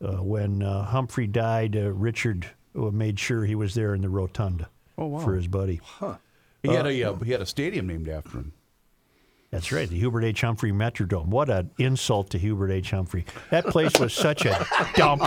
[0.00, 4.08] uh, when uh, Humphrey died, uh, Richard uh, made sure he was there in the
[4.08, 5.18] rotunda Oh, wow.
[5.20, 5.80] for his buddy.
[5.82, 6.16] Huh.
[6.62, 8.52] He had a uh, he had a stadium named after him.
[9.50, 10.42] That's right, the Hubert H.
[10.42, 11.28] Humphrey Metrodome.
[11.28, 12.90] What an insult to Hubert H.
[12.90, 13.24] Humphrey.
[13.50, 15.22] That place was such a dump.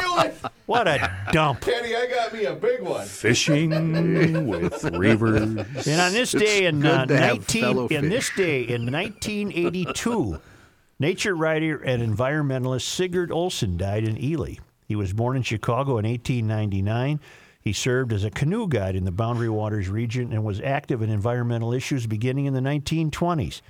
[0.67, 1.61] What a dump.
[1.61, 3.07] Kenny, I got me a big one.
[3.07, 3.71] Fishing
[4.47, 5.87] with Reavers.
[5.87, 10.39] And on this day in uh, 19 in this day in 1982,
[10.99, 14.55] nature writer and environmentalist Sigurd Olson died in Ely.
[14.87, 17.19] He was born in Chicago in 1899.
[17.59, 21.09] He served as a canoe guide in the Boundary Waters region and was active in
[21.09, 23.61] environmental issues beginning in the 1920s,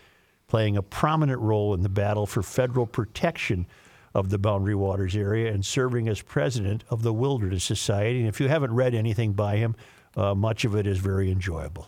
[0.52, 3.66] playing a prominent role in the battle for federal protection
[4.14, 8.20] of the Boundary Waters area and serving as president of the Wilderness Society.
[8.20, 9.78] And if you haven't read anything by him,
[10.18, 11.88] uh, much of it is very enjoyable.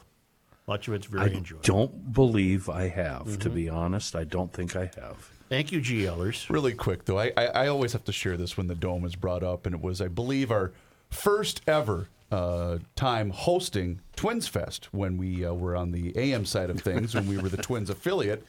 [0.65, 1.63] Much of it's very I enjoyable.
[1.65, 3.37] don't believe I have.
[3.39, 5.29] To be honest, I don't think I have.
[5.49, 6.49] Thank you, GLers.
[6.49, 9.17] Really quick though, I, I I always have to share this when the dome is
[9.17, 10.71] brought up, and it was I believe our
[11.09, 16.69] first ever uh, time hosting Twins Fest when we uh, were on the AM side
[16.69, 18.43] of things when we were the Twins affiliate.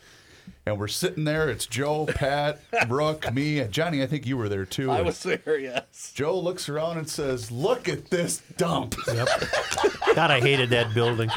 [0.66, 1.48] And we're sitting there.
[1.48, 4.02] It's Joe, Pat, Brooke, me, Johnny.
[4.02, 4.90] I think you were there too.
[4.90, 6.12] I was there, yes.
[6.14, 9.26] Joe looks around and says, "Look at this dump." Yep.
[10.14, 11.30] God, I hated that building.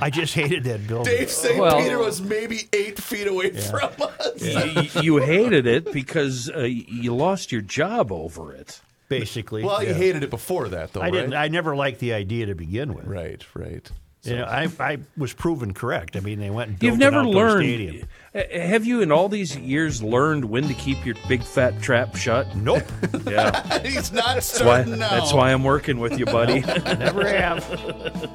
[0.00, 1.14] I just hated that building.
[1.16, 1.58] Dave St.
[1.58, 4.42] Well- Peter was maybe eight feet away from us.
[4.42, 8.80] Y- you hated it because uh, you lost your job over it.
[9.08, 9.64] Basically.
[9.64, 11.34] Well, you hated it before that, though, I didn't.
[11.34, 13.06] I never liked the idea to begin with.
[13.06, 13.90] Right, right.
[14.24, 16.16] You know, I, I was proven correct.
[16.16, 17.64] I mean, they went and built You've never outdoor learned.
[17.64, 18.08] stadium.
[18.34, 22.54] Have you, in all these years, learned when to keep your big fat trap shut?
[22.56, 22.82] Nope.
[23.26, 23.78] Yeah.
[23.86, 25.08] He's not That's why, now.
[25.08, 26.62] that's why I'm working with you, buddy.
[26.66, 27.64] I never have.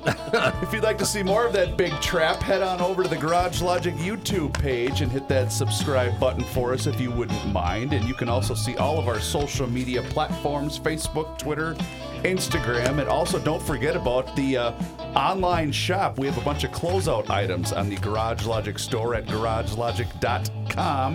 [0.64, 3.16] If you'd like to see more of that big trap, head on over to the
[3.18, 7.94] Garage Logic YouTube page and hit that subscribe button for us if you wouldn't mind.
[7.94, 11.76] And you can also see all of our social media platforms Facebook, Twitter,
[12.24, 13.00] Instagram.
[13.00, 14.72] And also, don't forget about the uh,
[15.16, 16.18] online shop.
[16.18, 21.14] We have a bunch of closeout items on the Garage Logic store at garagelogic.com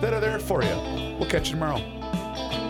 [0.00, 1.16] that are there for you.
[1.18, 2.65] We'll catch you tomorrow.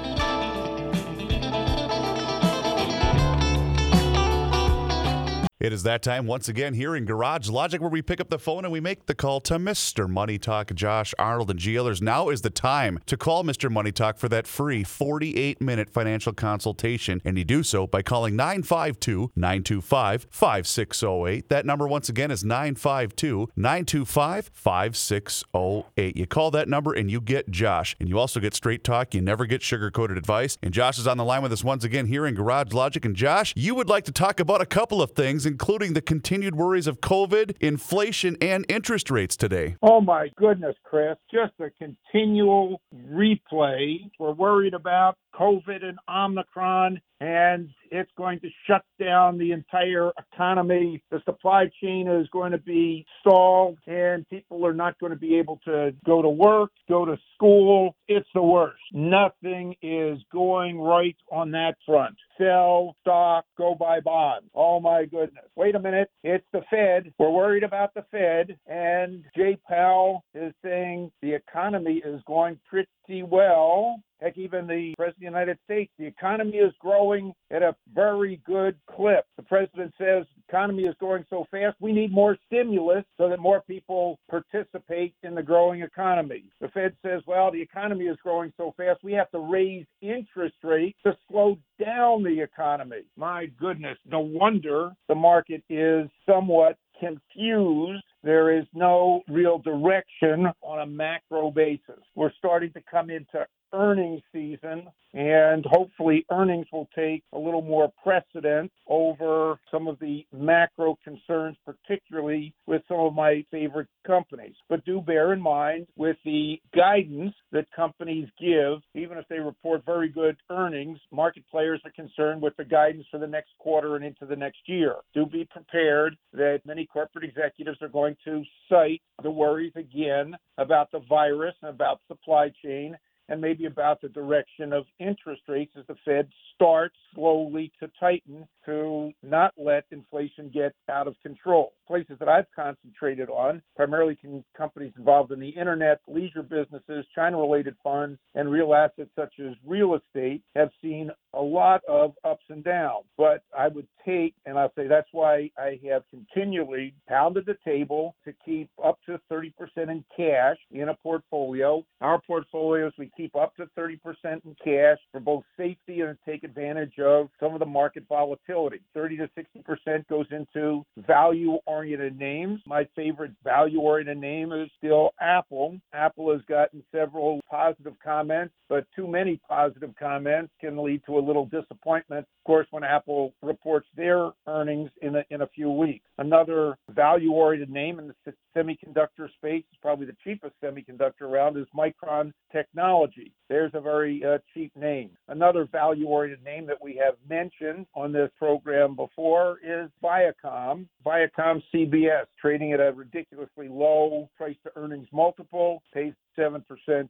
[5.59, 8.39] It is that time once again here in Garage Logic where we pick up the
[8.39, 10.07] phone and we make the call to Mr.
[10.07, 10.75] Money Talk.
[10.75, 12.03] Josh Arnold and GLers.
[12.03, 13.71] Now is the time to call Mr.
[13.71, 17.23] Money Talk for that free 48 minute financial consultation.
[17.25, 21.49] And you do so by calling 952 925 5608.
[21.49, 26.17] That number once again is 952 925 5608.
[26.19, 27.97] You call that number and you get Josh.
[27.99, 29.15] And you also get straight talk.
[29.15, 30.59] You never get sugar coated advice.
[30.63, 33.03] And Josh is on the line with us once again here in Garage Logic.
[33.07, 36.55] And Josh, you would like to talk about a couple of things, including the continued
[36.55, 39.77] worries of COVID, inflation, and interest rates today.
[39.83, 41.17] Oh my goodness, Chris.
[41.33, 44.11] Just a continual replay.
[44.19, 51.03] We're worried about COVID and Omicron, and it's going to shut down the entire economy.
[51.11, 55.39] The supply chain is going to be stalled, and people are not going to be
[55.39, 57.95] able to go to work, go to school.
[58.09, 58.83] It's the worst.
[58.93, 62.17] Nothing is going right on that front.
[62.39, 64.49] Sell stock, go buy bonds.
[64.55, 65.47] Oh my goodness.
[65.57, 66.11] Wait a minute.
[66.23, 67.13] It's the Fed.
[67.19, 73.23] We're worried about the Fed, and Jay Powell is saying the economy is going pretty
[73.23, 74.01] well.
[74.21, 78.41] Heck, even the President of the United States, the economy is growing at a very
[78.47, 79.27] good clip.
[79.37, 83.41] The President says the economy is growing so fast, we need more stimulus so that
[83.41, 86.45] more people participate in the growing economy.
[86.61, 90.57] The Fed says, well, the economy is growing so fast, we have to raise interest
[90.63, 93.03] rates to slow down the economy.
[93.17, 98.03] My goodness, no wonder the market is somewhat confused.
[98.27, 102.03] There is no real direction on a macro basis.
[102.17, 107.93] We're starting to come into earnings season, and hopefully earnings will take a little more
[108.03, 114.55] precedent over some of the macro concerns, particularly with some of my favorite companies.
[114.69, 119.85] But do bear in mind with the guidance that companies give, even if they report
[119.87, 124.05] very good earnings, market players are concerned with the guidance for the next quarter and
[124.05, 124.97] into the next year.
[125.15, 130.91] Do be prepared that many corporate executives are going to cite the worries again about
[130.93, 132.97] the virus and about supply chain
[133.29, 138.47] and maybe about the direction of interest rates as the Fed starts slowly to tighten
[138.65, 141.73] to not let inflation get out of control.
[141.87, 144.19] Places that I've concentrated on, primarily
[144.57, 149.55] companies involved in the internet, leisure businesses, China related funds, and real assets such as
[149.67, 153.05] real estate, have seen a lot of ups and downs.
[153.17, 158.15] But I would take, and I'll say that's why I have continually pounded the table
[158.25, 161.85] to keep up to 30% in cash in a portfolio.
[162.01, 166.99] Our portfolios, we keep up to 30% in cash for both safety and take advantage
[166.99, 168.81] of some of the market volatility.
[168.95, 172.61] 30 to 60% goes into value oriented names.
[172.67, 175.79] My favorite value oriented name is still Apple.
[175.93, 181.26] Apple has gotten several positive comments, but too many positive comments can lead to a
[181.27, 186.07] little disappointment, of course, when Apple reports their earnings in a, in a few weeks.
[186.19, 188.15] Another value oriented name in the
[188.57, 193.33] semiconductor space is probably the cheapest semiconductor around is Micron Technology.
[193.49, 195.11] There's a very uh, cheap name.
[195.29, 200.87] Another value oriented name that we have mentioned on this program before is Viacom.
[201.05, 206.63] Viacom CBS, trading at a ridiculously low price to earnings multiple, pays 7%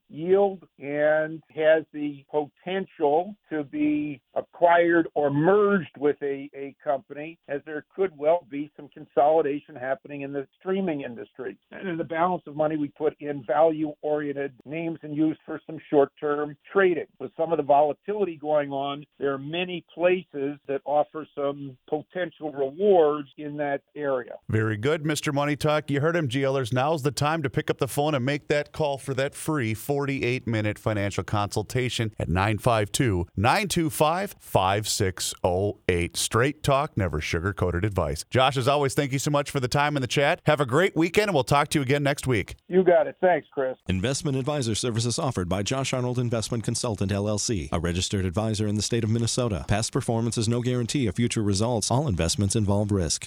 [0.08, 7.60] yield, and has the potential to be acquired or merged with a, a company, as
[7.66, 11.02] there could well be some consolidation happening in the streaming
[11.38, 11.58] industry.
[11.72, 15.60] And in the balance of money we put in value oriented names and used for
[15.66, 17.06] some short term trading.
[17.18, 22.52] With some of the volatility going on, there are many places that offer some potential
[22.52, 24.34] rewards in that area.
[24.48, 25.32] Very good, Mr.
[25.32, 25.90] Money Talk.
[25.90, 26.72] You heard him, GLers.
[26.72, 29.74] Now's the time to pick up the phone and make that call for that free
[29.74, 36.16] 48 minute financial consultation at 952 925 5608.
[36.16, 38.24] Straight talk, never sugar coated advice.
[38.30, 40.40] Josh, as always, thank you so much for the time in the chat.
[40.46, 42.56] Have a great weekend, and we'll talk to you again next week.
[42.68, 43.16] You got it.
[43.20, 43.76] Thanks, Chris.
[43.88, 48.82] Investment advisor services offered by Josh Arnold Investment Consultant LLC, a registered advisor in the
[48.82, 49.64] state of Minnesota.
[49.68, 51.90] Past performance is no guarantee of future results.
[51.90, 53.26] All investments involve risk.